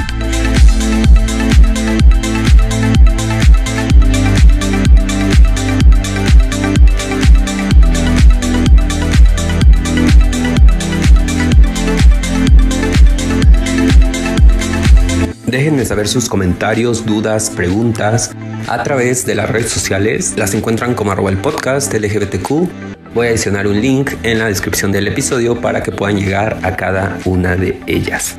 Déjenme 15.47 15.85
saber 15.85 16.07
sus 16.07 16.29
comentarios, 16.29 17.05
dudas, 17.05 17.51
preguntas 17.51 18.31
a 18.69 18.85
través 18.85 19.27
de 19.27 19.35
las 19.35 19.51
redes 19.51 19.71
sociales. 19.71 20.35
Las 20.37 20.55
encuentran 20.55 20.95
como 20.95 21.11
arroba 21.11 21.31
el 21.31 21.39
podcast 21.39 21.93
LGBTQ 21.93 23.00
Voy 23.13 23.27
a 23.27 23.31
adicionar 23.31 23.67
un 23.67 23.81
link 23.81 24.13
en 24.23 24.39
la 24.39 24.47
descripción 24.47 24.93
del 24.93 25.09
episodio 25.09 25.61
para 25.61 25.83
que 25.83 25.91
puedan 25.91 26.17
llegar 26.17 26.61
a 26.63 26.77
cada 26.77 27.19
una 27.25 27.57
de 27.57 27.81
ellas. 27.89 28.39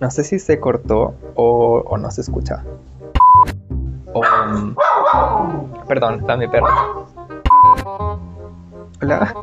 No 0.00 0.10
sé 0.10 0.24
si 0.24 0.38
se 0.38 0.58
cortó 0.58 1.14
o, 1.34 1.96
no 1.96 2.10
se 2.10 2.22
escucha. 2.22 2.64
Um, 4.14 4.74
perdón, 5.86 6.20
está 6.20 6.36
mi 6.36 6.48
perro. 6.48 7.06
Hola. 9.00 9.34